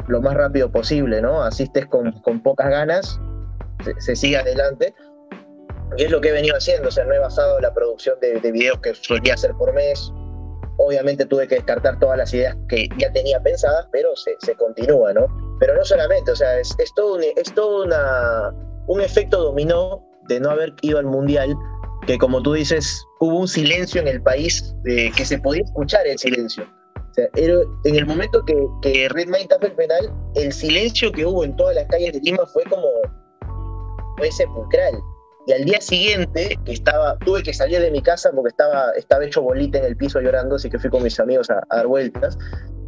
lo 0.09 0.21
más 0.21 0.35
rápido 0.35 0.71
posible, 0.71 1.21
¿no? 1.21 1.43
Asistes 1.43 1.87
con, 1.87 2.13
con 2.21 2.43
pocas 2.43 2.71
ganas, 2.71 3.21
se, 3.85 4.01
se, 4.01 4.17
sigue 4.17 4.37
adelante. 4.37 4.95
Y 5.97 6.05
es 6.05 6.11
lo 6.11 6.21
que 6.21 6.29
he 6.29 6.33
venido 6.33 6.57
haciendo, 6.57 6.89
o 6.89 6.91
sea, 6.91 7.05
no 7.05 7.15
he 7.15 7.19
basado 7.19 7.61
la 7.61 7.73
producción 7.75 8.19
de, 8.21 8.41
de 8.41 8.53
videos 8.53 8.79
que 8.81 8.95
solía 8.95 9.35
hacer 9.35 9.53
por 9.55 9.73
mes, 9.73 10.13
Obviamente 10.79 11.25
tuve 11.25 11.49
que 11.49 11.57
descartar 11.57 11.99
todas 11.99 12.19
las 12.19 12.33
ideas 12.35 12.55
que 12.69 12.89
ya 12.99 13.11
tenía 13.13 13.41
pensadas, 13.41 13.89
pero 13.91 14.15
se, 14.15 14.37
se 14.41 14.55
continúa, 14.57 15.13
¿no? 15.15 15.27
Pero 15.59 15.75
no 15.75 15.85
solamente, 15.85 16.31
o 16.31 16.37
sea, 16.37 16.59
es, 16.59 16.75
es 16.79 16.93
todo, 16.95 17.15
un, 17.15 17.23
es 17.23 17.55
todo 17.55 17.85
una, 17.85 18.53
un 18.87 19.01
efecto 19.01 19.43
dominó 19.43 20.07
de 20.29 20.39
no 20.39 20.51
haber 20.51 20.75
ido 20.83 20.99
al 20.99 21.07
Mundial, 21.07 21.57
que 22.07 22.19
como 22.19 22.43
tú 22.43 22.53
dices, 22.53 23.05
hubo 23.21 23.41
un 23.41 23.49
silencio 23.49 24.01
en 24.01 24.09
el 24.09 24.23
país 24.23 24.75
eh, 24.85 25.11
que 25.17 25.25
se 25.25 25.39
podía 25.39 25.63
escuchar 25.63 26.07
el 26.07 26.19
silencio. 26.19 26.65
O 26.97 27.15
sea, 27.15 27.29
en 27.35 27.95
el 27.95 28.07
momento 28.07 28.45
que, 28.45 28.55
que 28.83 29.09
Red 29.09 29.27
Mine 29.27 29.47
tapó 29.49 29.67
el 29.67 29.73
penal, 29.73 30.13
el 30.35 30.53
silencio 30.53 31.11
que 31.13 31.25
hubo 31.25 31.45
en 31.45 31.57
todas 31.57 31.75
las 31.75 31.87
calles 31.87 32.13
de 32.13 32.21
Lima 32.21 32.47
fue 32.47 32.63
como, 32.65 32.87
fue 34.19 34.31
sepulcral. 34.31 34.95
Y 35.47 35.53
al 35.53 35.65
día 35.65 35.81
siguiente, 35.81 36.59
que 36.65 36.73
estaba, 36.73 37.17
tuve 37.19 37.43
que 37.43 37.55
salir 37.55 37.81
de 37.81 37.91
mi 37.91 38.03
casa 38.03 38.31
porque 38.35 38.49
estaba, 38.49 38.91
estaba 38.97 39.25
hecho 39.25 39.43
bolita 39.43 39.79
en 39.79 39.85
el 39.85 39.97
piso 39.97 40.21
llorando, 40.21 40.57
así 40.57 40.69
que 40.69 40.79
fui 40.79 40.91
con 40.91 41.05
mis 41.05 41.19
amigos 41.21 41.49
a, 41.51 41.63
dar 41.71 41.87
vueltas. 41.87 42.37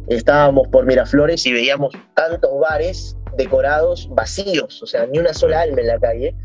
Estábamos 0.07 0.67
por 0.67 0.85
Miraflores 0.85 1.45
y 1.45 1.53
veíamos 1.53 1.93
tantos 2.15 2.51
bares 2.59 3.15
decorados 3.37 4.09
vacíos, 4.11 4.81
o 4.83 4.85
sea, 4.85 5.05
ni 5.05 5.19
una 5.19 5.33
sola 5.33 5.61
alma 5.61 5.81
en 5.81 5.87
la 5.87 5.99
calle, 5.99 6.35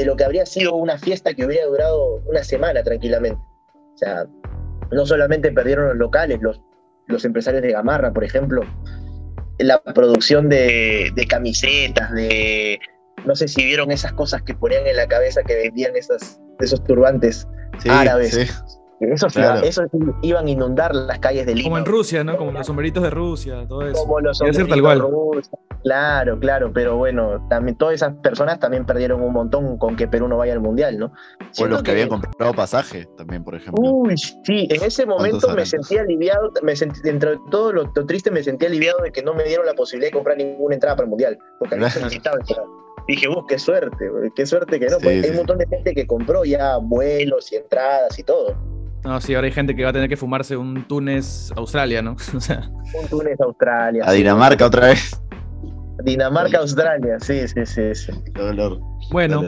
de 0.00 0.06
lo 0.06 0.16
que 0.16 0.24
habría 0.24 0.46
sido 0.46 0.74
una 0.74 0.98
fiesta 0.98 1.34
que 1.34 1.44
hubiera 1.44 1.66
durado 1.66 2.22
una 2.26 2.42
semana 2.42 2.82
tranquilamente. 2.82 3.40
O 3.72 3.98
sea, 3.98 4.26
no 4.90 5.06
solamente 5.06 5.52
perdieron 5.52 5.88
los 5.88 5.96
locales, 5.96 6.40
los, 6.40 6.60
los 7.06 7.24
empresarios 7.24 7.62
de 7.62 7.72
Gamarra, 7.72 8.12
por 8.12 8.24
ejemplo, 8.24 8.62
la 9.58 9.80
producción 9.82 10.48
de, 10.48 11.10
de 11.14 11.26
camisetas, 11.26 12.12
de, 12.12 12.80
no 13.26 13.36
sé 13.36 13.48
si 13.48 13.64
vieron 13.64 13.90
esas 13.90 14.12
cosas 14.12 14.42
que 14.42 14.54
ponían 14.54 14.86
en 14.86 14.96
la 14.96 15.06
cabeza 15.06 15.42
que 15.42 15.54
vendían 15.54 15.94
esas, 15.96 16.40
esos 16.60 16.82
turbantes 16.84 17.46
árabes. 17.88 18.34
Sí. 18.34 18.46
Esos, 19.00 19.34
iban 20.20 20.46
a 20.46 20.50
inundar 20.50 20.94
las 20.94 21.18
calles 21.20 21.46
de 21.46 21.54
Lima. 21.54 21.70
Como 21.70 21.78
en 21.78 21.86
Rusia, 21.86 22.22
¿no? 22.22 22.36
Como 22.36 22.52
los 22.52 22.66
sombreritos 22.66 23.02
de 23.02 23.08
Rusia, 23.08 23.66
todo 23.66 23.86
eso. 23.86 24.02
Como 24.02 24.20
los 24.20 24.36
sombreritos 24.36 24.68
de 24.68 24.94
Rusia. 24.94 25.58
Claro, 25.82 26.38
claro, 26.38 26.70
pero 26.74 26.98
bueno, 26.98 27.46
también 27.48 27.78
todas 27.78 27.94
esas 27.94 28.14
personas 28.16 28.60
también 28.60 28.84
perdieron 28.84 29.22
un 29.22 29.32
montón 29.32 29.78
con 29.78 29.96
que 29.96 30.06
Perú 30.06 30.28
no 30.28 30.36
vaya 30.36 30.52
al 30.52 30.60
Mundial, 30.60 30.98
¿no? 30.98 31.12
O 31.58 31.66
los 31.66 31.82
que, 31.82 31.92
habían 31.92 32.10
comprado 32.10 32.52
pasaje 32.52 33.08
también, 33.16 33.42
por 33.42 33.54
ejemplo. 33.54 33.82
Uy, 33.82 34.14
sí, 34.18 34.68
en 34.70 34.82
ese 34.82 35.06
momento 35.06 35.48
me 35.54 35.64
sentí 35.64 35.96
aliviado, 35.96 36.52
me 36.62 36.76
sentí, 36.76 37.00
dentro 37.00 37.30
de 37.30 37.38
todo 37.50 37.72
lo, 37.72 37.90
triste 38.06 38.30
me 38.30 38.42
sentí 38.42 38.66
aliviado 38.66 38.98
de 39.02 39.12
que 39.12 39.22
no 39.22 39.32
me 39.32 39.44
dieron 39.44 39.64
la 39.64 39.72
posibilidad 39.72 40.08
de 40.08 40.14
comprar 40.14 40.36
ninguna 40.36 40.74
entrada 40.74 40.96
para 40.96 41.04
el 41.04 41.10
Mundial, 41.10 41.38
porque 41.58 41.76
necesitaba 41.76 42.36
entrar 42.38 42.64
dije, 43.08 43.28
vos, 43.28 43.44
qué 43.48 43.58
suerte, 43.58 44.10
qué 44.36 44.46
suerte 44.46 44.78
que 44.78 44.86
no. 44.86 44.98
porque 44.98 45.22
hay 45.24 45.30
un 45.30 45.36
montón 45.36 45.58
de 45.58 45.66
gente 45.66 45.94
que 45.94 46.06
compró 46.06 46.44
ya 46.44 46.76
vuelos 46.76 47.50
y 47.52 47.56
entradas 47.56 48.18
y 48.18 48.22
todo. 48.22 48.56
No, 49.04 49.20
sí, 49.20 49.34
ahora 49.34 49.46
hay 49.46 49.52
gente 49.52 49.74
que 49.74 49.82
va 49.82 49.90
a 49.90 49.92
tener 49.92 50.08
que 50.08 50.16
fumarse 50.16 50.56
un 50.56 50.84
Túnez 50.86 51.52
Australia, 51.56 52.02
¿no? 52.02 52.16
o 52.36 52.40
sea. 52.40 52.70
Un 53.00 53.08
Túnez 53.08 53.40
Australia. 53.40 54.04
A 54.06 54.12
Dinamarca 54.12 54.66
otra 54.66 54.88
vez. 54.88 55.20
Dinamarca, 56.04 56.58
Australia, 56.58 57.18
sí, 57.20 57.46
sí, 57.46 57.66
sí. 57.66 57.94
sí. 57.94 58.12
Dolor. 58.32 58.80
Bueno, 59.10 59.42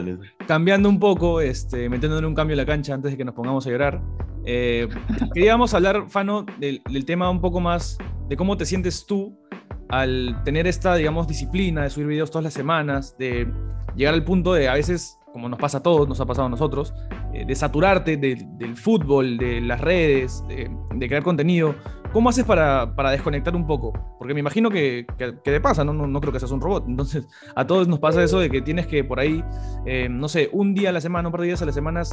cambiando 0.47 0.87
un 0.87 0.99
poco, 0.99 1.41
este, 1.41 1.89
metiéndonos 1.89 2.27
un 2.27 2.35
cambio 2.35 2.53
en 2.53 2.59
la 2.59 2.65
cancha 2.65 2.93
antes 2.93 3.11
de 3.11 3.17
que 3.17 3.25
nos 3.25 3.33
pongamos 3.33 3.65
a 3.65 3.71
llorar. 3.71 4.01
Eh, 4.45 4.87
queríamos 5.33 5.73
hablar, 5.73 6.05
Fano, 6.09 6.45
del, 6.59 6.81
del, 6.89 7.05
tema 7.05 7.29
un 7.29 7.41
poco 7.41 7.59
más 7.59 7.97
de 8.27 8.35
cómo 8.35 8.57
te 8.57 8.65
sientes 8.65 9.05
tú 9.05 9.35
al 9.89 10.41
tener 10.43 10.67
esta, 10.67 10.95
digamos, 10.95 11.27
disciplina 11.27 11.83
de 11.83 11.89
subir 11.89 12.07
videos 12.07 12.29
todas 12.29 12.43
las 12.43 12.53
semanas, 12.53 13.15
de 13.17 13.47
llegar 13.95 14.13
al 14.13 14.23
punto 14.23 14.53
de 14.53 14.67
a 14.67 14.73
veces, 14.73 15.17
como 15.33 15.49
nos 15.49 15.59
pasa 15.59 15.79
a 15.79 15.83
todos, 15.83 16.07
nos 16.07 16.21
ha 16.21 16.25
pasado 16.25 16.45
a 16.45 16.49
nosotros, 16.49 16.93
eh, 17.33 17.43
de 17.45 17.55
saturarte 17.55 18.15
del 18.17 18.77
fútbol, 18.77 19.37
de 19.37 19.59
las 19.59 19.81
redes, 19.81 20.43
de, 20.47 20.69
crear 21.07 21.23
contenido, 21.23 21.75
¿cómo 22.13 22.29
haces 22.29 22.45
para, 22.45 22.95
para, 22.95 23.11
desconectar 23.11 23.55
un 23.55 23.67
poco? 23.67 23.91
Porque 24.19 24.33
me 24.33 24.39
imagino 24.39 24.69
que, 24.69 25.05
que, 25.17 25.33
te 25.33 25.59
pasa, 25.59 25.83
¿no? 25.83 25.91
¿no? 25.93 26.21
creo 26.21 26.31
que 26.31 26.39
seas 26.39 26.51
un 26.51 26.61
robot. 26.61 26.85
Entonces, 26.87 27.27
a 27.55 27.67
todos 27.67 27.87
nos 27.87 27.99
pasa 27.99 28.23
eso 28.23 28.39
de 28.39 28.49
que 28.49 28.61
tienes 28.61 28.87
que 28.87 29.03
por 29.03 29.19
ahí, 29.19 29.43
eh, 29.85 30.07
no 30.07 30.29
sé, 30.29 30.49
un 30.53 30.73
día 30.73 30.89
a 30.89 30.93
la 30.93 31.01
semana, 31.01 31.27
un 31.27 31.31
par 31.31 31.41
de 31.41 31.47
días 31.47 31.61
a 31.61 31.65
la 31.65 31.73
semana, 31.73 32.03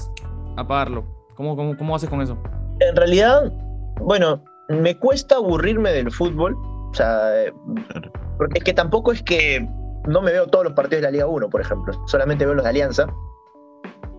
apagarlo. 0.56 1.04
¿Cómo, 1.36 1.54
cómo, 1.54 1.76
cómo 1.76 1.94
haces 1.94 2.08
con 2.08 2.22
eso? 2.22 2.42
En 2.80 2.96
realidad, 2.96 3.52
bueno, 4.00 4.42
me 4.68 4.96
cuesta 4.96 5.36
aburrirme 5.36 5.90
del 5.90 6.10
fútbol 6.10 6.56
o 6.90 6.94
sea, 6.94 7.52
porque 8.36 8.58
es 8.58 8.64
que 8.64 8.72
tampoco 8.72 9.12
es 9.12 9.22
que 9.22 9.66
no 10.06 10.22
me 10.22 10.32
veo 10.32 10.46
todos 10.46 10.64
los 10.64 10.74
partidos 10.74 11.02
de 11.02 11.08
la 11.08 11.10
Liga 11.10 11.26
1, 11.26 11.50
por 11.50 11.60
ejemplo. 11.60 11.92
Solamente 12.06 12.44
veo 12.44 12.54
los 12.54 12.64
de 12.64 12.70
Alianza. 12.70 13.06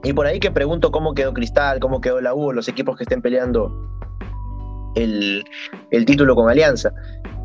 Y 0.04 0.13
por 0.13 0.26
ahí 0.26 0.39
que 0.39 0.52
pregunto 0.52 0.91
cómo 0.91 1.13
quedó 1.13 1.34
Cristal, 1.34 1.80
cómo 1.80 2.02
quedó 2.02 2.22
la 2.22 2.34
U, 2.34 2.52
los 2.52 2.67
equipos 2.67 2.98
que 2.98 3.04
estén 3.04 3.22
peleando 3.22 3.72
el, 4.96 5.44
título 6.06 6.36
con 6.36 6.50
Alianza. 6.50 6.91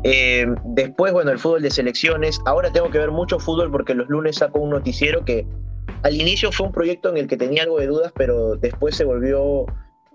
Eh, 0.03 0.45
después, 0.65 1.13
bueno, 1.13 1.31
el 1.31 1.39
fútbol 1.39 1.61
de 1.61 1.71
selecciones. 1.71 2.39
Ahora 2.45 2.71
tengo 2.71 2.89
que 2.89 2.99
ver 2.99 3.11
mucho 3.11 3.39
fútbol 3.39 3.71
porque 3.71 3.93
los 3.93 4.07
lunes 4.09 4.37
saco 4.37 4.59
un 4.59 4.71
noticiero 4.71 5.23
que 5.23 5.47
al 6.03 6.15
inicio 6.15 6.51
fue 6.51 6.67
un 6.67 6.73
proyecto 6.73 7.09
en 7.09 7.17
el 7.17 7.27
que 7.27 7.37
tenía 7.37 7.63
algo 7.63 7.79
de 7.79 7.87
dudas, 7.87 8.11
pero 8.15 8.55
después 8.55 8.95
se 8.95 9.03
volvió 9.03 9.65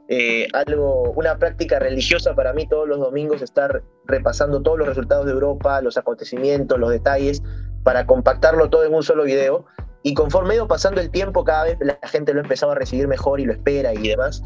eh, 0.08 0.46
algo, 0.52 1.12
una 1.12 1.38
práctica 1.38 1.78
religiosa 1.78 2.34
para 2.34 2.52
mí 2.52 2.66
todos 2.66 2.88
los 2.88 2.98
domingos 2.98 3.40
estar 3.40 3.82
repasando 4.04 4.60
todos 4.60 4.78
los 4.78 4.88
resultados 4.88 5.26
de 5.26 5.32
Europa, 5.32 5.80
los 5.80 5.96
acontecimientos, 5.96 6.78
los 6.78 6.90
detalles, 6.90 7.42
para 7.82 8.06
compactarlo 8.06 8.70
todo 8.70 8.84
en 8.84 8.94
un 8.94 9.02
solo 9.02 9.24
video. 9.24 9.64
Y 10.02 10.14
conforme 10.14 10.54
ido 10.54 10.66
pasando 10.66 11.00
el 11.00 11.10
tiempo, 11.10 11.44
cada 11.44 11.64
vez 11.64 11.78
la 11.80 11.98
gente 12.08 12.32
lo 12.32 12.40
ha 12.40 12.42
empezado 12.42 12.72
a 12.72 12.74
recibir 12.74 13.06
mejor 13.06 13.40
y 13.40 13.44
lo 13.44 13.52
espera 13.52 13.94
y 13.94 14.08
demás. 14.08 14.42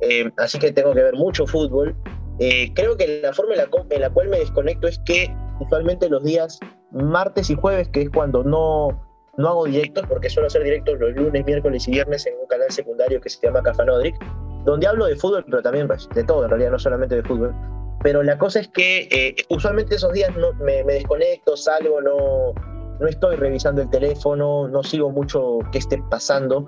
Eh, 0.00 0.30
así 0.36 0.58
que 0.58 0.72
tengo 0.72 0.92
que 0.92 1.02
ver 1.02 1.14
mucho 1.14 1.46
fútbol. 1.46 1.96
Eh, 2.38 2.72
creo 2.74 2.96
que 2.96 3.20
la 3.22 3.32
forma 3.32 3.54
en 3.54 3.58
la, 3.58 3.68
en 3.90 4.00
la 4.00 4.10
cual 4.10 4.28
me 4.28 4.38
desconecto 4.38 4.86
es 4.86 4.98
que 5.06 5.34
usualmente 5.60 6.08
los 6.08 6.22
días 6.22 6.60
martes 6.90 7.50
y 7.50 7.56
jueves, 7.56 7.88
que 7.88 8.02
es 8.02 8.10
cuando 8.10 8.44
no, 8.44 9.02
no 9.38 9.48
hago 9.48 9.64
directos 9.64 10.04
porque 10.08 10.28
suelo 10.28 10.48
hacer 10.48 10.64
directos 10.64 10.98
los 10.98 11.14
lunes, 11.14 11.44
miércoles 11.44 11.86
y 11.88 11.92
viernes 11.92 12.26
en 12.26 12.34
un 12.40 12.46
canal 12.46 12.70
secundario 12.70 13.20
que 13.20 13.30
se 13.30 13.40
llama 13.46 13.62
Cafanodric, 13.62 14.16
donde 14.64 14.86
hablo 14.86 15.06
de 15.06 15.16
fútbol, 15.16 15.44
pero 15.48 15.62
también 15.62 15.86
pues, 15.86 16.08
de 16.14 16.24
todo, 16.24 16.44
en 16.44 16.50
realidad, 16.50 16.72
no 16.72 16.78
solamente 16.78 17.14
de 17.14 17.22
fútbol. 17.22 17.54
Pero 18.02 18.22
la 18.22 18.38
cosa 18.38 18.60
es 18.60 18.68
que 18.68 19.08
eh, 19.10 19.36
usualmente 19.48 19.94
esos 19.94 20.12
días 20.12 20.36
no, 20.36 20.52
me, 20.54 20.84
desconecto, 20.84 21.56
salgo, 21.56 22.00
no, 22.00 22.52
no 23.00 23.06
estoy 23.06 23.36
revisando 23.36 23.82
el 23.82 23.90
teléfono, 23.90 24.68
no 24.68 24.82
sigo 24.82 25.10
mucho 25.10 25.58
qué 25.72 25.78
esté 25.78 26.02
pasando. 26.10 26.66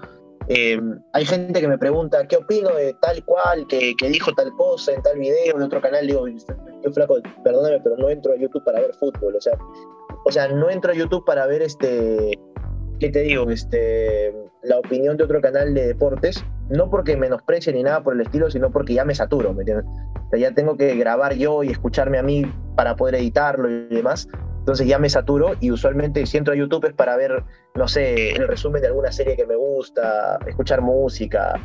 Eh, 0.49 0.81
hay 1.13 1.25
gente 1.25 1.61
que 1.61 1.69
me 1.69 1.79
pregunta 1.79 2.27
qué 2.27 2.37
opino 2.37 2.71
de 2.71 2.95
tal 3.01 3.25
cual, 3.25 3.67
que, 3.69 3.95
que, 3.97 4.09
dijo 4.09 4.33
tal 4.33 4.51
cosa 4.57 4.93
en 4.93 5.03
tal 5.03 5.19
video, 5.19 5.57
en 5.57 5.63
otro 5.63 5.81
canal. 5.81 6.07
Digo, 6.07 6.27
yo 6.27 6.93
flaco, 6.93 7.19
perdóname, 7.45 7.81
pero 7.81 7.97
no 7.97 8.09
entro 8.09 8.33
a 8.33 8.37
YouTube 8.37 8.65
para 8.65 8.81
ver 8.81 8.95
fútbol. 8.95 9.37
O 9.37 9.41
sea, 9.41 9.57
o 10.25 10.33
sea, 10.33 10.49
no 10.49 10.71
entro 10.71 10.93
a 10.93 10.95
YouTube 10.95 11.25
para 11.25 11.47
ver 11.47 11.63
este, 11.63 12.39
¿qué 12.99 13.11
te 13.11 13.21
digo? 13.21 13.51
Este, 13.51 14.35
la 14.63 14.79
opinión 14.79 15.17
de 15.17 15.25
otro 15.25 15.41
canal 15.41 15.75
de 15.75 15.89
deportes, 15.89 16.45
no 16.69 16.91
porque 16.91 17.17
menosprecie 17.17 17.73
ni 17.73 17.83
nada 17.83 18.03
por 18.03 18.15
el 18.15 18.21
estilo, 18.21 18.51
sino 18.51 18.71
porque 18.71 18.95
ya 18.95 19.05
me 19.05 19.15
saturo, 19.15 19.53
¿me 19.53 19.61
entiendes? 19.61 19.87
O 19.87 20.31
sea, 20.31 20.39
ya 20.39 20.55
tengo 20.55 20.77
que 20.77 20.95
grabar 20.97 21.35
yo 21.35 21.63
y 21.65 21.71
escucharme 21.71 22.19
a 22.19 22.23
mí 22.23 22.45
para 22.77 22.97
poder 22.97 23.17
editarlo 23.17 23.69
y 23.69 23.89
demás. 23.89 24.29
Entonces 24.61 24.87
ya 24.87 24.99
me 24.99 25.09
saturo 25.09 25.57
y 25.61 25.71
usualmente 25.71 26.25
si 26.27 26.37
entro 26.37 26.55
a 26.55 26.57
YouTube 26.57 26.85
es 26.85 26.93
para 26.93 27.17
ver, 27.17 27.43
no 27.75 27.89
sé, 27.89 28.33
el 28.33 28.47
resumen 28.47 28.83
de 28.83 28.89
alguna 28.89 29.11
serie 29.11 29.37
que 29.37 29.47
me 29.47 29.57
gusta, 29.57 30.39
escuchar 30.47 30.83
música, 30.83 31.59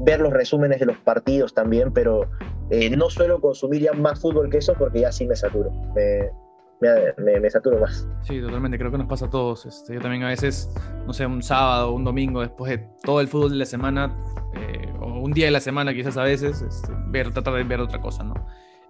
ver 0.00 0.20
los 0.20 0.32
resúmenes 0.32 0.80
de 0.80 0.86
los 0.86 0.98
partidos 0.98 1.54
también, 1.54 1.92
pero 1.92 2.28
eh, 2.70 2.94
no 2.96 3.10
suelo 3.10 3.40
consumir 3.40 3.82
ya 3.82 3.92
más 3.92 4.20
fútbol 4.20 4.50
que 4.50 4.58
eso 4.58 4.74
porque 4.78 5.00
ya 5.00 5.12
sí 5.12 5.26
me 5.26 5.36
saturo. 5.36 5.70
Me, 5.94 6.30
me, 7.40 7.48
saturo 7.48 7.78
más. 7.78 8.08
Sí, 8.22 8.40
totalmente, 8.40 8.76
creo 8.76 8.90
que 8.90 8.98
nos 8.98 9.06
pasa 9.06 9.26
a 9.26 9.30
todos. 9.30 9.64
Este, 9.66 9.94
yo 9.94 10.00
también 10.00 10.24
a 10.24 10.28
veces, 10.28 10.74
no 11.06 11.12
sé, 11.12 11.26
un 11.26 11.42
sábado 11.42 11.92
un 11.92 12.02
domingo 12.02 12.40
después 12.40 12.70
de 12.70 12.88
todo 13.04 13.20
el 13.20 13.28
fútbol 13.28 13.50
de 13.50 13.56
la 13.56 13.66
semana, 13.66 14.16
eh, 14.56 14.92
o 15.00 15.20
un 15.20 15.32
día 15.32 15.44
de 15.44 15.52
la 15.52 15.60
semana 15.60 15.94
quizás 15.94 16.16
a 16.16 16.24
veces, 16.24 16.60
este, 16.60 16.92
ver, 17.06 17.30
tratar 17.32 17.54
de 17.54 17.62
ver 17.62 17.80
otra 17.80 18.00
cosa, 18.00 18.24
¿no? 18.24 18.34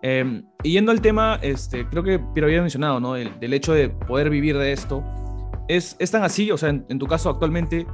Em, 0.02 0.44
y 0.64 0.72
yendo 0.72 0.90
al 0.90 1.00
tema, 1.00 1.38
este, 1.42 1.86
creo 1.88 2.02
que 2.02 2.18
Piero 2.18 2.48
había 2.48 2.60
mencionado, 2.60 2.98
¿no? 2.98 3.14
El, 3.14 3.38
del 3.38 3.54
hecho 3.54 3.72
de 3.72 3.88
poder 3.88 4.30
vivir 4.30 4.58
de 4.58 4.72
esto. 4.72 5.02
¿Es, 5.68 5.96
es 6.00 6.10
tan 6.10 6.24
así? 6.24 6.50
O 6.50 6.58
sea, 6.58 6.70
en, 6.70 6.98
tu 6.98 7.06
caso 7.06 7.30
actualmente, 7.30 7.86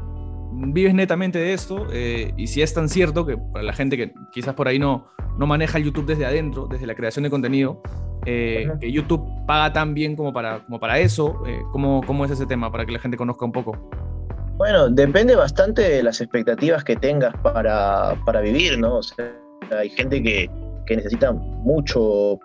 ¿vives 0.52 0.94
netamente 0.94 1.38
de 1.38 1.52
esto? 1.52 1.86
Eh, 1.92 2.32
y 2.36 2.46
si 2.46 2.62
es 2.62 2.72
tan 2.72 2.88
cierto 2.88 3.26
que 3.26 3.36
para 3.36 3.62
la 3.62 3.74
gente 3.74 3.98
que 3.98 4.12
quizás 4.32 4.54
por 4.54 4.68
ahí 4.68 4.78
no, 4.78 5.06
no 5.38 5.46
maneja 5.46 5.76
el 5.76 5.84
YouTube 5.84 6.06
desde 6.06 6.24
adentro, 6.24 6.66
desde 6.66 6.86
la 6.86 6.94
creación 6.94 7.24
de 7.24 7.30
contenido, 7.30 7.82
eh, 8.24 8.70
que 8.80 8.90
YouTube 8.90 9.26
paga 9.46 9.72
tan 9.72 9.92
bien 9.92 10.16
como 10.16 10.32
para, 10.32 10.64
como 10.64 10.80
para 10.80 10.98
eso. 10.98 11.42
Eh, 11.46 11.60
¿cómo, 11.72 12.02
¿Cómo 12.06 12.24
es 12.24 12.30
ese 12.30 12.46
tema 12.46 12.72
para 12.72 12.86
que 12.86 12.92
la 12.92 13.00
gente 13.00 13.18
conozca 13.18 13.44
un 13.44 13.52
poco? 13.52 13.90
Bueno, 14.56 14.88
depende 14.88 15.36
bastante 15.36 15.82
de 15.82 16.02
las 16.02 16.20
expectativas 16.22 16.82
que 16.82 16.96
tengas 16.96 17.36
para, 17.42 18.16
para 18.24 18.40
vivir, 18.40 18.78
¿no? 18.78 18.96
O 18.96 19.02
sea, 19.02 19.30
hay 19.70 19.88
gente 19.90 20.20
que, 20.20 20.50
que, 20.88 20.96
necesita 20.96 21.32
mucho 21.32 22.38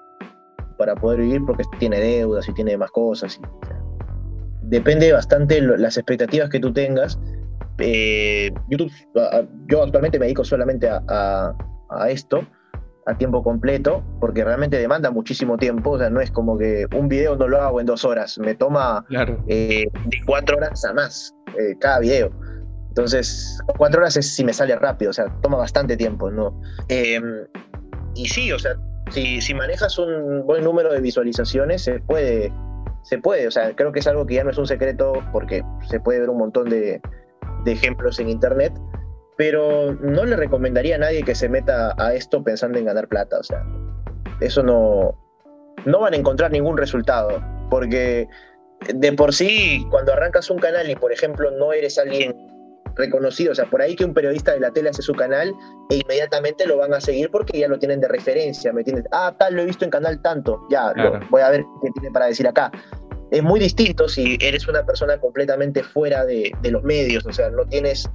para 0.77 0.95
poder 0.95 1.21
vivir 1.21 1.41
porque 1.45 1.63
tiene 1.79 1.99
deudas 1.99 2.47
y 2.49 2.53
tiene 2.53 2.71
demás 2.71 2.91
cosas. 2.91 3.39
depende 4.63 5.11
bastante 5.13 5.61
las 5.61 5.97
expectativas 5.97 6.49
que 6.49 6.59
tú 6.59 6.73
tengas. 6.73 7.19
Eh, 7.79 8.51
YouTube, 8.69 8.91
yo 9.67 9.83
actualmente 9.83 10.19
me 10.19 10.25
dedico 10.25 10.43
solamente 10.43 10.87
a, 10.89 11.01
a, 11.07 11.55
a 11.89 12.09
esto 12.09 12.45
a 13.05 13.17
tiempo 13.17 13.43
completo, 13.43 14.03
porque 14.19 14.43
realmente 14.43 14.77
demanda 14.77 15.11
muchísimo 15.11 15.57
tiempo, 15.57 15.91
o 15.91 15.99
sea, 15.99 16.09
no 16.09 16.21
es 16.21 16.31
como 16.31 16.57
que 16.57 16.87
un 16.95 17.07
video 17.07 17.35
no 17.35 17.47
lo 17.47 17.61
hago 17.61 17.79
en 17.79 17.85
dos 17.85 18.05
horas, 18.05 18.37
me 18.37 18.55
toma 18.55 19.05
eh, 19.47 19.85
de 20.05 20.17
cuatro 20.25 20.57
horas 20.57 20.83
a 20.85 20.93
más 20.93 21.35
eh, 21.59 21.75
cada 21.79 21.99
video. 21.99 22.31
Entonces, 22.89 23.59
cuatro 23.77 24.01
horas 24.01 24.15
es 24.17 24.35
si 24.35 24.43
me 24.43 24.53
sale 24.53 24.75
rápido, 24.75 25.09
o 25.09 25.13
sea, 25.13 25.25
toma 25.41 25.57
bastante 25.57 25.97
tiempo, 25.97 26.29
¿no? 26.29 26.61
Y 28.15 28.27
sí, 28.27 28.51
o 28.51 28.59
sea, 28.59 28.75
si, 29.11 29.41
si, 29.41 29.53
manejas 29.53 29.97
un 29.97 30.45
buen 30.45 30.63
número 30.63 30.91
de 30.91 31.01
visualizaciones, 31.01 31.83
se 31.83 31.99
puede, 31.99 32.51
se 33.03 33.17
puede, 33.17 33.47
o 33.47 33.51
sea, 33.51 33.75
creo 33.75 33.91
que 33.91 33.99
es 33.99 34.07
algo 34.07 34.25
que 34.25 34.35
ya 34.35 34.43
no 34.43 34.51
es 34.51 34.57
un 34.57 34.67
secreto 34.67 35.13
porque 35.31 35.63
se 35.89 35.99
puede 35.99 36.19
ver 36.19 36.29
un 36.29 36.37
montón 36.37 36.69
de, 36.69 37.01
de 37.63 37.71
ejemplos 37.71 38.19
en 38.19 38.29
internet, 38.29 38.73
pero 39.37 39.93
no 39.93 40.25
le 40.25 40.35
recomendaría 40.35 40.95
a 40.95 40.99
nadie 40.99 41.23
que 41.23 41.35
se 41.35 41.49
meta 41.49 41.93
a 41.97 42.13
esto 42.13 42.43
pensando 42.43 42.77
en 42.77 42.85
ganar 42.85 43.07
plata. 43.07 43.39
O 43.39 43.43
sea, 43.43 43.65
eso 44.41 44.61
no, 44.63 45.17
no 45.85 45.99
van 45.99 46.13
a 46.13 46.17
encontrar 46.17 46.51
ningún 46.51 46.77
resultado, 46.77 47.43
porque 47.69 48.27
de 48.93 49.13
por 49.13 49.33
sí, 49.33 49.85
cuando 49.89 50.13
arrancas 50.13 50.49
un 50.49 50.59
canal 50.59 50.89
y, 50.89 50.95
por 50.95 51.11
ejemplo, 51.11 51.51
no 51.51 51.73
eres 51.73 51.97
alguien 51.97 52.52
reconocido, 52.95 53.51
o 53.51 53.55
sea, 53.55 53.69
por 53.69 53.81
ahí 53.81 53.95
que 53.95 54.05
un 54.05 54.13
periodista 54.13 54.53
de 54.53 54.59
la 54.59 54.71
tele 54.71 54.89
hace 54.89 55.01
su 55.01 55.13
canal 55.13 55.53
e 55.89 55.97
inmediatamente 55.97 56.67
lo 56.67 56.77
van 56.77 56.93
a 56.93 57.01
seguir 57.01 57.29
porque 57.31 57.59
ya 57.59 57.67
lo 57.67 57.79
tienen 57.79 57.99
de 57.99 58.07
referencia, 58.07 58.71
¿me 58.73 58.81
entiendes? 58.81 59.05
Ah, 59.11 59.35
tal, 59.37 59.55
lo 59.55 59.61
he 59.61 59.65
visto 59.65 59.85
en 59.85 59.91
canal 59.91 60.21
tanto, 60.21 60.65
ya, 60.69 60.93
voy 61.29 61.41
a 61.41 61.49
ver 61.49 61.65
qué 61.81 61.89
tiene 61.91 62.11
para 62.11 62.27
decir 62.27 62.47
acá. 62.47 62.71
Es 63.31 63.41
muy 63.41 63.59
distinto 63.59 64.07
si 64.07 64.37
eres 64.41 64.67
una 64.67 64.85
persona 64.85 65.19
completamente 65.19 65.83
fuera 65.83 66.23
de, 66.23 66.51
de 66.61 66.71
los 66.71 66.83
medios, 66.83 67.25
o 67.25 67.33
sea, 67.33 67.49
no 67.49 67.65
tienes 67.65 68.07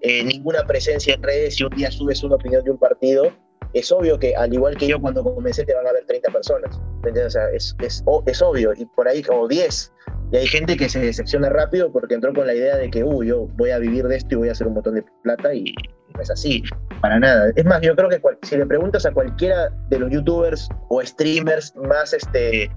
eh, 0.00 0.24
ninguna 0.24 0.66
presencia 0.66 1.14
en 1.14 1.22
redes, 1.22 1.56
si 1.56 1.64
un 1.64 1.70
día 1.70 1.90
subes 1.90 2.24
una 2.24 2.34
opinión 2.34 2.64
de 2.64 2.72
un 2.72 2.78
partido, 2.78 3.30
es 3.72 3.90
obvio 3.92 4.18
que 4.18 4.34
al 4.34 4.52
igual 4.52 4.76
que 4.76 4.86
yo 4.86 5.00
cuando 5.00 5.22
comencé 5.22 5.64
te 5.64 5.74
van 5.74 5.86
a 5.86 5.92
ver 5.92 6.04
30 6.06 6.32
personas, 6.32 6.76
O 6.76 7.30
sea, 7.30 7.48
es, 7.50 7.74
es, 7.80 8.04
es, 8.26 8.42
obvio, 8.42 8.72
y 8.74 8.84
por 8.86 9.08
ahí 9.08 9.22
como 9.22 9.46
10. 9.46 9.92
Y 10.32 10.36
hay 10.38 10.46
gente 10.46 10.78
que 10.78 10.88
se 10.88 10.98
decepciona 10.98 11.50
rápido 11.50 11.92
porque 11.92 12.14
entró 12.14 12.32
con 12.32 12.46
la 12.46 12.54
idea 12.54 12.78
de 12.78 12.90
que, 12.90 13.04
uy, 13.04 13.28
yo 13.28 13.48
voy 13.58 13.70
a 13.70 13.78
vivir 13.78 14.08
de 14.08 14.16
esto 14.16 14.34
y 14.34 14.38
voy 14.38 14.48
a 14.48 14.52
hacer 14.52 14.66
un 14.66 14.74
montón 14.74 14.94
de 14.94 15.04
plata 15.22 15.52
y 15.52 15.74
no 16.14 16.22
es 16.22 16.30
así, 16.30 16.62
para 17.02 17.18
nada. 17.18 17.52
Es 17.54 17.66
más, 17.66 17.82
yo 17.82 17.94
creo 17.94 18.08
que 18.08 18.18
si 18.42 18.56
le 18.56 18.64
preguntas 18.64 19.04
a 19.04 19.12
cualquiera 19.12 19.68
de 19.90 19.98
los 19.98 20.10
youtubers 20.10 20.70
o 20.88 21.02
streamers 21.02 21.76
más, 21.76 22.14
este, 22.14 22.70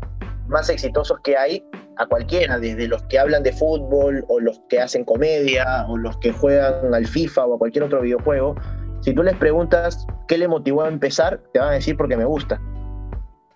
más 0.47 0.69
exitosos 0.69 1.17
que 1.23 1.37
hay, 1.37 1.63
a 1.97 2.05
cualquiera, 2.05 2.59
desde 2.59 2.89
los 2.89 3.01
que 3.03 3.17
hablan 3.17 3.43
de 3.43 3.53
fútbol 3.53 4.25
o 4.27 4.41
los 4.41 4.59
que 4.67 4.81
hacen 4.81 5.05
comedia 5.05 5.85
o 5.87 5.97
los 5.97 6.17
que 6.17 6.33
juegan 6.33 6.93
al 6.93 7.07
FIFA 7.07 7.45
o 7.45 7.55
a 7.55 7.57
cualquier 7.57 7.85
otro 7.85 8.01
videojuego, 8.01 8.55
si 8.99 9.13
tú 9.13 9.23
les 9.23 9.35
preguntas 9.37 10.05
qué 10.27 10.37
le 10.37 10.49
motivó 10.49 10.83
a 10.83 10.89
empezar, 10.89 11.39
te 11.53 11.59
van 11.59 11.69
a 11.69 11.73
decir 11.75 11.95
porque 11.95 12.17
me 12.17 12.25
gusta. 12.25 12.59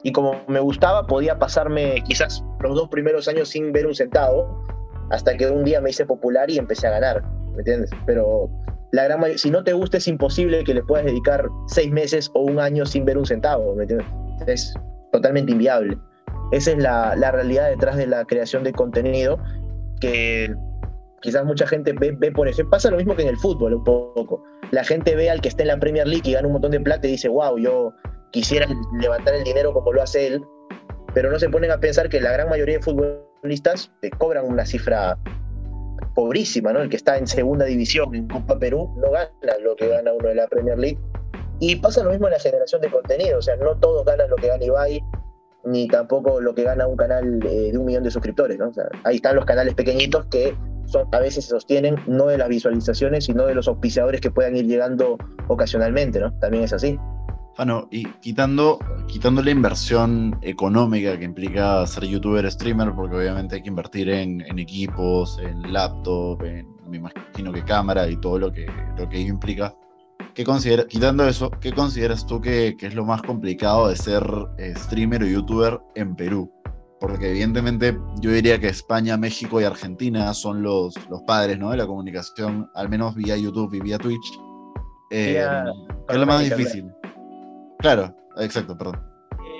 Y 0.03 0.11
como 0.11 0.41
me 0.47 0.59
gustaba, 0.59 1.05
podía 1.05 1.37
pasarme 1.39 2.01
quizás 2.05 2.43
los 2.61 2.75
dos 2.75 2.89
primeros 2.89 3.27
años 3.27 3.49
sin 3.49 3.71
ver 3.71 3.85
un 3.85 3.95
centavo, 3.95 4.63
hasta 5.09 5.35
que 5.35 5.47
un 5.47 5.63
día 5.63 5.81
me 5.81 5.89
hice 5.89 6.05
popular 6.05 6.49
y 6.49 6.57
empecé 6.57 6.87
a 6.87 6.91
ganar, 6.91 7.23
¿me 7.51 7.59
entiendes? 7.59 7.89
Pero 8.05 8.49
la 8.91 9.03
gran 9.03 9.37
si 9.37 9.51
no 9.51 9.63
te 9.63 9.73
gusta 9.73 9.97
es 9.97 10.07
imposible 10.07 10.63
que 10.63 10.73
le 10.73 10.83
puedas 10.83 11.05
dedicar 11.05 11.47
seis 11.67 11.91
meses 11.91 12.31
o 12.33 12.41
un 12.41 12.59
año 12.59 12.85
sin 12.85 13.05
ver 13.05 13.17
un 13.17 13.25
centavo, 13.25 13.75
¿me 13.75 13.83
entiendes? 13.83 14.07
Es 14.47 14.73
totalmente 15.11 15.51
inviable. 15.51 15.97
Esa 16.51 16.71
es 16.71 16.77
la, 16.77 17.31
realidad 17.31 17.69
detrás 17.69 17.97
de 17.97 18.07
la 18.07 18.25
creación 18.25 18.63
de 18.63 18.71
contenido 18.71 19.37
que 19.99 20.53
quizás 21.21 21.45
mucha 21.45 21.67
gente 21.67 21.93
ve, 21.93 22.15
ve, 22.17 22.31
por 22.31 22.47
ejemplo, 22.47 22.71
pasa 22.71 22.89
lo 22.89 22.97
mismo 22.97 23.15
que 23.15 23.23
en 23.23 23.27
el 23.27 23.37
fútbol 23.37 23.73
un 23.73 23.83
poco. 23.83 24.43
La 24.71 24.83
gente 24.83 25.15
ve 25.15 25.29
al 25.29 25.41
que 25.41 25.49
está 25.49 25.63
en 25.63 25.67
la 25.67 25.79
Premier 25.79 26.07
League 26.07 26.27
y 26.27 26.33
gana 26.33 26.47
un 26.47 26.53
montón 26.53 26.71
de 26.71 26.79
plata 26.79 27.07
y 27.07 27.11
dice, 27.11 27.27
wow, 27.27 27.57
yo 27.57 27.93
quisiera 28.31 28.67
levantar 28.99 29.35
el 29.35 29.43
dinero 29.43 29.73
como 29.73 29.93
lo 29.93 30.01
hace 30.01 30.27
él, 30.27 30.45
pero 31.13 31.31
no 31.31 31.39
se 31.39 31.49
ponen 31.49 31.71
a 31.71 31.79
pensar 31.79 32.09
que 32.09 32.21
la 32.21 32.31
gran 32.31 32.49
mayoría 32.49 32.77
de 32.77 32.83
futbolistas 32.83 33.91
cobran 34.17 34.45
una 34.45 34.65
cifra 34.65 35.17
pobrísima, 36.15 36.73
¿no? 36.73 36.81
El 36.81 36.89
que 36.89 36.97
está 36.97 37.17
en 37.17 37.27
segunda 37.27 37.65
división 37.65 38.13
en 38.15 38.27
Copa 38.27 38.57
Perú 38.59 38.93
no 38.97 39.11
gana 39.11 39.29
lo 39.61 39.75
que 39.75 39.87
gana 39.87 40.13
uno 40.13 40.27
de 40.27 40.35
la 40.35 40.47
Premier 40.47 40.77
League. 40.77 40.99
Y 41.59 41.75
pasa 41.75 42.03
lo 42.03 42.11
mismo 42.11 42.27
en 42.27 42.33
la 42.33 42.39
generación 42.39 42.81
de 42.81 42.89
contenido, 42.89 43.39
o 43.39 43.41
sea, 43.41 43.55
no 43.57 43.75
todos 43.77 44.05
ganan 44.05 44.29
lo 44.29 44.37
que 44.37 44.47
gana 44.47 44.63
Ibai, 44.63 45.03
ni 45.65 45.87
tampoco 45.87 46.39
lo 46.39 46.55
que 46.55 46.63
gana 46.63 46.87
un 46.87 46.95
canal 46.95 47.39
eh, 47.45 47.71
de 47.71 47.77
un 47.77 47.85
millón 47.85 48.03
de 48.03 48.11
suscriptores, 48.11 48.57
¿no? 48.57 48.71
ahí 49.03 49.17
están 49.17 49.35
los 49.35 49.45
canales 49.45 49.73
pequeñitos 49.73 50.25
que 50.27 50.55
a 51.11 51.19
veces 51.19 51.45
se 51.45 51.51
sostienen 51.51 51.97
no 52.07 52.27
de 52.27 52.37
las 52.37 52.49
visualizaciones, 52.49 53.25
sino 53.25 53.45
de 53.45 53.53
los 53.53 53.67
auspiciadores 53.67 54.21
que 54.21 54.31
puedan 54.31 54.55
ir 54.55 54.65
llegando 54.65 55.17
ocasionalmente, 55.47 56.19
¿no? 56.19 56.33
También 56.39 56.63
es 56.63 56.73
así. 56.73 56.97
Bueno, 57.59 57.89
y 57.91 58.05
quitando, 58.21 58.79
quitando 59.05 59.43
la 59.43 59.51
inversión 59.51 60.39
económica 60.41 61.19
que 61.19 61.25
implica 61.25 61.85
ser 61.87 62.05
youtuber, 62.05 62.49
streamer, 62.49 62.93
porque 62.93 63.17
obviamente 63.17 63.55
hay 63.55 63.61
que 63.61 63.67
invertir 63.67 64.09
en, 64.09 64.39
en 64.39 64.59
equipos, 64.59 65.37
en 65.39 65.73
laptop, 65.73 66.41
en, 66.43 66.65
me 66.87 66.95
imagino 66.95 67.51
que 67.51 67.61
cámara 67.65 68.09
y 68.09 68.15
todo 68.15 68.39
lo 68.39 68.49
que, 68.53 68.65
lo 68.97 69.09
que 69.09 69.19
implica, 69.19 69.75
¿Qué 70.33 70.45
considera, 70.45 70.87
quitando 70.87 71.27
eso, 71.27 71.51
¿qué 71.59 71.73
consideras 71.73 72.25
tú 72.25 72.39
que, 72.39 72.77
que 72.77 72.87
es 72.87 72.95
lo 72.95 73.03
más 73.03 73.21
complicado 73.23 73.89
de 73.89 73.97
ser 73.97 74.23
eh, 74.57 74.73
streamer 74.77 75.23
o 75.23 75.25
youtuber 75.25 75.81
en 75.95 76.15
Perú? 76.15 76.49
Porque 77.01 77.31
evidentemente 77.31 77.99
yo 78.21 78.31
diría 78.31 78.57
que 78.57 78.69
España, 78.69 79.17
México 79.17 79.59
y 79.59 79.65
Argentina 79.65 80.33
son 80.33 80.63
los, 80.63 80.93
los 81.09 81.23
padres 81.23 81.59
¿no? 81.59 81.71
de 81.71 81.77
la 81.77 81.85
comunicación, 81.85 82.69
al 82.73 82.87
menos 82.87 83.15
vía 83.15 83.35
YouTube 83.35 83.73
y 83.73 83.81
vía 83.81 83.97
Twitch. 83.97 84.39
Eh, 85.11 85.43
¿Qué 86.07 86.13
es 86.13 86.19
lo 86.19 86.25
más 86.25 86.41
difícil? 86.41 86.89
Claro, 87.79 88.13
exacto, 88.37 88.77
perdón. 88.77 89.01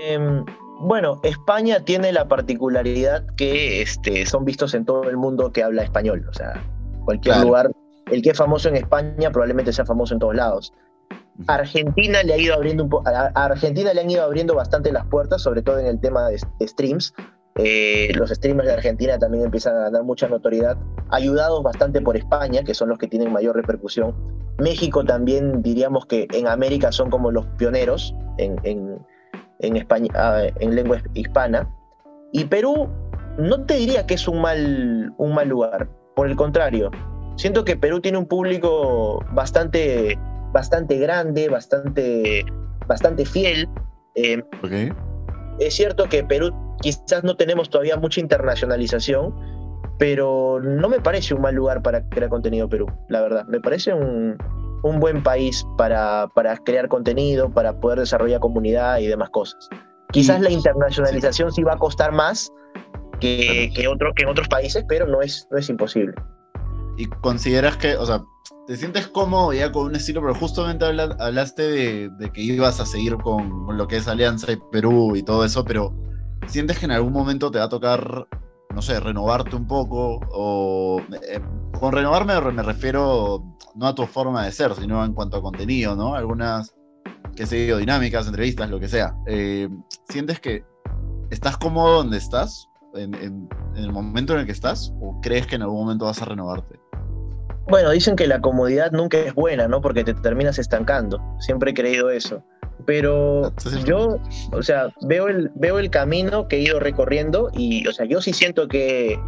Em, 0.01 0.45
Bueno, 0.82 1.20
España 1.24 1.84
tiene 1.84 2.13
la 2.13 2.30
particularidad 2.30 3.26
que 3.36 3.82
este, 3.82 4.26
son 4.26 4.45
vistos 4.45 4.74
en 4.74 4.86
todo 4.86 5.09
el 5.09 5.17
mundo 5.17 5.51
que 5.51 5.61
habla 5.61 5.84
español. 5.84 6.26
O 6.30 6.34
sea, 6.34 6.53
cualquier 7.03 7.38
lugar, 7.41 7.70
el 8.09 8.22
que 8.22 8.30
es 8.30 8.38
famoso 8.38 8.70
en 8.70 8.78
España 8.78 9.30
probablemente 9.30 9.74
sea 9.74 9.86
famoso 9.86 10.13
en 10.13 10.22
todos 10.22 10.36
lados. 10.36 10.74
Argentina 11.47 12.24
le 12.24 12.34
ha 12.34 12.38
ido 12.38 12.53
abriendo 12.53 12.86
un 12.86 13.07
a 13.07 13.28
Argentina 13.36 13.93
le 13.93 14.01
han 14.01 14.09
ido 14.09 14.24
abriendo 14.24 14.55
bastante 14.55 14.91
las 14.91 15.05
puertas, 15.07 15.41
sobre 15.41 15.61
todo 15.61 15.80
en 15.80 15.86
el 15.86 15.99
tema 15.99 16.30
de, 16.30 16.39
streams. 16.65 17.13
Eh, 17.62 18.12
los 18.16 18.30
streamers 18.30 18.68
de 18.68 18.74
Argentina 18.74 19.20
también 19.20 19.43
empiezan 19.43 19.76
a 19.76 19.80
ganar 19.82 20.03
mucha 20.03 20.30
notoriedad, 20.30 20.78
ayudados 21.10 21.62
bastante 21.62 21.99
por 21.99 22.16
España, 22.16 22.64
que 22.64 22.74
son 22.74 22.88
los 22.88 22.97
que 22.97 23.07
tienen 23.07 23.34
mayor 23.34 23.55
repercusión. 23.55 24.16
México 24.57 25.03
también 25.03 25.62
diríamos 25.62 26.05
que 26.05 26.28
en 26.32 26.47
América 26.47 26.91
son 26.93 27.10
como 27.10 27.32
los 27.32 27.45
pioneros 27.57 28.16
en, 28.38 28.57
en, 28.64 29.76
España, 29.76 30.10
ah, 30.16 30.43
en 30.60 30.76
lengua 30.76 31.01
hispana. 31.14 31.70
Y 32.32 32.45
Perú 32.45 32.88
no 33.38 33.66
te 33.66 33.76
diría 33.76 34.07
que 34.07 34.14
es 34.14 34.28
un 34.28 34.41
mal, 34.41 35.14
un 35.18 35.34
mal 35.34 35.49
lugar, 35.49 35.89
por 36.16 36.28
el 36.28 36.38
contrario, 36.38 36.91
siento 37.36 37.66
que 37.66 37.76
Perú 37.76 37.99
tiene 37.99 38.18
un 38.18 38.26
público 38.26 39.24
bastante 39.34 40.18
bastante 40.51 40.97
grande, 40.97 41.49
bastante, 41.49 42.45
bastante 42.88 43.26
fiel. 43.26 43.68
Eh, 44.16 44.41
es 45.60 45.74
cierto 45.74 46.05
que 46.10 46.24
Perú 46.24 46.51
quizás 46.82 47.23
no 47.23 47.36
tenemos 47.36 47.69
todavía 47.69 47.97
mucha 47.97 48.21
internacionalización, 48.21 49.34
pero 49.97 50.59
no 50.61 50.89
me 50.89 50.99
parece 50.99 51.34
un 51.34 51.41
mal 51.41 51.55
lugar 51.55 51.82
para 51.82 52.07
crear 52.09 52.30
contenido 52.30 52.69
Perú, 52.69 52.88
la 53.09 53.21
verdad. 53.21 53.45
Me 53.47 53.59
parece 53.59 53.93
un, 53.93 54.38
un 54.84 54.99
buen 54.99 55.23
país 55.23 55.65
para, 55.77 56.27
para, 56.34 56.57
crear 56.57 56.88
contenido, 56.88 57.49
para 57.49 57.80
poder 57.80 57.99
desarrollar 57.99 58.39
comunidad 58.39 58.99
y 58.99 59.07
demás 59.07 59.30
cosas. 59.30 59.69
Quizás 60.11 60.41
la 60.41 60.49
internacionalización 60.49 61.51
sí. 61.51 61.63
va 61.63 61.73
a 61.73 61.77
costar 61.77 62.11
más 62.11 62.51
que, 63.19 63.71
que, 63.75 63.88
otro, 63.88 64.11
que 64.15 64.23
en 64.23 64.30
otros 64.30 64.47
países, 64.47 64.84
pero 64.88 65.05
no 65.05 65.21
es, 65.21 65.47
no 65.51 65.57
es 65.57 65.69
imposible. 65.69 66.13
¿Y 66.97 67.05
consideras 67.05 67.77
que, 67.77 67.95
o 67.95 68.05
sea, 68.05 68.23
te 68.69 68.75
sientes 68.75 69.07
cómodo 69.07 69.53
ya 69.53 69.71
con 69.71 69.88
un 69.88 69.95
estilo, 69.95 70.21
pero 70.21 70.36
justamente 70.36 70.86
hablaste 70.86 71.63
de, 72.09 72.32
que 72.32 72.41
ibas 72.41 72.80
a 72.80 72.86
seguir 72.86 73.17
con, 73.17 73.75
lo 73.75 73.88
que 73.88 73.97
es 73.97 74.07
Alianza 74.07 74.51
y 74.51 74.57
Perú 74.71 75.15
y 75.15 75.23
todo 75.23 75.43
eso, 75.43 75.63
pero 75.65 75.91
¿sientes 76.49 76.79
que 76.79 76.85
en 76.85 76.91
algún 76.91 77.13
momento 77.13 77.51
te 77.51 77.59
va 77.59 77.65
a 77.65 77.69
tocar, 77.69 78.27
no 78.73 78.81
sé, 78.81 78.99
renovarte 78.99 79.55
un 79.55 79.67
poco? 79.67 80.19
O 80.31 81.01
eh, 81.27 81.39
con 81.79 81.93
renovarme 81.93 82.39
me 82.51 82.63
refiero 82.63 83.43
no 83.75 83.87
a 83.87 83.95
tu 83.95 84.05
forma 84.05 84.45
de 84.45 84.51
ser, 84.51 84.73
sino 84.75 85.03
en 85.05 85.13
cuanto 85.13 85.37
a 85.37 85.41
contenido, 85.41 85.95
¿no? 85.95 86.15
Algunas, 86.15 86.75
que 87.35 87.45
sé 87.45 87.65
yo, 87.67 87.77
dinámicas, 87.77 88.27
entrevistas, 88.27 88.69
lo 88.69 88.79
que 88.79 88.87
sea. 88.87 89.15
Eh, 89.27 89.69
¿Sientes 90.09 90.39
que 90.39 90.63
estás 91.29 91.57
cómodo 91.57 91.97
donde 91.97 92.17
estás? 92.17 92.65
en 92.95 93.47
el 93.75 93.91
momento 93.91 94.33
en 94.33 94.39
el 94.39 94.45
que 94.47 94.51
estás? 94.51 94.91
¿O 94.99 95.21
crees 95.21 95.45
que 95.45 95.55
en 95.55 95.61
algún 95.61 95.81
momento 95.81 96.05
vas 96.05 96.19
a 96.23 96.25
renovarte? 96.25 96.79
Bueno, 97.69 97.91
dicen 97.91 98.15
que 98.15 98.25
la 98.25 98.41
comodidad 98.41 98.91
nunca 98.91 99.19
es 99.19 99.35
buena, 99.35 99.67
¿no? 99.67 99.79
Porque 99.79 100.03
te 100.03 100.15
terminas 100.15 100.57
estancando. 100.57 101.21
Siempre 101.39 101.69
he 101.69 101.73
creído 101.75 102.09
eso. 102.09 102.43
Pero 102.86 103.53
yo, 103.86 104.17
o 104.51 104.63
sea, 104.63 104.89
veo 105.01 105.27
el, 105.27 105.51
veo 105.55 105.80
el 105.80 105.89
camino 105.89 106.47
que 106.47 106.57
he 106.57 106.59
ido 106.61 106.80
recorriendo 106.80 107.49
y, 107.53 107.88
o 107.88 107.93
sea, 107.93 108.05
yo 108.05 108.21
sí 108.21 108.34
siento 108.34 108.67
que, 108.67 109.19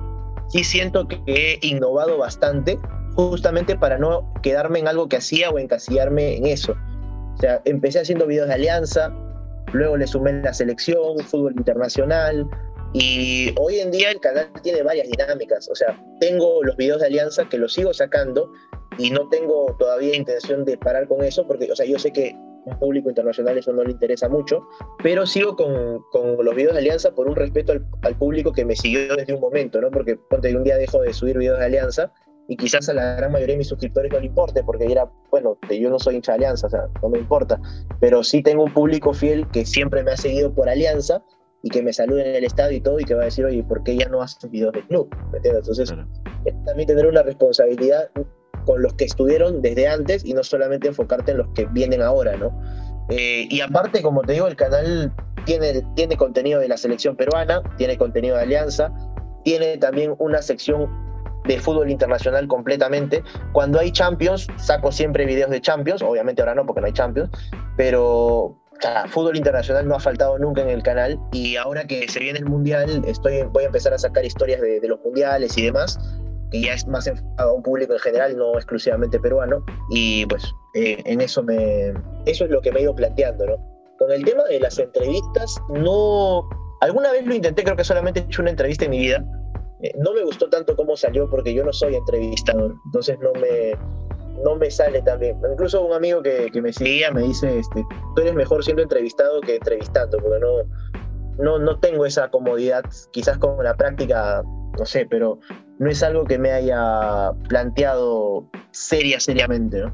sí 0.50 0.64
siento 0.64 1.08
que 1.08 1.22
he 1.28 1.60
innovado 1.62 2.18
bastante 2.18 2.80
justamente 3.16 3.78
para 3.78 3.98
no 3.98 4.34
quedarme 4.42 4.80
en 4.80 4.88
algo 4.88 5.08
que 5.10 5.18
hacía 5.18 5.50
o 5.50 5.60
encasillarme 5.60 6.38
en 6.38 6.48
eso. 6.48 6.76
O 7.36 7.38
sea, 7.38 7.62
empecé 7.66 8.00
haciendo 8.00 8.26
videos 8.26 8.48
de 8.48 8.56
alianza, 8.56 9.14
luego 9.74 9.98
le 9.98 10.08
sumé 10.08 10.34
la 10.34 10.54
selección, 10.54 11.20
fútbol 11.20 11.54
internacional, 11.58 12.48
y 12.94 13.54
hoy 13.58 13.80
en 13.80 13.92
día 13.92 14.12
el 14.12 14.20
canal 14.20 14.50
tiene 14.64 14.84
varias 14.84 15.08
dinámicas, 15.08 15.70
o 15.70 15.76
sea, 15.76 15.98
tengo 16.20 16.62
los 16.64 16.76
videos 16.76 17.00
de 17.00 17.08
Alianza 17.08 17.48
que 17.48 17.58
los 17.58 17.74
sigo 17.74 17.94
sacando 17.94 18.52
y 18.98 19.12
no 19.12 19.30
tengo 19.30 19.74
todavía 19.80 20.16
intención 20.16 20.66
de 20.66 20.78
parar 20.78 21.08
con 21.08 21.24
eso, 21.24 21.48
porque, 21.48 21.72
o 21.72 21.76
sea, 21.76 21.86
yo 21.86 21.98
sé 21.98 22.12
que 22.12 22.36
un 22.66 22.80
público 22.80 23.10
internacional 23.10 23.58
eso 23.58 23.74
no 23.74 23.84
le 23.84 23.92
interesa 23.92 24.30
mucho, 24.30 24.68
pero 25.04 25.26
sigo 25.26 25.56
con, 25.56 26.02
con 26.12 26.44
los 26.44 26.56
videos 26.56 26.74
de 26.74 26.80
Alianza 26.80 27.14
por 27.14 27.28
un 27.28 27.36
respeto 27.36 27.72
al, 27.72 27.86
al, 28.04 28.18
público 28.18 28.52
que 28.52 28.66
me 28.66 28.76
siguió 28.76 29.16
desde 29.16 29.34
un 29.34 29.42
momento, 29.42 29.82
¿no? 29.82 29.90
Porque 29.92 30.16
ponte 30.16 30.56
un 30.56 30.64
día 30.64 30.78
dejo 30.78 31.02
de 31.02 31.14
subir 31.14 31.38
videos 31.38 31.60
de 31.60 31.66
Alianza 31.66 32.12
y 32.48 32.58
quizás 32.58 32.90
a 32.90 32.94
la 32.94 33.16
gran 33.16 33.32
mayoría 33.32 33.54
de 33.54 33.60
mis 33.60 33.68
suscriptores 33.68 34.12
no 34.12 34.20
le 34.20 34.26
importe, 34.26 34.64
porque 34.64 34.86
dirá, 34.86 35.10
bueno, 35.30 35.58
yo 35.70 35.90
no 35.90 36.00
soy 36.00 36.16
hincha 36.16 36.34
de 36.34 36.38
Alianza, 36.38 36.68
o 36.68 36.70
sea, 36.70 36.88
no 37.02 37.10
me 37.10 37.20
importa, 37.20 37.60
pero 38.00 38.24
sí 38.24 38.42
tengo 38.44 38.64
un 38.64 38.74
público 38.74 39.14
fiel 39.14 39.48
que 39.52 39.66
siempre 39.66 40.04
me 40.04 40.12
ha 40.12 40.18
seguido 40.18 40.54
por 40.54 40.68
Alianza 40.68 41.24
y 41.64 41.70
que 41.70 41.82
me 41.82 41.94
saluden 41.94 42.28
en 42.28 42.36
el 42.36 42.44
estadio 42.44 42.78
y 42.78 42.82
todo 42.82 43.00
y 43.00 43.06
que 43.06 43.14
va 43.14 43.22
a 43.22 43.26
decir, 43.26 43.46
oye, 43.46 43.64
¿por 43.64 43.84
qué 43.84 43.96
ya 43.96 44.10
no 44.10 44.22
haces 44.22 44.50
videos 44.50 44.74
de 44.74 44.86
club? 44.88 45.16
Entonces, 45.44 45.94
también 46.66 46.88
tener 46.88 47.06
una 47.06 47.24
responsabilidad 47.24 48.10
con 48.66 48.82
los 48.82 48.94
que 48.94 49.06
estuvieron 49.06 49.62
desde 49.62 49.88
antes 49.88 50.26
y 50.26 50.34
no 50.34 50.44
solamente 50.44 50.88
enfocarte 50.88 51.32
en 51.32 51.38
los 51.38 51.48
que 51.50 51.66
vienen 51.66 52.02
ahora, 52.02 52.36
¿no? 52.38 52.52
Eh, 53.10 53.48
y 53.50 53.62
aparte, 53.62 54.02
como 54.02 54.22
te 54.22 54.34
digo, 54.34 54.48
el 54.48 54.56
canal 54.56 55.14
tiene, 55.46 55.84
tiene 55.96 56.16
contenido 56.18 56.60
de 56.60 56.68
la 56.68 56.78
selección 56.78 57.16
peruana, 57.16 57.62
tiene 57.78 57.98
contenido 57.98 58.38
de 58.38 58.44
Alianza, 58.44 58.92
tiene 59.44 59.78
también 59.78 60.16
una 60.20 60.42
sección 60.42 60.90
de 61.46 61.60
fútbol 61.60 61.90
internacional 61.90 62.48
completamente. 62.48 63.24
Cuando 63.52 63.80
hay 63.80 63.92
Champions, 63.92 64.48
saco 64.58 64.92
siempre 64.92 65.26
videos 65.26 65.50
de 65.50 65.60
Champions, 65.60 66.02
obviamente 66.02 66.42
ahora 66.42 66.56
no 66.56 66.66
porque 66.66 66.82
no 66.82 66.88
hay 66.88 66.94
Champions, 66.94 67.30
pero 67.76 68.58
fútbol 69.10 69.38
internacional 69.38 69.88
no 69.88 69.96
ha 69.96 70.00
faltado 70.00 70.38
nunca 70.40 70.62
en 70.62 70.70
el 70.70 70.82
canal 70.82 71.20
y 71.32 71.56
ahora 71.56 71.86
que 71.86 72.08
se 72.08 72.20
viene 72.20 72.40
el 72.40 72.46
mundial 72.46 73.04
estoy, 73.06 73.44
voy 73.52 73.64
a 73.64 73.68
empezar 73.68 73.94
a 73.94 73.98
sacar 73.98 74.26
historias 74.26 74.62
de, 74.62 74.82
los 74.88 75.00
mundiales 75.02 75.58
y 75.58 75.64
demás 75.64 76.00
que 76.52 76.62
ya 76.62 76.74
es 76.74 76.86
más 76.88 77.08
enfocado 77.08 77.52
a 77.52 77.54
un 77.54 77.64
público 77.64 77.94
en 77.94 78.00
general, 78.00 78.38
no 78.38 78.56
exclusivamente 78.56 79.20
peruano 79.20 79.64
y 79.90 80.26
pues 80.28 80.44
eh, 80.76 81.02
en 81.06 81.22
eso 81.22 81.42
me 81.44 81.94
eso 82.26 82.46
es 82.46 82.52
lo 82.52 82.62
que 82.62 82.72
me 82.72 82.80
he 82.80 82.84
ido 82.84 82.96
planteando, 82.96 83.46
¿no? 83.46 83.58
Con 83.98 84.12
el 84.12 84.24
tema 84.24 84.44
de 84.46 84.60
las 84.60 84.78
entrevistas 84.78 85.58
no 85.70 86.48
alguna 86.82 87.12
vez 87.12 87.26
lo 87.26 87.34
intenté, 87.34 87.64
creo 87.64 87.76
que 87.76 87.84
solamente 87.84 88.20
he 88.20 88.24
hecho 88.24 88.42
una 88.42 88.52
entrevista 88.52 88.86
en 88.86 88.92
mi 88.92 89.00
vida. 89.00 89.26
Eh, 89.82 89.94
no 89.98 90.14
me 90.14 90.24
gustó 90.24 90.50
tanto 90.50 90.76
cómo 90.76 90.96
salió 90.96 91.30
porque 91.30 91.54
yo 91.54 91.64
no 91.64 91.74
soy 91.74 91.96
entrevistador, 91.96 92.76
entonces 92.86 93.18
no 93.20 93.32
me 93.34 93.74
no 94.44 94.56
me 94.56 94.72
sale 94.72 95.02
también. 95.02 95.38
Incluso 95.52 95.86
un 95.86 95.94
amigo 95.94 96.22
que, 96.22 96.50
que, 96.52 96.62
me 96.62 96.74
seguía 96.74 97.12
me 97.12 97.22
dice, 97.22 97.60
este, 97.60 97.86
tú 98.16 98.22
eres 98.22 98.34
mejor 98.34 98.64
siendo 98.64 98.82
entrevistado 98.82 99.40
que 99.42 99.56
entrevistando, 99.56 100.18
porque 100.18 100.40
no, 100.40 100.50
no, 101.42 101.60
no 101.60 101.80
tengo 101.80 102.06
esa 102.06 102.30
comodidad, 102.30 102.84
quizás 103.12 103.38
con 103.38 103.64
la 103.64 103.76
práctica, 103.76 104.44
no 104.78 104.86
sé, 104.86 105.06
pero 105.10 105.40
no 105.80 105.90
es 105.90 106.04
algo 106.04 106.26
que 106.26 106.38
me 106.38 106.52
haya 106.52 107.32
planteado 107.50 108.46
seria, 108.72 109.20
seriamente, 109.20 109.82
¿no? 109.82 109.94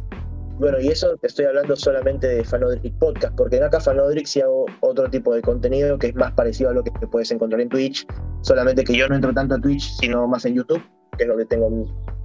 Bueno, 0.60 0.80
y 0.80 0.88
eso 0.88 1.16
te 1.18 1.28
estoy 1.28 1.46
hablando 1.46 1.76
solamente 1.76 2.28
de 2.28 2.44
Fanodric 2.44 2.98
Podcast, 2.98 3.36
porque 3.36 3.58
en 3.58 3.64
acá 3.64 3.80
Fanodric 3.80 4.26
sí 4.26 4.42
hago 4.42 4.66
otro 4.80 5.08
tipo 5.08 5.34
de 5.36 5.42
contenido 5.42 6.00
que 6.00 6.08
es 6.08 6.16
más 6.16 6.32
parecido 6.32 6.72
a 6.72 6.74
lo 6.74 6.84
que 6.84 6.92
puedes 7.08 7.30
encontrar 7.30 7.62
en 7.62 7.70
Twitch, 7.70 8.08
solamente 8.42 8.84
que 8.84 8.98
yo 8.98 9.08
no 9.08 9.16
entro 9.16 9.32
tanto 9.34 9.56
a 9.56 9.60
Twitch, 9.60 9.84
sino 10.00 10.28
más 10.28 10.46
en 10.46 10.56
YouTube, 10.56 10.82
que 11.16 11.26
es 11.26 11.30
donde 11.30 11.46
tengo 11.46 11.70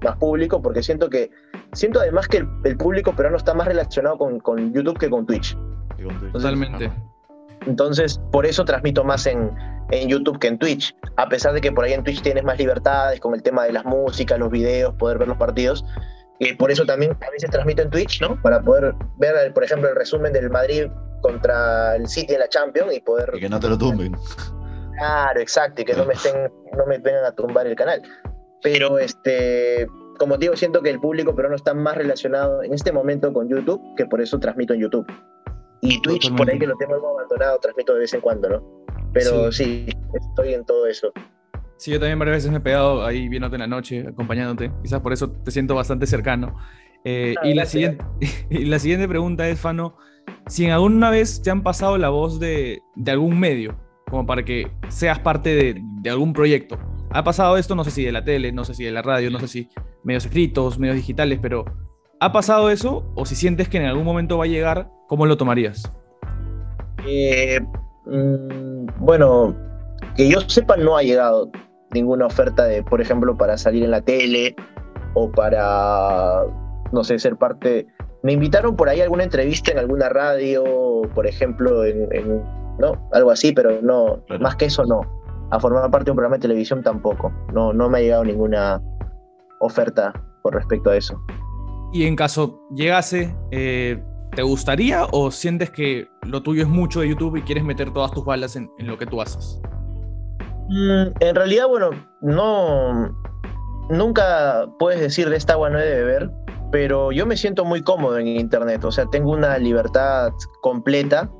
más 0.03 0.16
público, 0.16 0.62
porque 0.62 0.83
siento 0.83 1.11
que 1.11 1.31
siento 1.73 2.01
además 2.01 2.27
que 2.27 2.47
el, 2.64 2.77
público 2.79 3.14
peruano 3.14 3.37
está 3.37 3.53
más 3.53 3.68
relacionado 3.68 4.16
con, 4.16 4.41
con, 4.41 4.73
YouTube 4.73 4.99
que 4.99 5.11
con 5.11 5.27
Twitch. 5.27 5.55
Totalmente. 6.33 6.85
Entonces, 6.85 7.12
por 8.31 8.47
eso 8.47 8.65
transmito 8.65 9.05
más 9.05 9.27
en, 9.27 9.51
en, 9.91 10.09
YouTube 10.09 10.39
que 10.39 10.49
en 10.49 10.59
Twitch. 10.59 10.95
A 11.17 11.29
pesar 11.29 11.53
de 11.53 11.61
que 11.61 11.73
por 11.73 11.85
ahí 11.85 11.93
en 11.93 12.05
Twitch 12.05 12.23
tienes 12.23 12.45
más 12.45 12.59
libertades 12.59 13.21
con 13.21 13.35
el 13.35 13.43
tema 13.43 13.65
de 13.65 13.73
las 13.73 13.85
músicas, 13.85 14.39
los 14.39 14.51
videos, 14.51 14.95
poder 14.95 15.19
ver 15.19 15.29
los 15.29 15.37
partidos. 15.37 15.85
Y 16.39 16.55
por 16.55 16.71
eso 16.71 16.85
también 16.85 17.13
a 17.13 17.31
veces 17.31 17.51
transmito 17.51 17.83
en 17.83 17.91
Twitch, 17.91 18.21
¿no? 18.21 18.41
Para 18.43 18.61
poder 18.61 18.95
ver, 19.19 19.53
por 19.53 19.65
ejemplo, 19.65 19.89
el 19.89 19.95
resumen 19.95 20.33
del 20.33 20.51
Madrid 20.51 20.87
contra 21.21 21.95
el 21.97 22.09
City 22.09 22.35
en 22.35 22.41
la 22.41 22.49
Champions 22.49 22.95
y 22.95 23.01
poder. 23.01 23.31
Y 23.35 23.41
que 23.41 23.49
no 23.49 23.61
te 23.61 23.69
lo 23.69 23.79
tumben. 23.79 24.17
Claro, 24.99 25.41
exacto, 25.41 25.83
y 25.83 25.85
que 25.85 25.95
no 25.95 26.05
me 26.05 26.15
estén, 26.15 26.53
no 26.77 26.87
me 26.87 26.99
vengan 26.99 27.25
a 27.25 27.33
tumbar 27.33 27.67
el 27.67 27.77
canal. 27.77 28.03
Pero 28.63 28.99
este, 28.99 29.87
como 30.19 30.37
digo, 30.37 30.57
siento 30.57 30.83
que 30.83 30.91
el 30.91 31.01
público 31.01 31.35
pero 31.35 31.49
no 31.49 31.57
está 31.57 31.75
más 31.75 31.97
relacionado 31.97 32.63
en 32.63 32.75
este 32.75 32.93
momento 32.93 33.33
con 33.33 33.49
YouTube, 33.49 33.81
que 33.97 34.07
por 34.07 34.21
eso 34.21 34.39
transmito 34.39 34.75
en 34.75 34.81
YouTube. 34.81 35.07
Y 35.83 36.01
Twitch, 36.01 36.33
por 36.35 36.49
ahí 36.49 36.59
que 36.59 36.66
lo 36.66 36.76
tengo 36.76 36.95
abandonado, 36.95 37.59
transmito 37.59 37.95
de 37.95 38.01
vez 38.01 38.14
en 38.14 38.20
cuando, 38.20 38.49
¿no? 38.49 38.85
Pero 39.12 39.51
sí. 39.51 39.87
estoy 40.14 40.55
en 40.55 40.64
todo 40.64 40.87
eso. 40.87 41.12
Sí, 41.76 41.91
yo 41.91 41.99
también 41.99 42.18
varias 42.20 42.39
veces 42.39 42.51
me 42.53 42.59
he 42.59 42.61
pegado 42.61 43.05
ahí 43.05 43.28
viéndote 43.28 43.57
en 43.57 43.62
la 43.62 43.66
noche, 43.66 44.07
acompañándote. 44.07 44.70
Quizás 44.83 45.01
por 45.01 45.12
eso 45.12 45.30
te 45.30 45.51
siento 45.51 45.74
bastante 45.74 46.07
cercano. 46.07 46.57
Eh, 47.05 47.35
ah, 47.43 47.49
y, 47.49 47.55
la 47.55 47.66
siguiente, 47.66 48.05
y 48.51 48.64
la 48.64 48.78
siguiente 48.78 49.09
pregunta 49.09 49.49
es, 49.49 49.59
Fano, 49.59 49.97
si 50.47 50.64
en 50.64 50.70
alguna 50.70 51.11
vez 51.11 51.43
te 51.43 51.51
han 51.51 51.64
pasado 51.64 51.99
la 51.99 52.11
voz 52.11 52.39
de, 52.39 52.80
de 52.95 53.11
algún 53.11 53.41
medio, 53.41 53.76
como 54.09 54.24
para 54.24 54.45
que 54.45 54.70
seas 54.89 55.18
parte 55.18 55.57
de, 55.57 55.83
de 56.01 56.11
algún 56.11 56.33
proyecto, 56.33 56.78
ha 57.11 57.24
pasado 57.24 57.57
esto, 57.57 57.74
no 57.74 57.83
sé 57.83 57.91
si 57.91 58.05
de 58.05 58.12
la 58.12 58.22
tele, 58.22 58.53
no 58.53 58.64
sé 58.64 58.74
si 58.74 58.85
de 58.85 58.93
la 58.93 59.03
radio, 59.03 59.30
no 59.30 59.41
sé 59.41 59.49
si 59.49 59.68
medios 60.05 60.24
escritos, 60.24 60.78
medios 60.78 60.97
digitales, 60.97 61.41
pero 61.43 61.64
¿ha 62.23 62.33
pasado 62.33 62.70
eso? 62.70 63.05
O 63.14 63.27
si 63.27 63.35
sientes 63.35 63.68
que 63.68 63.79
en 63.79 63.85
algún 63.85 64.05
momento 64.05 64.39
va 64.39 64.45
a 64.45 64.49
llegar, 64.49 64.91
¿cómo 65.09 65.27
lo 65.27 65.37
tomarías? 65.37 65.93
Eh, 67.07 67.61
Mm, 68.07 68.87
bueno, 68.99 69.55
que 70.16 70.29
yo 70.29 70.41
sepa, 70.41 70.77
no 70.77 70.97
ha 70.97 71.03
llegado 71.03 71.51
ninguna 71.93 72.27
oferta 72.27 72.64
de, 72.64 72.83
por 72.83 73.01
ejemplo, 73.01 73.37
para 73.37 73.57
salir 73.57 73.85
en 73.85 73.91
la 73.91 74.01
tele 74.01 74.57
o 75.14 75.31
para, 75.31 76.43
no 76.91 77.05
sé, 77.05 77.18
ser 77.18 77.37
parte. 77.37 77.87
Me 78.23 78.33
invitaron 78.33 78.77
por 78.77 78.89
ahí 78.89 79.01
a 79.01 79.05
alguna 79.05 79.25
entrevista 79.25 79.73
en 79.73 79.79
alguna 79.79 80.09
radio, 80.09 80.64
por 81.14 81.27
ejemplo, 81.27 81.85
en, 81.85 82.09
¿no? 82.79 83.09
Algo 83.12 83.31
así, 83.31 83.53
pero 83.53 83.81
no, 83.83 84.23
más 84.41 84.57
que 84.57 84.66
eso 84.66 84.85
no. 84.85 85.01
A 85.51 85.61
formar 85.61 85.91
parte 85.91 86.07
de 86.07 86.11
un 86.12 86.16
programa 86.16 86.37
de 86.37 86.43
televisión 86.43 86.83
tampoco. 86.83 87.33
No, 87.53 87.73
no 87.73 87.89
me 87.89 87.99
ha 87.99 88.01
llegado 88.01 88.25
ninguna 88.25 88.81
oferta 89.61 90.12
con 90.43 90.53
respecto 90.53 90.91
a 90.91 90.97
eso. 90.97 91.20
Y 91.93 92.07
en 92.07 92.16
caso 92.16 92.61
llegase, 92.74 93.34
eh, 93.51 94.03
¿te 94.34 94.43
gustaría 94.43 95.07
o 95.12 95.30
sientes 95.30 95.70
que 95.70 96.09
lo 96.22 96.43
tuyo 96.43 96.62
es 96.62 96.68
mucho 96.68 97.01
de 97.01 97.09
YouTube 97.11 97.36
y 97.36 97.43
quieres 97.43 97.64
meter 97.64 97.93
todas 97.93 98.12
tus 98.12 98.24
balas 98.24 98.57
en, 98.57 98.70
lo 98.78 98.97
que 98.97 99.07
tú 99.07 99.20
haces? 99.20 99.61
Mm, 100.70 101.12
en 101.20 101.34
realidad, 101.34 101.68
bueno, 101.68 101.90
no. 102.22 103.14
Nunca 103.90 104.66
puedes 104.78 105.01
decir 105.01 105.28
de 105.28 105.36
esta 105.36 105.53
agua 105.55 105.68
no 105.68 105.78
he 105.78 105.84
de 105.84 105.97
beber, 105.97 106.30
pero 106.70 107.12
yo 107.12 107.26
me 107.26 107.36
siento 107.36 107.64
muy 107.64 107.82
cómodo 107.82 108.18
en 108.18 108.26
Internet. 108.26 108.84
O 108.84 108.93
sea, 108.93 109.05
tengo 109.07 109.32
una 109.32 109.59
libertad 109.59 110.32
completa 110.62 111.30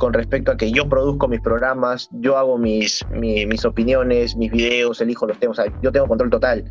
con 0.00 0.14
respecto 0.14 0.50
a 0.50 0.56
que 0.56 0.72
yo 0.72 0.88
produzco 0.88 1.28
mis 1.28 1.40
programas, 1.40 2.08
yo 2.14 2.36
hago 2.38 2.56
mis, 2.58 3.04
mis, 3.12 3.64
opiniones, 3.66 4.34
mis 4.34 4.50
videos, 4.50 5.00
elijo 5.00 5.26
los 5.26 5.38
temas, 5.38 5.58
o 5.58 5.62
sea, 5.62 5.72
yo 5.82 5.92
tengo 5.92 6.08
control 6.08 6.30
total. 6.30 6.64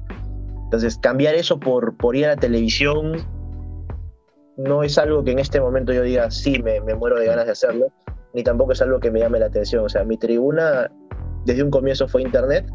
Entonces, 0.70 1.00
cambiar 1.00 1.34
eso 1.34 1.60
por, 1.60 1.98
por 1.98 2.16
ir 2.16 2.26
a 2.26 2.30
la 2.30 2.36
televisión 2.36 3.26
no 4.56 4.84
es 4.84 5.00
algo 5.00 5.24
que 5.24 5.32
en 5.32 5.40
este 5.40 5.60
momento 5.60 5.94
yo 5.94 6.04
diga, 6.04 6.30
sí, 6.30 6.62
me, 6.62 6.80
me 6.82 6.94
muero 6.94 7.18
de 7.18 7.26
ganas 7.26 7.48
de 7.48 7.54
hacerlo, 7.54 7.88
ni 8.36 8.44
tampoco 8.44 8.74
es 8.74 8.82
algo 8.84 9.00
que 9.00 9.10
me 9.10 9.20
llame 9.20 9.40
la 9.40 9.48
atención. 9.48 9.84
O 9.84 9.90
sea, 9.90 10.04
mi 10.04 10.18
tribuna 10.18 10.92
desde 11.46 11.64
un 11.64 11.72
comienzo 11.72 12.08
fue 12.08 12.22
Internet 12.22 12.70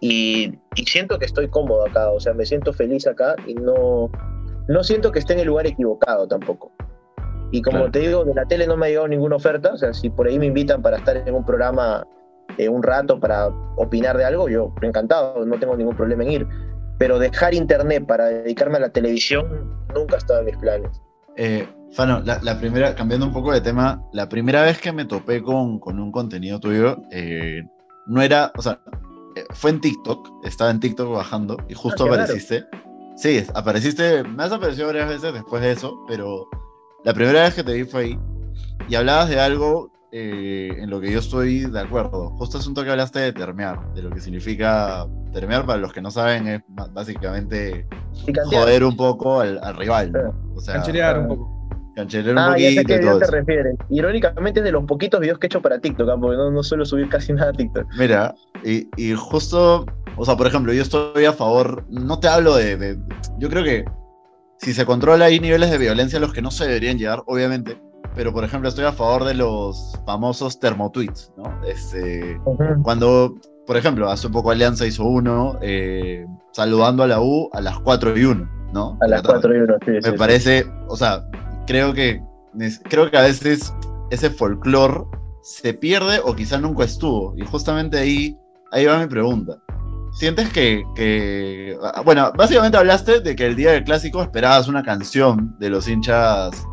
y, 0.00 0.52
y, 0.76 0.84
siento 0.84 1.18
que 1.18 1.24
estoy 1.24 1.48
cómodo 1.48 1.86
acá, 1.86 2.10
o 2.10 2.20
sea, 2.20 2.32
me 2.32 2.46
siento 2.46 2.72
feliz 2.72 3.08
acá 3.08 3.34
y 3.44 3.54
no, 3.54 4.08
no 4.68 4.84
siento 4.84 5.10
que 5.10 5.18
esté 5.18 5.32
en 5.32 5.40
el 5.40 5.46
lugar 5.46 5.66
equivocado 5.66 6.28
tampoco. 6.28 6.70
Y 7.50 7.60
como 7.60 7.90
te 7.90 8.00
digo, 8.00 8.24
de 8.24 8.34
la 8.34 8.44
tele 8.44 8.68
no 8.68 8.76
me 8.76 8.86
ha 8.86 8.88
llegado 8.90 9.08
ninguna 9.08 9.34
oferta, 9.34 9.72
o 9.72 9.76
sea, 9.76 9.92
si 9.92 10.10
por 10.10 10.28
ahí 10.28 10.38
me 10.38 10.46
invitan 10.46 10.80
para 10.80 10.98
estar 10.98 11.16
en 11.16 11.34
un 11.34 11.44
programa 11.44 12.06
eh, 12.58 12.68
un 12.68 12.82
rato 12.82 13.20
para 13.20 13.48
opinar 13.76 14.16
de 14.16 14.24
algo, 14.24 14.48
yo 14.48 14.72
encantado, 14.82 15.44
no 15.44 15.58
tengo 15.58 15.76
ningún 15.76 15.96
problema 15.96 16.22
en 16.22 16.30
ir. 16.30 16.46
Pero 16.98 17.18
dejar 17.18 17.54
internet 17.54 18.06
para 18.06 18.26
dedicarme 18.26 18.76
a 18.76 18.80
la 18.80 18.90
televisión 18.90 19.76
nunca 19.94 20.16
ha 20.16 20.18
estado 20.18 20.40
en 20.40 20.46
mis 20.46 20.56
planes. 20.56 20.90
Eh, 21.36 21.68
Fano, 21.92 22.20
la, 22.24 22.58
primera, 22.58 22.94
cambiando 22.94 23.26
un 23.26 23.32
poco 23.32 23.52
de 23.52 23.60
tema, 23.60 24.02
la 24.12 24.28
primera 24.28 24.62
vez 24.62 24.80
que 24.80 24.92
me 24.92 25.04
topé 25.04 25.42
con, 25.42 25.78
con 25.78 25.98
un 25.98 26.10
contenido 26.10 26.58
tuyo, 26.60 26.98
eh, 27.10 27.62
no 28.06 28.22
era, 28.22 28.52
o 28.56 28.62
sea, 28.62 28.80
eh, 29.36 29.44
fue 29.50 29.70
en 29.70 29.80
TikTok, 29.80 30.44
estaba 30.44 30.70
en 30.70 30.80
TikTok 30.80 31.10
bajando 31.10 31.56
y 31.68 31.74
justo 31.74 32.04
ah, 32.04 32.08
apareciste. 32.08 32.66
Sí, 33.16 33.46
apareciste, 33.54 34.24
me 34.24 34.42
has 34.42 34.52
aparecido 34.52 34.88
varias 34.88 35.08
veces 35.08 35.32
después 35.32 35.62
de 35.62 35.72
eso, 35.72 36.04
pero 36.06 36.48
la 37.04 37.14
primera 37.14 37.44
vez 37.44 37.54
que 37.54 37.64
te 37.64 37.72
vi 37.72 37.84
fue 37.84 38.02
ahí 38.02 38.18
y 38.88 38.94
hablabas 38.94 39.28
de 39.28 39.40
algo 39.40 39.90
eh, 40.18 40.74
en 40.78 40.88
lo 40.88 40.98
que 40.98 41.12
yo 41.12 41.18
estoy 41.18 41.66
de 41.66 41.78
acuerdo. 41.78 42.30
Justo 42.30 42.56
asunto 42.56 42.82
que 42.82 42.90
hablaste 42.90 43.18
de 43.18 43.34
termear, 43.34 43.92
de 43.92 44.00
lo 44.00 44.08
que 44.08 44.22
significa 44.22 45.06
termear, 45.30 45.66
para 45.66 45.78
los 45.78 45.92
que 45.92 46.00
no 46.00 46.10
saben, 46.10 46.48
es 46.48 46.62
básicamente 46.92 47.86
joder 48.50 48.82
un 48.82 48.96
poco 48.96 49.40
al, 49.40 49.76
rival, 49.76 50.12
O 50.54 50.60
sea, 50.62 50.76
cancherear 50.76 51.18
un 51.18 51.28
poco. 51.28 51.68
Cancherear 51.96 52.32
un 52.32 52.38
ah, 52.38 52.48
poquito. 52.52 52.70
Ya 52.70 52.80
sé 52.80 52.86
qué 52.86 52.98
te 52.98 53.30
refieres. 53.30 53.76
Irónicamente 53.90 54.60
es 54.60 54.64
de 54.64 54.72
los 54.72 54.84
poquitos 54.84 55.20
videos 55.20 55.38
que 55.38 55.46
he 55.46 55.48
hecho 55.48 55.60
para 55.60 55.78
TikTok, 55.78 56.08
¿ah? 56.08 56.16
porque 56.18 56.38
no, 56.38 56.50
no 56.50 56.62
suelo 56.62 56.86
subir 56.86 57.10
casi 57.10 57.34
nada 57.34 57.50
a 57.50 57.52
TikTok. 57.52 57.86
Mira, 57.98 58.34
y, 58.64 58.88
y 58.96 59.12
justo, 59.12 59.84
o 60.16 60.24
sea, 60.24 60.34
por 60.34 60.46
ejemplo, 60.46 60.72
yo 60.72 60.80
estoy 60.80 61.26
a 61.26 61.34
favor, 61.34 61.84
no 61.90 62.18
te 62.20 62.28
hablo 62.28 62.56
de, 62.56 62.78
de 62.78 62.98
yo 63.38 63.50
creo 63.50 63.62
que 63.62 63.84
si 64.58 64.72
se 64.72 64.86
controla 64.86 65.26
hay 65.26 65.40
niveles 65.40 65.70
de 65.70 65.76
violencia 65.76 66.16
a 66.16 66.22
los 66.22 66.32
que 66.32 66.40
no 66.40 66.50
se 66.50 66.64
deberían 66.64 66.96
llegar, 66.96 67.22
obviamente, 67.26 67.78
pero 68.16 68.32
por 68.32 68.42
ejemplo 68.42 68.68
estoy 68.68 68.86
a 68.86 68.92
favor 68.92 69.24
de 69.24 69.34
los 69.34 70.00
famosos 70.06 70.58
termotweets, 70.58 71.32
¿no? 71.36 71.44
Este, 71.64 72.40
Cuando, 72.82 73.34
por 73.66 73.76
ejemplo, 73.76 74.10
hace 74.10 74.28
poco 74.30 74.50
Alianza 74.50 74.86
hizo 74.86 75.04
uno 75.04 75.58
eh, 75.60 76.26
saludando 76.52 77.02
a 77.02 77.06
la 77.06 77.20
U 77.20 77.50
a 77.52 77.60
las 77.60 77.78
4 77.78 78.18
y 78.18 78.24
1, 78.24 78.50
¿no? 78.72 78.98
A 79.02 79.06
las 79.06 79.22
4 79.22 79.54
y 79.54 79.58
1, 79.60 79.74
sí. 79.84 79.92
Me 80.02 80.12
parece, 80.14 80.66
o 80.88 80.96
sea, 80.96 81.24
creo 81.66 81.92
que, 81.92 82.22
creo 82.88 83.10
que 83.10 83.18
a 83.18 83.22
veces 83.22 83.72
ese 84.10 84.30
folclore 84.30 85.04
se 85.42 85.74
pierde 85.74 86.18
o 86.24 86.34
quizá 86.34 86.58
nunca 86.58 86.84
estuvo. 86.84 87.34
Y 87.36 87.44
justamente 87.44 87.98
ahí, 87.98 88.36
ahí 88.72 88.86
va 88.86 88.98
mi 88.98 89.06
pregunta. 89.06 89.58
¿Sientes 90.12 90.48
que, 90.48 91.76
Bueno, 92.06 92.32
básicamente 92.34 92.78
hablaste 92.78 93.20
de 93.20 93.36
que 93.36 93.44
el 93.44 93.56
día 93.56 93.72
del 93.72 93.84
clásico 93.84 94.22
esperabas 94.22 94.68
una 94.68 94.82
canción 94.82 95.54
de 95.58 95.68
los 95.68 95.86
hinchas 95.86 96.66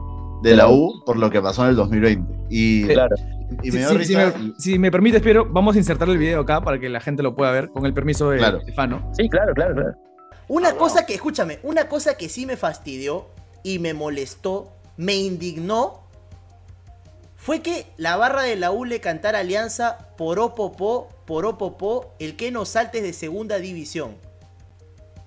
de 0.44 0.56
la 0.56 0.70
U 0.70 1.02
por 1.06 1.18
lo 1.18 1.30
que 1.30 1.42
pasó 1.42 1.64
en 1.64 1.70
el 1.70 1.76
2020. 1.78 2.34
Y, 2.50 2.86
claro. 2.88 3.16
Y 3.62 3.72
me 3.72 4.04
si, 4.06 4.16
me, 4.16 4.34
si, 4.58 4.80
me, 4.80 4.92
permites, 4.92 5.22
Piero, 5.22 5.48
vamos 5.50 5.76
a 5.76 5.80
insertar 5.80 6.10
el 6.10 6.18
video 6.18 6.42
acá 6.42 6.62
para 6.62 6.80
que 6.80 6.90
la 6.90 7.00
gente 7.00 7.24
lo 7.24 7.36
pueda 7.36 7.52
ver 7.52 7.70
con 7.70 7.86
el 7.86 7.94
permiso 7.94 8.30
de 8.30 8.38
claro. 8.40 8.62
Stefano. 8.62 9.12
Sí, 9.18 9.30
claro, 9.30 9.54
claro, 9.54 9.74
claro. 9.74 9.94
Una 10.48 10.74
cosa 10.74 11.06
que, 11.06 11.14
escúchame, 11.14 11.60
una 11.64 11.88
cosa 11.88 12.18
que 12.18 12.30
sí 12.30 12.46
me 12.46 12.58
fastidió 12.58 13.28
y 13.64 13.80
me 13.80 13.94
molestó, 13.94 14.74
me 14.98 15.16
indignó, 15.16 16.02
fue 17.38 17.62
que 17.62 17.86
la 17.98 18.18
barra 18.18 18.44
de 18.44 18.56
la 18.56 18.72
U 18.72 18.86
le 18.86 19.00
cantara 19.00 19.40
Alianza 19.40 20.10
por 20.18 20.40
Opopó, 20.40 21.10
por 21.26 21.46
Opopó, 21.46 22.14
el 22.20 22.36
que 22.36 22.52
no 22.52 22.66
saltes 22.66 23.04
de 23.04 23.14
segunda 23.14 23.60
división. 23.60 24.16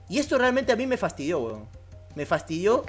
Y 0.09 0.19
esto 0.19 0.37
realmente 0.39 0.73
a 0.73 0.77
mí 0.77 0.87
me 0.87 0.97
fastidió, 0.97 1.41
weón. 1.41 1.69
Me 2.15 2.27
fastidió 2.27 2.85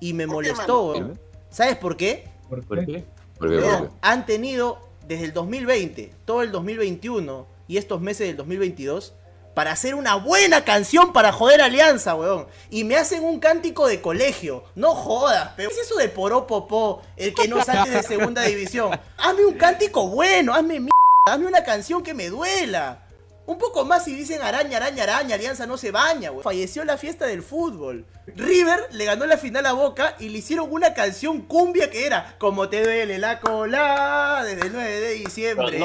y 0.00 0.12
me 0.12 0.26
molestó, 0.26 0.92
weón. 0.92 1.29
¿Sabes 1.50 1.76
por 1.76 1.96
qué? 1.96 2.28
¿Por 2.48 2.64
qué? 2.86 3.04
Porque 3.38 3.62
han 4.02 4.26
tenido 4.26 4.78
desde 5.06 5.24
el 5.24 5.32
2020, 5.32 6.12
todo 6.24 6.42
el 6.42 6.52
2021 6.52 7.46
y 7.66 7.76
estos 7.76 8.00
meses 8.00 8.28
del 8.28 8.36
2022 8.36 9.14
para 9.54 9.72
hacer 9.72 9.94
una 9.94 10.14
buena 10.14 10.64
canción 10.64 11.12
para 11.12 11.32
joder 11.32 11.60
Alianza, 11.60 12.14
weón. 12.14 12.46
Y 12.70 12.84
me 12.84 12.96
hacen 12.96 13.24
un 13.24 13.40
cántico 13.40 13.88
de 13.88 14.00
colegio. 14.00 14.64
No 14.76 14.94
jodas, 14.94 15.50
pero 15.56 15.70
¿qué 15.70 15.74
es 15.74 15.86
eso 15.86 15.96
de 15.96 16.08
poropopó? 16.08 17.02
El 17.16 17.34
que 17.34 17.48
no 17.48 17.62
salte 17.64 17.90
de 17.90 18.02
segunda 18.02 18.42
división. 18.42 18.98
Hazme 19.18 19.44
un 19.44 19.54
cántico 19.54 20.08
bueno, 20.08 20.54
hazme 20.54 20.74
mierda, 20.74 20.90
hazme 21.26 21.46
una 21.46 21.64
canción 21.64 22.02
que 22.02 22.14
me 22.14 22.28
duela. 22.28 23.02
Un 23.50 23.58
poco 23.58 23.84
más 23.84 24.04
si 24.04 24.14
dicen 24.14 24.42
araña, 24.42 24.76
araña, 24.76 25.02
araña, 25.02 25.34
Alianza 25.34 25.66
no 25.66 25.76
se 25.76 25.90
baña, 25.90 26.30
güey. 26.30 26.44
Falleció 26.44 26.84
la 26.84 26.96
fiesta 26.96 27.26
del 27.26 27.42
fútbol. 27.42 28.06
River 28.36 28.78
le 28.92 29.04
ganó 29.04 29.26
la 29.26 29.38
final 29.38 29.66
a 29.66 29.72
Boca 29.72 30.14
y 30.20 30.28
le 30.28 30.38
hicieron 30.38 30.68
una 30.70 30.94
canción 30.94 31.40
cumbia 31.40 31.90
que 31.90 32.06
era 32.06 32.36
Como 32.38 32.68
te 32.68 32.84
duele 32.84 33.18
la 33.18 33.40
cola 33.40 34.44
desde 34.44 34.68
el 34.68 34.72
9 34.72 35.00
de 35.00 35.12
diciembre. 35.14 35.84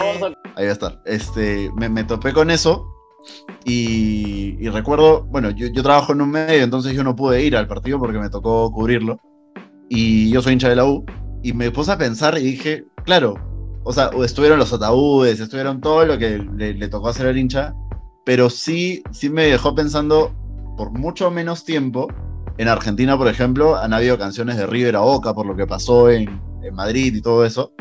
Ahí 0.56 0.66
va 0.66 0.70
a 0.70 0.74
estar. 0.74 1.02
Este, 1.06 1.72
me, 1.76 2.04
topé 2.04 2.34
con 2.34 2.52
eso 2.52 2.86
y, 3.64 4.70
recuerdo, 4.70 5.24
bueno, 5.24 5.50
yo, 5.50 5.66
yo, 5.66 5.82
trabajo 5.82 6.14
en 6.14 6.22
un 6.22 6.30
medio, 6.30 6.62
entonces 6.62 6.94
yo 6.94 7.04
no 7.04 7.16
pude 7.16 7.42
ir 7.42 7.58
al 7.58 7.68
partido 7.68 7.98
porque 7.98 8.20
me 8.20 8.30
tocó 8.30 8.72
cubrirlo. 8.72 9.18
Y 9.90 10.30
yo 10.30 10.44
soy 10.44 10.54
hincha 10.54 10.70
de 10.70 10.76
la 10.76 10.86
U. 10.86 11.04
Y 11.42 11.54
me 11.54 11.72
puse 11.72 11.92
a 11.92 11.98
pensar 11.98 12.38
y 12.38 12.44
dije, 12.44 12.86
claro, 13.06 13.55
o 13.86 13.94
sea, 13.94 14.10
estuvieron 14.24 14.58
los 14.58 14.74
ataúdes, 14.74 15.40
estuvieron 15.40 15.80
todo 15.80 16.06
lo 16.06 16.18
que 16.18 16.40
le, 16.40 16.88
tocó 16.88 17.10
hacer 17.10 17.28
al 17.28 17.38
hincha, 17.38 17.76
pero 18.26 18.50
sí, 18.50 19.04
sí 19.12 19.30
me 19.30 19.46
dejó 19.46 19.76
pensando 19.76 20.34
por 20.76 20.90
mucho 20.92 21.30
menos 21.30 21.64
tiempo. 21.64 22.08
En 22.58 22.68
Argentina, 22.68 23.16
por 23.16 23.28
ejemplo, 23.28 23.76
han 23.76 23.94
habido 23.94 24.18
canciones 24.18 24.58
de 24.58 24.66
River 24.66 24.96
a 24.96 25.02
Boca 25.02 25.36
por 25.36 25.46
lo 25.46 25.56
que 25.56 25.68
pasó 25.68 26.10
en, 26.10 26.44
Madrid 26.74 27.14
y 27.14 27.22
todo 27.22 27.46
eso. 27.46 27.72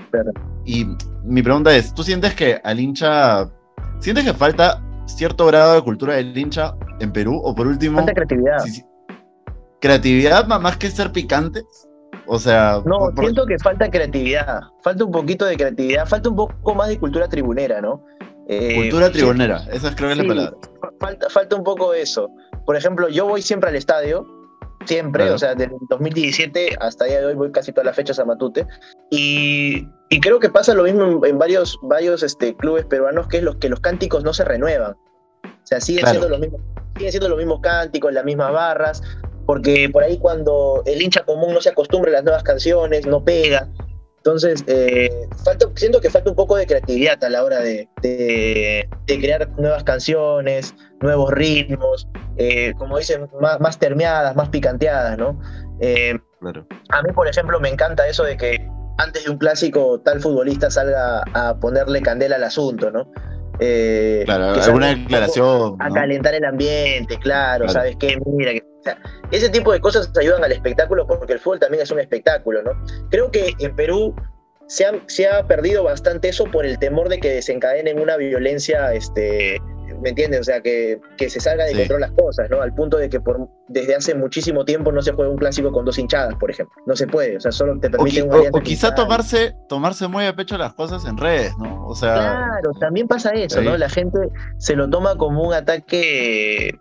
Y 0.66 0.86
mi 1.24 1.42
pregunta 1.42 1.74
es, 1.74 1.94
¿tú 1.94 2.02
sientes 2.02 2.34
que 2.34 2.60
al 2.62 2.78
hincha, 2.78 3.50
sientes 3.98 4.24
que 4.24 4.34
falta 4.34 4.84
cierto 5.06 5.46
grado 5.46 5.76
de 5.76 5.82
cultura 5.82 6.16
del 6.16 6.36
hincha 6.36 6.74
en 7.00 7.10
Perú? 7.10 7.40
O 7.42 7.54
por 7.54 7.66
último... 7.66 7.96
Falta 7.96 8.12
creatividad. 8.12 8.58
¿Creatividad 9.80 10.46
más 10.46 10.76
que 10.76 10.90
ser 10.90 11.12
picantes? 11.12 11.64
O 12.26 12.38
sea. 12.38 12.80
No, 12.84 13.12
siento 13.18 13.46
que 13.46 13.58
falta 13.58 13.90
creatividad. 13.90 14.60
Falta 14.82 15.04
un 15.04 15.12
poquito 15.12 15.44
de 15.44 15.56
creatividad. 15.56 16.06
Falta 16.06 16.28
un 16.28 16.36
poco 16.36 16.74
más 16.74 16.88
de 16.88 16.98
cultura 16.98 17.28
tribunera, 17.28 17.80
¿no? 17.80 18.04
Eh, 18.46 18.74
cultura 18.76 19.10
tribunera, 19.10 19.64
esa 19.72 19.94
creo 19.94 20.08
que 20.08 20.12
es 20.12 20.18
la 20.18 20.28
palabra. 20.28 20.56
Falta, 21.00 21.30
falta 21.30 21.56
un 21.56 21.64
poco 21.64 21.92
de 21.92 22.02
eso. 22.02 22.28
Por 22.66 22.76
ejemplo, 22.76 23.08
yo 23.08 23.26
voy 23.26 23.40
siempre 23.40 23.70
al 23.70 23.76
estadio, 23.76 24.26
siempre, 24.84 25.30
o 25.30 25.38
sea, 25.38 25.54
desde 25.54 25.74
2017 25.88 26.76
hasta 26.80 27.06
día 27.06 27.20
de 27.20 27.26
hoy 27.26 27.34
voy 27.34 27.52
casi 27.52 27.72
todas 27.72 27.86
las 27.86 27.96
fechas 27.96 28.18
a 28.18 28.24
Matute. 28.24 28.66
Y, 29.10 29.88
y 30.10 30.20
creo 30.20 30.40
que 30.40 30.50
pasa 30.50 30.74
lo 30.74 30.84
mismo 30.84 31.24
en, 31.24 31.38
varios, 31.38 31.78
varios 31.82 32.22
este, 32.22 32.54
clubes 32.56 32.84
peruanos, 32.84 33.28
que 33.28 33.38
es 33.38 33.42
los 33.42 33.56
que 33.56 33.68
los 33.68 33.80
cánticos 33.80 34.24
no 34.24 34.34
se 34.34 34.44
renuevan. 34.44 34.92
O 34.92 35.66
sea, 35.66 35.80
siguen, 35.80 36.06
siendo 36.06 36.28
los 36.28 36.38
mismos, 36.38 36.60
siguen 36.96 37.12
siendo 37.12 37.28
los 37.30 37.38
mismos 37.38 37.60
cánticos, 37.62 38.12
las 38.12 38.24
mismas 38.24 38.52
barras, 38.52 39.02
porque 39.46 39.88
por 39.90 40.02
ahí 40.02 40.18
cuando 40.18 40.82
el 40.86 41.02
hincha 41.02 41.24
común 41.24 41.54
no 41.54 41.60
se 41.60 41.70
acostumbra 41.70 42.10
a 42.10 42.14
las 42.14 42.24
nuevas 42.24 42.42
canciones, 42.42 43.06
no 43.06 43.24
pega. 43.24 43.68
Entonces, 44.24 44.64
eh, 44.68 45.28
falta, 45.44 45.66
siento 45.74 46.00
que 46.00 46.08
falta 46.08 46.30
un 46.30 46.36
poco 46.36 46.56
de 46.56 46.66
creatividad 46.66 47.22
a 47.22 47.28
la 47.28 47.44
hora 47.44 47.60
de, 47.60 47.86
de, 48.00 48.88
crear 49.06 49.46
nuevas 49.58 49.84
canciones, 49.84 50.74
nuevos 51.02 51.30
ritmos, 51.30 52.08
eh, 52.38 52.72
como 52.78 52.96
dicen, 52.96 53.28
más, 53.38 53.60
más, 53.60 53.78
termeadas, 53.78 54.34
más 54.34 54.48
picanteadas, 54.48 55.18
¿no? 55.18 55.38
Eh, 55.78 56.18
claro. 56.40 56.66
A 56.88 57.02
mí, 57.02 57.12
por 57.12 57.28
ejemplo, 57.28 57.60
me 57.60 57.68
encanta 57.68 58.08
eso 58.08 58.24
de 58.24 58.38
que 58.38 58.66
antes 58.96 59.26
de 59.26 59.30
un 59.30 59.36
clásico 59.36 60.00
tal 60.00 60.22
futbolista 60.22 60.70
salga 60.70 61.22
a 61.34 61.58
ponerle 61.60 62.00
candela 62.00 62.36
al 62.36 62.44
asunto, 62.44 62.90
¿no? 62.90 63.10
claro, 64.24 64.58
alguna 64.58 64.94
declaración. 64.94 65.76
A 65.80 65.90
calentar 65.90 66.34
el 66.34 66.46
ambiente, 66.46 67.18
claro, 67.18 67.68
¿sabes 67.68 67.94
qué? 68.00 68.18
Mira, 68.24 68.52
que 68.52 68.73
ese 69.30 69.48
tipo 69.48 69.72
de 69.72 69.80
cosas 69.80 70.10
ayudan 70.18 70.44
al 70.44 70.52
espectáculo 70.52 71.06
porque 71.06 71.34
el 71.34 71.38
fútbol 71.38 71.60
también 71.60 71.82
es 71.82 71.90
un 71.90 72.00
espectáculo, 72.00 72.62
¿no? 72.62 72.72
Creo 73.10 73.30
que 73.30 73.54
en 73.58 73.74
Perú 73.74 74.14
se 74.66 74.86
ha, 74.86 74.92
se 75.06 75.28
ha 75.28 75.46
perdido 75.46 75.84
bastante 75.84 76.28
eso 76.28 76.44
por 76.44 76.64
el 76.64 76.78
temor 76.78 77.08
de 77.08 77.18
que 77.18 77.30
desencadenen 77.30 78.00
una 78.00 78.16
violencia, 78.16 78.92
este, 78.94 79.60
¿me 80.00 80.10
entiendes? 80.10 80.40
O 80.40 80.44
sea, 80.44 80.60
que, 80.60 81.00
que 81.16 81.28
se 81.28 81.40
salga 81.40 81.64
de 81.64 81.74
control 81.74 82.00
las 82.00 82.12
cosas, 82.12 82.48
¿no? 82.50 82.60
Al 82.60 82.74
punto 82.74 82.96
de 82.96 83.08
que 83.08 83.20
por, 83.20 83.48
desde 83.68 83.94
hace 83.94 84.14
muchísimo 84.14 84.64
tiempo 84.64 84.92
no 84.92 85.02
se 85.02 85.12
juega 85.12 85.30
un 85.30 85.38
clásico 85.38 85.72
con 85.72 85.84
dos 85.84 85.98
hinchadas, 85.98 86.34
por 86.36 86.50
ejemplo. 86.50 86.74
No 86.86 86.96
se 86.96 87.06
puede, 87.06 87.36
o 87.36 87.40
sea, 87.40 87.52
solo 87.52 87.78
te 87.78 87.90
permite 87.90 88.22
un 88.22 88.30
O, 88.52 88.60
quizá 88.60 88.94
tomarse, 88.94 89.54
tomarse 89.68 90.08
muy 90.08 90.24
a 90.26 90.34
pecho 90.34 90.56
las 90.56 90.74
cosas 90.74 91.04
en 91.04 91.16
redes, 91.16 91.56
¿no? 91.58 91.86
O 91.86 91.94
sea... 91.94 92.14
Claro, 92.14 92.72
también 92.80 93.06
pasa 93.06 93.30
eso, 93.30 93.60
¿no? 93.60 93.76
La 93.76 93.88
gente 93.88 94.18
se 94.58 94.74
lo 94.74 94.88
toma 94.88 95.16
como 95.16 95.42
un 95.42 95.54
ataque 95.54 96.78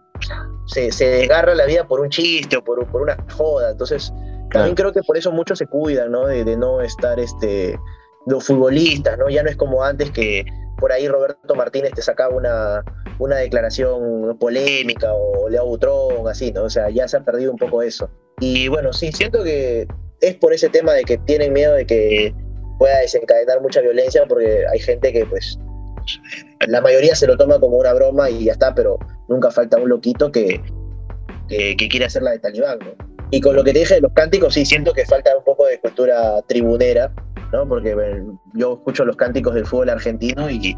se, 0.66 0.90
desgarra 1.06 1.56
la 1.56 1.66
vida 1.66 1.88
por 1.88 2.00
un 2.00 2.10
chiste 2.10 2.58
o 2.58 2.64
por, 2.64 2.86
por 2.88 3.02
una 3.02 3.18
joda. 3.36 3.72
Entonces, 3.72 4.12
también 4.52 4.76
creo 4.76 4.94
que 4.94 5.04
por 5.04 5.18
eso 5.18 5.32
muchos 5.32 5.60
se 5.60 5.68
cuidan, 5.68 6.12
¿no? 6.12 6.28
De, 6.28 6.56
no 6.56 6.82
estar, 6.82 7.20
este, 7.20 7.80
los 8.26 8.46
futbolistas, 8.46 9.18
¿no? 9.18 9.30
Ya 9.30 9.44
no 9.44 9.50
es 9.50 9.56
como 9.56 9.84
antes 9.84 10.12
que 10.12 10.46
por 10.80 10.92
ahí 10.92 11.08
Roberto 11.08 11.56
Martínez 11.56 11.94
te 11.94 12.02
sacaba 12.02 12.36
una, 12.36 12.84
una 13.20 13.38
declaración 13.38 14.38
polémica 14.40 15.14
o 15.14 15.50
Leo 15.50 15.66
Butrón, 15.66 16.28
así, 16.28 16.52
¿no? 16.52 16.64
O 16.64 16.70
sea, 16.70 16.90
ya 16.90 17.08
se 17.08 17.18
ha 17.18 17.24
perdido 17.24 17.52
un 17.52 17.58
poco 17.58 17.82
eso. 17.82 18.10
Y 18.40 18.68
bueno, 18.68 18.94
sí, 18.94 19.12
siento 19.12 19.44
que 19.44 19.88
es 20.22 20.36
por 20.36 20.54
ese 20.54 20.70
tema 20.70 20.94
de 20.94 21.04
que 21.04 21.18
tienen 21.20 21.54
miedo 21.54 21.74
de 21.74 21.86
que 21.86 22.34
pueda 22.80 23.00
desencadenar 23.00 23.62
mucha 23.62 23.82
violencia 23.82 24.26
porque 24.28 24.66
hay 24.72 24.80
gente 24.80 25.14
que 25.14 25.26
pues 25.26 25.58
la 26.68 26.82
mayoría 26.82 27.16
se 27.16 27.28
lo 27.28 27.38
toma 27.38 27.60
como 27.60 27.78
una 27.78 27.94
broma 27.94 28.30
y 28.30 28.46
ya 28.46 28.54
está, 28.54 28.74
pero 28.74 28.98
nunca 29.28 29.52
falta 29.52 29.78
un 29.78 29.90
loquito 29.90 30.32
que, 30.32 30.62
que, 31.48 31.76
quiere 31.90 32.06
hacer 32.06 32.24
la 32.24 32.32
de 32.32 32.40
talibán, 32.40 32.80
Y 33.32 33.42
con 33.42 33.56
lo 33.56 33.64
que 33.64 33.74
te 33.74 33.80
dije 33.80 33.96
de 33.96 34.02
los 34.02 34.14
cánticos, 34.14 34.54
sí, 34.54 34.66
siento 34.66 34.94
que 34.94 35.06
falta 35.06 35.36
un 35.38 35.44
poco 35.44 35.66
de 35.66 35.80
cultura 35.80 36.42
tribunera, 36.48 37.12
¿no? 37.52 37.68
Porque 37.68 37.96
yo 38.54 38.74
escucho 38.74 39.06
los 39.06 39.16
cánticos 39.16 39.54
del 39.54 39.66
fútbol 39.66 39.90
argentino 39.90 40.50
y 40.50 40.76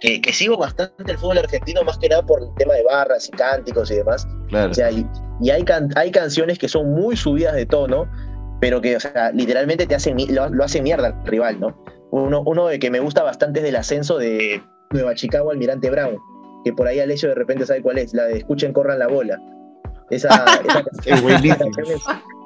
que, 0.00 0.32
sigo 0.32 0.56
bastante 0.56 1.12
el 1.12 1.18
fútbol 1.18 1.38
argentino 1.38 1.82
más 1.84 1.98
que 1.98 2.08
nada 2.08 2.24
por 2.24 2.42
el 2.42 2.48
tema 2.56 2.74
de 2.74 2.84
barras 2.84 3.28
y 3.28 3.32
cánticos 3.32 3.90
y 3.90 3.96
demás. 3.96 4.26
Claro. 4.48 4.70
O 4.70 4.74
sea, 4.74 4.90
y, 4.90 5.04
hay, 5.50 5.64
hay 5.96 6.10
canciones 6.10 6.58
que 6.58 6.68
son 6.68 6.92
muy 6.92 7.16
subidas 7.16 7.54
de 7.54 7.66
tono, 7.66 8.10
pero 8.60 8.80
que, 8.80 8.96
o 8.96 9.00
sea, 9.00 9.32
literalmente 9.32 9.86
te 9.86 9.94
hacen, 9.94 10.16
lo, 10.34 10.48
lo 10.48 10.64
hace 10.64 10.82
mierda 10.82 11.08
al 11.08 11.26
rival, 11.26 11.60
¿no? 11.60 11.82
Uno, 12.12 12.42
uno 12.44 12.66
de 12.66 12.78
que 12.78 12.90
me 12.90 13.00
gusta 13.00 13.22
bastante 13.22 13.60
es 13.60 13.64
del 13.64 13.76
ascenso 13.76 14.18
de 14.18 14.62
Nueva 14.92 15.14
Chicago 15.14 15.52
Almirante 15.52 15.88
Brown, 15.88 16.18
que 16.64 16.72
por 16.72 16.88
ahí 16.88 16.98
Alessio 16.98 17.28
de 17.28 17.36
repente 17.36 17.64
sabe 17.64 17.80
cuál 17.80 17.98
es, 17.98 18.12
la 18.12 18.24
de 18.24 18.38
Escuchen, 18.38 18.72
corran 18.72 18.98
la 18.98 19.06
bola. 19.06 19.40
Esa, 20.10 20.28
canción 20.64 21.88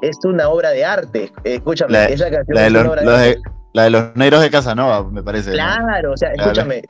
es, 0.02 0.18
una 0.24 0.50
obra 0.50 0.70
de 0.70 0.84
arte. 0.84 1.32
Escúchame, 1.42 1.92
la, 1.92 2.04
esa 2.04 2.30
canción 2.30 2.58
de 2.58 2.70
los, 2.70 2.86
la 3.72 3.82
de 3.84 3.90
los 3.90 4.14
negros 4.16 4.42
de 4.42 4.50
Casanova, 4.50 5.10
me 5.10 5.22
parece. 5.22 5.52
Claro, 5.52 6.12
o 6.12 6.16
sea, 6.18 6.32
escúchame, 6.32 6.82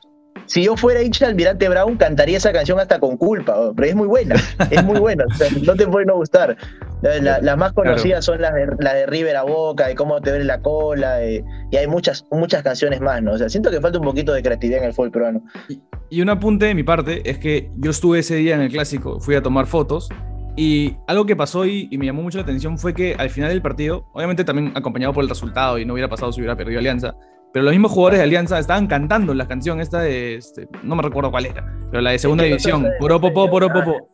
si 0.47 0.65
yo 0.65 0.77
fuera 0.77 1.03
hincha 1.03 1.27
de 1.27 1.31
Almirante 1.31 1.69
Brown, 1.69 1.97
cantaría 1.97 2.37
esa 2.37 2.53
canción 2.53 2.79
hasta 2.79 2.99
con 2.99 3.17
culpa, 3.17 3.73
pero 3.75 3.89
es 3.89 3.95
muy 3.95 4.07
buena, 4.07 4.37
es 4.71 4.85
muy 4.85 4.99
buena, 4.99 5.25
no 5.63 5.75
te 5.75 5.87
puede 5.87 6.07
no 6.07 6.17
gustar. 6.17 6.57
Las 7.03 7.57
más 7.59 7.73
conocidas 7.73 8.25
son 8.25 8.41
las 8.41 8.55
de, 8.55 8.69
la 8.79 8.95
de 8.95 9.07
River 9.07 9.37
a 9.37 9.43
Boca, 9.43 9.89
de 9.89 9.95
cómo 9.95 10.21
te 10.21 10.31
duele 10.31 10.45
la 10.45 10.61
cola, 10.61 11.25
y 11.25 11.43
hay 11.77 11.87
muchas, 11.87 12.25
muchas 12.31 12.63
canciones 12.63 13.01
más, 13.01 13.23
¿no? 13.23 13.33
O 13.33 13.39
sea, 13.39 13.49
siento 13.49 13.71
que 13.71 13.81
falta 13.81 13.99
un 13.99 14.05
poquito 14.05 14.33
de 14.33 14.43
creatividad 14.43 14.81
en 14.81 14.87
el 14.87 14.95
fútbol 14.95 15.11
peruano. 15.11 15.43
Y, 15.69 15.81
y 16.09 16.23
un 16.23 16.31
apunte 16.31 16.67
de 16.67 16.75
mi 16.75 16.83
parte 16.83 17.29
es 17.29 17.39
que 17.39 17.71
yo 17.77 17.91
estuve 17.91 18.21
ese 18.21 18.37
día 18.37 18.55
en 18.55 18.63
el 18.63 18.71
clásico, 18.71 19.21
fui 19.21 19.35
a 19.35 19.43
tomar 19.43 19.67
fotos, 19.67 20.09
y 20.57 20.97
algo 21.09 21.27
que 21.27 21.35
pasó 21.35 21.67
y, 21.67 21.89
y, 21.91 21.99
me 21.99 22.07
llamó 22.07 22.23
mucho 22.23 22.39
la 22.39 22.45
atención 22.45 22.79
fue 22.79 22.95
que 22.95 23.17
al 23.19 23.29
final 23.29 23.51
del 23.51 23.61
partido, 23.61 24.07
obviamente 24.13 24.45
también 24.45 24.73
acompañado 24.77 25.13
por 25.13 25.25
el 25.25 25.29
resultado 25.29 25.79
y 25.79 25.85
no 25.85 25.95
hubiera 25.95 26.09
pasado 26.09 26.31
si 26.31 26.41
hubiera 26.41 26.57
perdido 26.57 26.79
Alianza, 26.79 27.17
pero 27.55 27.67
los 27.67 27.73
mismos 27.73 27.93
jugadores 27.93 28.19
de 28.19 28.25
Alianza 28.25 28.59
estaban 28.59 28.89
cantando 28.89 29.33
la 29.33 29.47
canción 29.47 29.81
esta 29.81 30.01
de, 30.01 30.35
este, 30.35 30.67
no 30.83 30.97
me 30.97 31.03
recuerdo 31.05 31.31
cuál 31.31 31.47
era, 31.47 31.65
pero 31.89 32.03
la 32.03 32.11
de 32.11 32.19
segunda 32.19 32.43
división, 32.43 32.85
Poropopo, 32.99 33.49
Poropopo. 33.49 34.11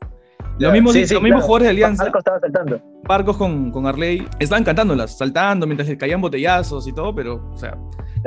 Los 0.58 0.70
mismos, 0.74 0.94
los 0.94 1.22
mismos 1.22 1.44
jugadores 1.44 1.64
de 1.64 1.70
Alianza, 1.70 2.02
Barcos 2.04 2.18
estaba 2.18 2.38
saltando. 2.38 2.82
Barcos 3.04 3.38
con, 3.38 3.70
con 3.70 3.86
Arley, 3.86 4.28
estaban 4.38 4.62
cantándolas, 4.62 5.16
saltando 5.16 5.66
mientras 5.66 5.88
les 5.88 5.96
caían 5.96 6.20
botellazos 6.20 6.86
y 6.86 6.92
todo, 6.92 7.14
pero, 7.14 7.42
o 7.50 7.56
sea, 7.56 7.78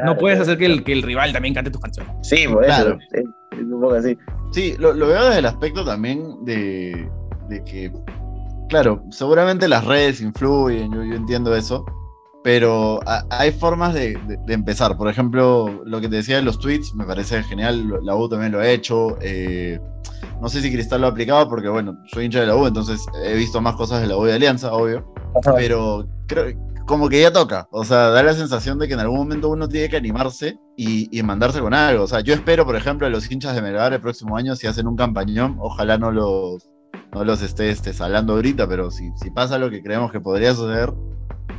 no 0.04 0.18
puedes 0.18 0.40
hacer 0.40 0.58
que 0.58 0.66
el, 0.66 0.84
que 0.84 0.94
el 0.94 1.04
rival 1.04 1.32
también 1.32 1.54
cante 1.54 1.70
tus 1.70 1.82
canciones. 1.82 2.12
Sí, 2.24 2.48
por 2.48 2.66
eso, 2.66 2.98
es, 3.12 3.24
un 3.62 3.82
poco 3.82 3.94
así. 3.94 4.18
Sí, 4.52 4.76
lo, 4.80 4.94
lo, 4.94 5.06
veo 5.06 5.26
desde 5.26 5.40
el 5.40 5.46
aspecto 5.46 5.86
también 5.86 6.44
de, 6.44 7.08
de 7.50 7.64
que, 7.66 7.92
claro, 8.68 9.04
seguramente 9.12 9.68
las 9.68 9.86
redes 9.86 10.22
influyen, 10.22 10.92
yo, 10.92 11.04
yo 11.04 11.14
entiendo 11.14 11.56
eso, 11.56 11.86
pero 12.44 13.00
hay 13.30 13.52
formas 13.52 13.94
de, 13.94 14.20
empezar. 14.48 14.98
Por 14.98 15.08
ejemplo, 15.10 15.82
lo 15.86 16.02
que 16.02 16.10
te 16.10 16.18
decía 16.18 16.36
de 16.36 16.42
los 16.42 16.60
tweets 16.60 16.94
me 16.94 17.06
parece 17.06 17.42
genial. 17.44 18.00
La 18.04 18.16
U 18.16 18.28
también 18.28 18.52
lo 18.52 18.60
ha 18.60 18.68
hecho. 18.68 19.18
Eh, 19.22 19.80
no 20.42 20.50
sé 20.50 20.62
si 20.62 20.72
Cristal 20.72 21.02
lo 21.02 21.08
ha 21.08 21.12
aplicado 21.12 21.48
porque, 21.48 21.70
bueno, 21.70 21.98
soy 22.08 22.26
hincha 22.26 22.42
de 22.42 22.48
la 22.48 22.56
U, 22.56 22.68
entonces 22.68 23.06
he 23.24 23.36
visto 23.36 23.62
más 23.62 23.76
cosas 23.76 24.02
de 24.02 24.08
la 24.08 24.18
U 24.18 24.26
de 24.26 24.34
Alianza, 24.34 24.74
obvio. 24.74 25.14
Pero 25.56 26.06
creo 26.28 26.54
como 26.86 27.10
que 27.10 27.22
ya 27.22 27.32
toca. 27.32 27.68
O 27.72 27.86
sea, 27.86 28.10
da 28.10 28.24
la 28.24 28.34
sensación 28.34 28.78
de 28.78 28.88
que 28.88 28.94
en 28.94 29.00
algún 29.00 29.20
momento 29.20 29.50
uno 29.50 29.68
tiene 29.68 29.90
que 29.90 29.98
animarse 29.98 30.58
y, 30.76 31.18
y 31.18 31.24
mandarse 31.24 31.60
con 31.60 31.74
algo. 31.74 32.04
O 32.04 32.08
sea, 32.08 32.22
yo 32.22 32.34
espero, 32.34 32.66
por 32.66 32.76
ejemplo, 32.76 33.08
a 33.08 33.10
los 33.10 33.30
hinchas 33.32 33.56
de 33.56 33.62
Melgar 33.62 33.94
el 33.94 34.02
próximo 34.02 34.36
año, 34.36 34.56
si 34.56 34.68
hacen 34.68 34.88
un 34.88 34.96
campañón, 34.96 35.58
ojalá 35.60 35.98
no 35.98 36.12
los, 36.12 36.70
no 37.14 37.24
los 37.24 37.42
esté, 37.42 37.70
esté 37.70 37.94
salando 37.94 38.34
ahorita, 38.34 38.68
pero 38.68 38.92
si, 38.92 39.12
si 39.16 39.32
pasa 39.32 39.58
lo 39.58 39.70
que 39.70 39.82
creemos 39.82 40.12
que 40.12 40.20
podría 40.20 40.54
suceder, 40.54 40.94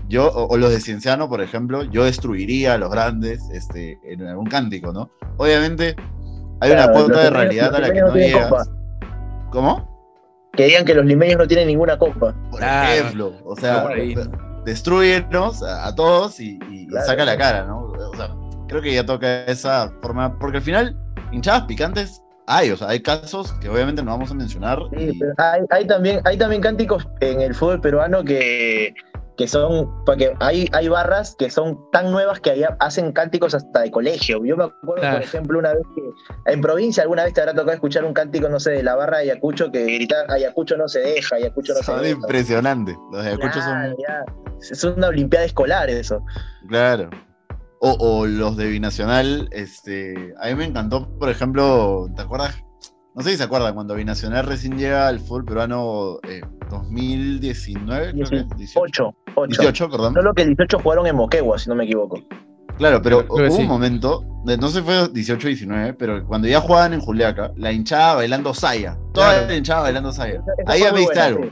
yo, 0.09 0.31
o, 0.33 0.57
los 0.57 0.71
de 0.71 0.81
Cienciano, 0.81 1.29
por 1.29 1.41
ejemplo, 1.41 1.83
yo 1.85 2.05
destruiría 2.05 2.75
a 2.75 2.79
los 2.79 2.91
grandes 2.91 3.43
este, 3.53 3.99
en 4.05 4.27
algún 4.27 4.47
cántico, 4.47 4.93
¿no? 4.93 5.11
Obviamente, 5.39 5.97
hay 6.61 6.73
una 6.73 6.89
cuota 6.89 7.25
de 7.25 7.31
realidad 7.31 7.75
a 7.75 7.81
la 7.81 7.93
que 7.93 8.01
no, 8.01 8.15
llegas. 8.15 8.71
¿Cómo? 9.51 9.93
Que 10.53 10.67
digan 10.67 10.85
que 10.85 10.95
los 10.95 11.05
limeños 11.05 11.39
no 11.39 11.47
tienen 11.47 11.69
ninguna 11.69 11.99
copa. 11.99 12.35
Por 12.51 12.63
ejemplo, 12.63 13.33
o 13.45 13.57
sea, 13.57 13.89
destruyenos 14.65 15.63
a, 15.63 15.95
todos 15.95 16.39
y, 16.41 16.59
saca 17.07 17.25
la 17.25 17.37
cara, 17.37 17.65
¿no? 17.65 17.87
O 17.87 18.17
sea, 18.17 18.31
creo 18.69 18.83
que 18.83 18.95
ya 18.95 19.05
toca 19.05 19.45
esa 19.45 19.93
forma, 20.03 20.39
porque 20.39 20.59
al 20.59 20.63
final, 20.63 20.97
hinchadas 21.33 21.63
picantes 21.63 22.23
hay, 22.47 22.71
o 22.71 22.77
sea, 22.77 22.89
hay 22.89 23.01
casos 23.01 23.53
que 23.55 23.69
obviamente 23.69 24.03
no 24.03 24.11
vamos 24.11 24.31
a 24.31 24.35
mencionar. 24.35 24.79
Sí, 24.97 25.17
pero 25.19 25.33
hay, 25.39 25.63
hay, 25.71 25.87
también, 25.87 26.21
hay 26.25 26.37
también 26.37 26.61
cánticos 26.61 27.09
en 27.21 27.41
el 27.41 27.55
fútbol 27.55 27.81
peruano 27.81 28.23
que 28.23 28.95
que 29.37 29.49
son, 29.49 30.05
porque 30.05 30.35
hay, 30.41 30.69
hay 30.73 30.89
barras 30.89 31.35
que 31.37 31.51
son 31.51 31.79
tan 31.91 32.13
nuevas 32.13 32.41
que 32.41 32.51
ahí 32.51 32.63
hacen 32.79 33.13
cánticos 33.13 33.55
hasta 33.55 33.81
de 33.81 33.91
colegio. 33.91 34.45
Yo 34.45 34.57
me 34.57 34.65
acuerdo, 34.65 35.11
por 35.11 35.23
ejemplo, 35.23 35.59
una 35.59 35.75
vez 35.75 35.83
que 35.95 36.53
en 36.53 36.61
provincia 36.61 37.03
alguna 37.03 37.25
vez 37.25 37.35
te 37.35 37.41
habrá 37.41 37.53
tocado 37.53 37.73
escuchar 37.73 38.05
un 38.05 38.15
cántico, 38.15 38.49
no 38.49 38.61
sé, 38.61 38.73
de 38.73 38.83
la 38.83 38.95
barra 38.95 39.19
de 39.19 39.25
Ayacucho 39.25 39.73
que 39.73 39.85
grita 39.85 40.25
Ayacucho 40.29 40.77
no 40.77 40.89
se 40.89 41.01
deja, 41.01 41.37
Ayacucho 41.37 41.75
no 41.75 41.83
se 41.83 41.93
deja. 41.93 42.09
impresionante. 42.11 42.97
Los 43.13 43.25
Ayacuchos 43.25 43.65
son... 43.65 43.97
Es 44.61 44.85
una 44.85 45.09
olimpiada 45.09 45.45
escolar 45.45 45.91
eso. 45.91 46.25
Claro. 46.69 47.11
O, 47.81 47.97
o, 47.99 48.27
los 48.27 48.57
de 48.57 48.69
Binacional, 48.69 49.49
este, 49.53 50.33
a 50.41 50.47
mí 50.47 50.55
me 50.55 50.65
encantó, 50.65 51.07
por 51.19 51.29
ejemplo, 51.29 52.09
¿te 52.17 52.23
acuerdas? 52.23 52.57
No 53.15 53.23
sé 53.23 53.31
si 53.31 53.37
se 53.37 53.45
acuerdan, 53.45 53.75
cuando 53.75 53.95
Binacional 53.95 54.45
recién 54.45 54.77
llega 54.77 55.07
al 55.07 55.21
fútbol 55.21 55.45
peruano 55.45 56.19
eh, 56.29 56.41
2019, 56.69 58.13
18, 58.13 59.15
18, 59.47 59.91
perdón. 59.91 60.15
Solo 60.15 60.35
que 60.35 60.43
el 60.43 60.49
18 60.49 60.81
jugaron 60.81 61.07
en 61.07 61.15
Moquegua, 61.15 61.57
si 61.57 61.69
no 61.69 61.77
me 61.77 61.85
equivoco. 61.85 62.21
Claro, 62.77 63.01
pero 63.01 63.25
hubo 63.29 63.57
un 63.57 63.67
momento, 63.69 64.25
no 64.45 64.69
sé 64.69 64.81
si 64.81 64.85
fue 64.85 65.09
18 65.09 65.47
19, 65.47 65.95
pero 65.95 66.27
cuando 66.27 66.49
ya 66.49 66.61
jugaban 66.61 66.93
en 66.93 67.01
Juliaca, 67.01 67.53
la 67.57 67.71
hinchada 67.71 68.17
bailando 68.17 68.53
saya. 68.53 68.99
Toda 69.13 69.43
la 69.47 69.57
hinchada 69.57 69.83
bailando 69.83 70.11
saya. 70.11 70.43
Ahí 70.67 70.81
ya 70.81 70.93
me 70.93 71.01
diste 71.01 71.21
algo. 71.21 71.45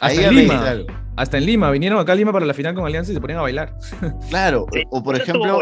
Hasta 0.00 0.28
en 0.28 0.34
Lima. 0.34 0.74
Hasta 1.16 1.38
en 1.38 1.46
Lima. 1.46 1.70
Vinieron 1.70 1.98
acá 1.98 2.12
a 2.12 2.16
Lima 2.16 2.32
para 2.32 2.44
la 2.44 2.52
final 2.52 2.74
con 2.74 2.84
Alianza 2.84 3.12
y 3.12 3.14
se 3.14 3.20
ponían 3.20 3.38
a 3.38 3.42
bailar. 3.42 3.74
Claro. 4.28 4.66
O 4.90 5.02
por 5.02 5.16
ejemplo. 5.16 5.60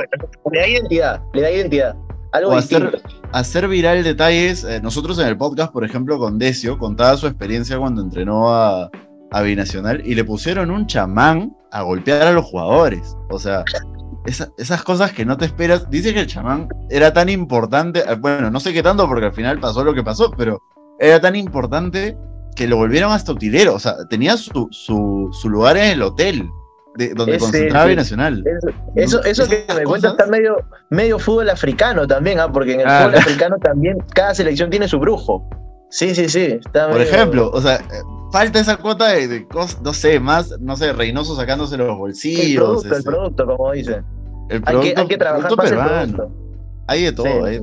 Le 0.52 0.58
da 0.58 0.68
identidad. 0.68 1.22
Le 1.34 1.40
da 1.40 1.50
identidad. 1.52 1.96
Algo 2.36 2.52
hacer, 2.52 3.02
hacer, 3.32 3.68
viral 3.68 4.02
detalles. 4.02 4.64
Eh, 4.64 4.80
nosotros 4.82 5.18
en 5.18 5.26
el 5.26 5.36
podcast, 5.36 5.72
por 5.72 5.84
ejemplo, 5.84 6.18
con 6.18 6.38
Decio, 6.38 6.78
contaba 6.78 7.16
su 7.16 7.26
experiencia 7.26 7.78
cuando 7.78 8.02
entrenó 8.02 8.54
a, 8.54 8.90
a 9.30 9.42
Binacional 9.42 10.02
y 10.04 10.14
le 10.14 10.24
pusieron 10.24 10.70
un 10.70 10.86
chamán 10.86 11.56
a 11.72 11.82
golpear 11.82 12.26
a 12.26 12.32
los 12.32 12.44
jugadores. 12.44 13.16
O 13.30 13.38
sea, 13.38 13.64
esas 14.26 14.82
cosas 14.82 15.12
que 15.12 15.24
no 15.24 15.36
te 15.36 15.44
esperas. 15.44 15.88
Dice 15.90 16.12
que 16.12 16.20
el 16.20 16.26
chamán 16.26 16.68
era 16.90 17.12
tan 17.12 17.28
importante, 17.28 18.00
eh, 18.00 18.16
bueno, 18.16 18.50
no 18.50 18.60
sé 18.60 18.72
qué 18.72 18.82
tanto 18.82 19.06
porque 19.06 19.26
al 19.26 19.32
final 19.32 19.60
pasó 19.60 19.84
lo 19.84 19.94
que 19.94 20.02
pasó, 20.02 20.30
pero 20.36 20.60
era 20.98 21.20
tan 21.20 21.36
importante 21.36 22.16
que 22.54 22.66
lo 22.66 22.76
volvieron 22.76 23.12
hasta 23.12 23.32
utilero. 23.32 23.74
O 23.74 23.78
sea, 23.78 23.94
tenía 24.08 24.36
su, 24.36 24.68
su, 24.70 25.48
lugar 25.48 25.76
en 25.76 25.90
el 25.90 26.02
hotel. 26.02 26.48
De, 26.96 27.14
donde 27.14 27.38
concentraba 27.38 27.86
Binacional. 27.86 28.44
Eso, 28.94 29.22
eso, 29.24 29.46
que 29.46 29.66
me 29.74 29.84
cuenta 29.84 30.08
está 30.08 30.26
medio, 30.26 30.56
medio 30.90 31.18
fútbol 31.18 31.50
africano 31.50 32.06
también, 32.06 32.40
¿ah? 32.40 32.50
porque 32.50 32.74
en 32.74 32.80
el 32.80 32.86
fútbol 32.88 33.14
africano 33.16 33.56
también 33.62 33.98
cada 34.14 34.34
selección 34.34 34.70
tiene 34.70 34.88
su 34.88 34.98
brujo. 34.98 35.48
Sí, 35.90 36.14
sí, 36.14 36.28
sí. 36.28 36.60
Por 36.72 37.00
ejemplo, 37.00 37.50
o 37.52 37.60
sea, 37.60 37.80
falta 38.32 38.60
esa 38.60 38.76
cuota 38.76 39.08
de, 39.08 39.46
no 39.82 39.92
sé, 39.92 40.20
más, 40.20 40.58
no 40.60 40.76
sé, 40.76 40.92
Reynoso 40.92 41.36
sacándose 41.36 41.76
los 41.76 41.96
bolsillos. 41.96 42.84
El 42.84 42.90
producto, 42.90 42.96
el 42.96 43.02
producto, 43.02 43.46
como 43.46 43.72
dicen. 43.72 44.04
El 44.48 44.62
producto, 44.62 45.00
hay, 45.00 45.06
que, 45.06 45.16
trabajar 45.16 45.56
más 45.56 45.70
peruano. 45.70 46.30
Hay 46.86 47.02
de 47.02 47.12
todo, 47.12 47.44
hay 47.44 47.60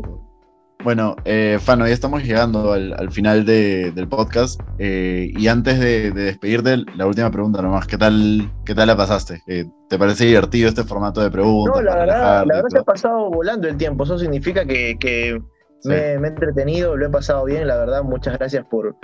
Bueno, 0.84 1.15
eh, 1.23 1.59
Fano, 1.61 1.88
ya 1.88 1.93
estamos 1.93 2.23
llegando 2.23 2.73
al, 2.73 3.09
final 3.11 3.45
del 3.45 4.07
podcast. 4.09 4.59
Eh, 4.79 5.31
y 5.34 5.47
antes 5.47 5.79
de, 5.79 6.11
despedirte, 6.11 6.84
la 6.97 7.07
última 7.07 7.31
pregunta 7.31 7.61
nomás. 7.61 7.88
¿Qué 7.88 7.97
tal, 7.97 8.51
qué 8.65 8.75
tal 8.75 8.88
la 8.88 8.97
pasaste? 8.97 9.41
Eh, 9.47 9.65
¿Te 9.88 9.97
parece 9.97 10.25
divertido 10.25 10.67
este 10.67 10.84
formato 10.84 11.21
de 11.21 11.31
preguntas? 11.31 11.75
No, 11.77 11.81
la 11.81 11.95
verdad, 11.95 12.45
la 12.45 12.55
verdad 12.55 12.69
que 12.69 12.79
ha 12.79 12.84
pasado 12.84 13.31
volando 13.31 13.69
el 13.69 13.77
tiempo. 13.77 14.03
Eso 14.03 14.19
significa 14.19 14.65
que, 14.65 15.41
me, 15.86 16.19
me, 16.19 16.27
he 16.27 16.31
entretenido, 16.31 16.97
lo 16.97 17.05
he 17.05 17.09
pasado 17.09 17.45
bien. 17.45 17.65
La 17.65 17.77
verdad, 17.77 18.03
muchas 18.03 18.38
gracias 18.38 18.65
por, 18.65 18.97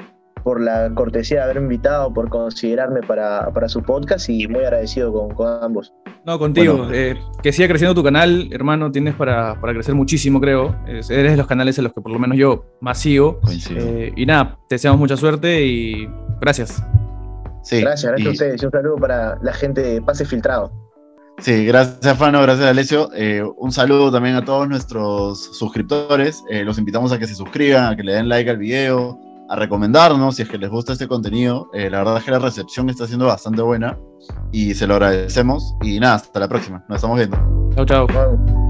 por 0.43 0.61
la 0.61 0.91
cortesía 0.93 1.37
de 1.37 1.43
haberme 1.43 1.63
invitado, 1.63 2.13
por 2.13 2.29
considerarme 2.29 3.01
para, 3.01 3.51
su 3.67 3.81
podcast 3.81 4.29
y 4.29 4.47
muy 4.47 4.63
agradecido 4.63 5.11
con, 5.11 5.63
ambos. 5.63 5.93
No, 6.25 6.39
contigo. 6.39 6.87
Eh, 6.91 7.19
que 7.41 7.51
siga 7.51 7.67
creciendo 7.67 7.95
tu 7.95 8.03
canal, 8.03 8.49
hermano. 8.51 8.91
Tienes 8.91 9.15
para, 9.15 9.57
crecer 9.61 9.95
muchísimo, 9.95 10.39
creo. 10.39 10.75
eres 10.85 11.07
de 11.09 11.37
los 11.37 11.47
canales 11.47 11.77
en 11.77 11.85
los 11.85 11.93
que 11.93 12.01
por 12.01 12.11
lo 12.11 12.19
menos 12.19 12.37
yo 12.37 12.65
más 12.81 12.99
sigo. 12.99 13.39
Eh, 13.71 14.11
y 14.15 14.25
nada, 14.25 14.57
te 14.67 14.75
deseamos 14.75 14.99
mucha 14.99 15.17
suerte 15.17 15.65
y 15.65 16.09
gracias. 16.41 16.83
Sí, 17.63 17.81
gracias, 17.81 18.11
gracias 18.11 18.27
a 18.27 18.31
ustedes. 18.31 18.63
Un 18.63 18.71
saludo 18.71 18.95
para 18.97 19.37
la 19.41 19.53
gente 19.53 19.81
de 19.81 20.01
Pase 20.01 20.25
Filtrado. 20.25 20.71
Sí, 21.39 21.65
gracias 21.65 22.17
Fano, 22.17 22.41
gracias 22.41 22.67
Alessio. 22.67 23.09
Eh, 23.15 23.41
un 23.57 23.71
saludo 23.71 24.11
también 24.11 24.35
a 24.35 24.43
todos 24.43 24.67
nuestros 24.67 25.57
suscriptores. 25.57 26.43
los 26.49 26.77
invitamos 26.77 27.13
a 27.13 27.19
que 27.19 27.27
se 27.27 27.35
suscriban, 27.35 27.93
a 27.93 27.95
que 27.95 28.03
le 28.03 28.13
den 28.13 28.27
like 28.27 28.49
al 28.49 28.57
video, 28.57 29.17
a 29.49 29.55
recomendarnos 29.55 30.35
si 30.35 30.43
es 30.43 30.49
que 30.49 30.57
les 30.57 30.69
gusta 30.69 30.93
este 30.93 31.07
contenido. 31.07 31.69
Eh, 31.73 31.89
la 31.89 31.99
verdad 31.99 32.17
es 32.17 32.23
que 32.23 32.31
la 32.31 32.39
recepción 32.39 32.89
está 32.89 33.07
siendo 33.07 33.25
bastante 33.25 33.61
buena 33.61 33.97
y 34.51 34.73
se 34.75 34.87
lo 34.87 34.93
agradecemos. 34.95 35.75
Y 35.81 35.99
nada, 35.99 36.15
hasta 36.15 36.39
la 36.39 36.47
próxima. 36.47 36.83
Nos 36.87 36.97
estamos 36.97 37.17
viendo. 37.17 37.37
Chao, 37.75 37.85
chao. 37.85 38.68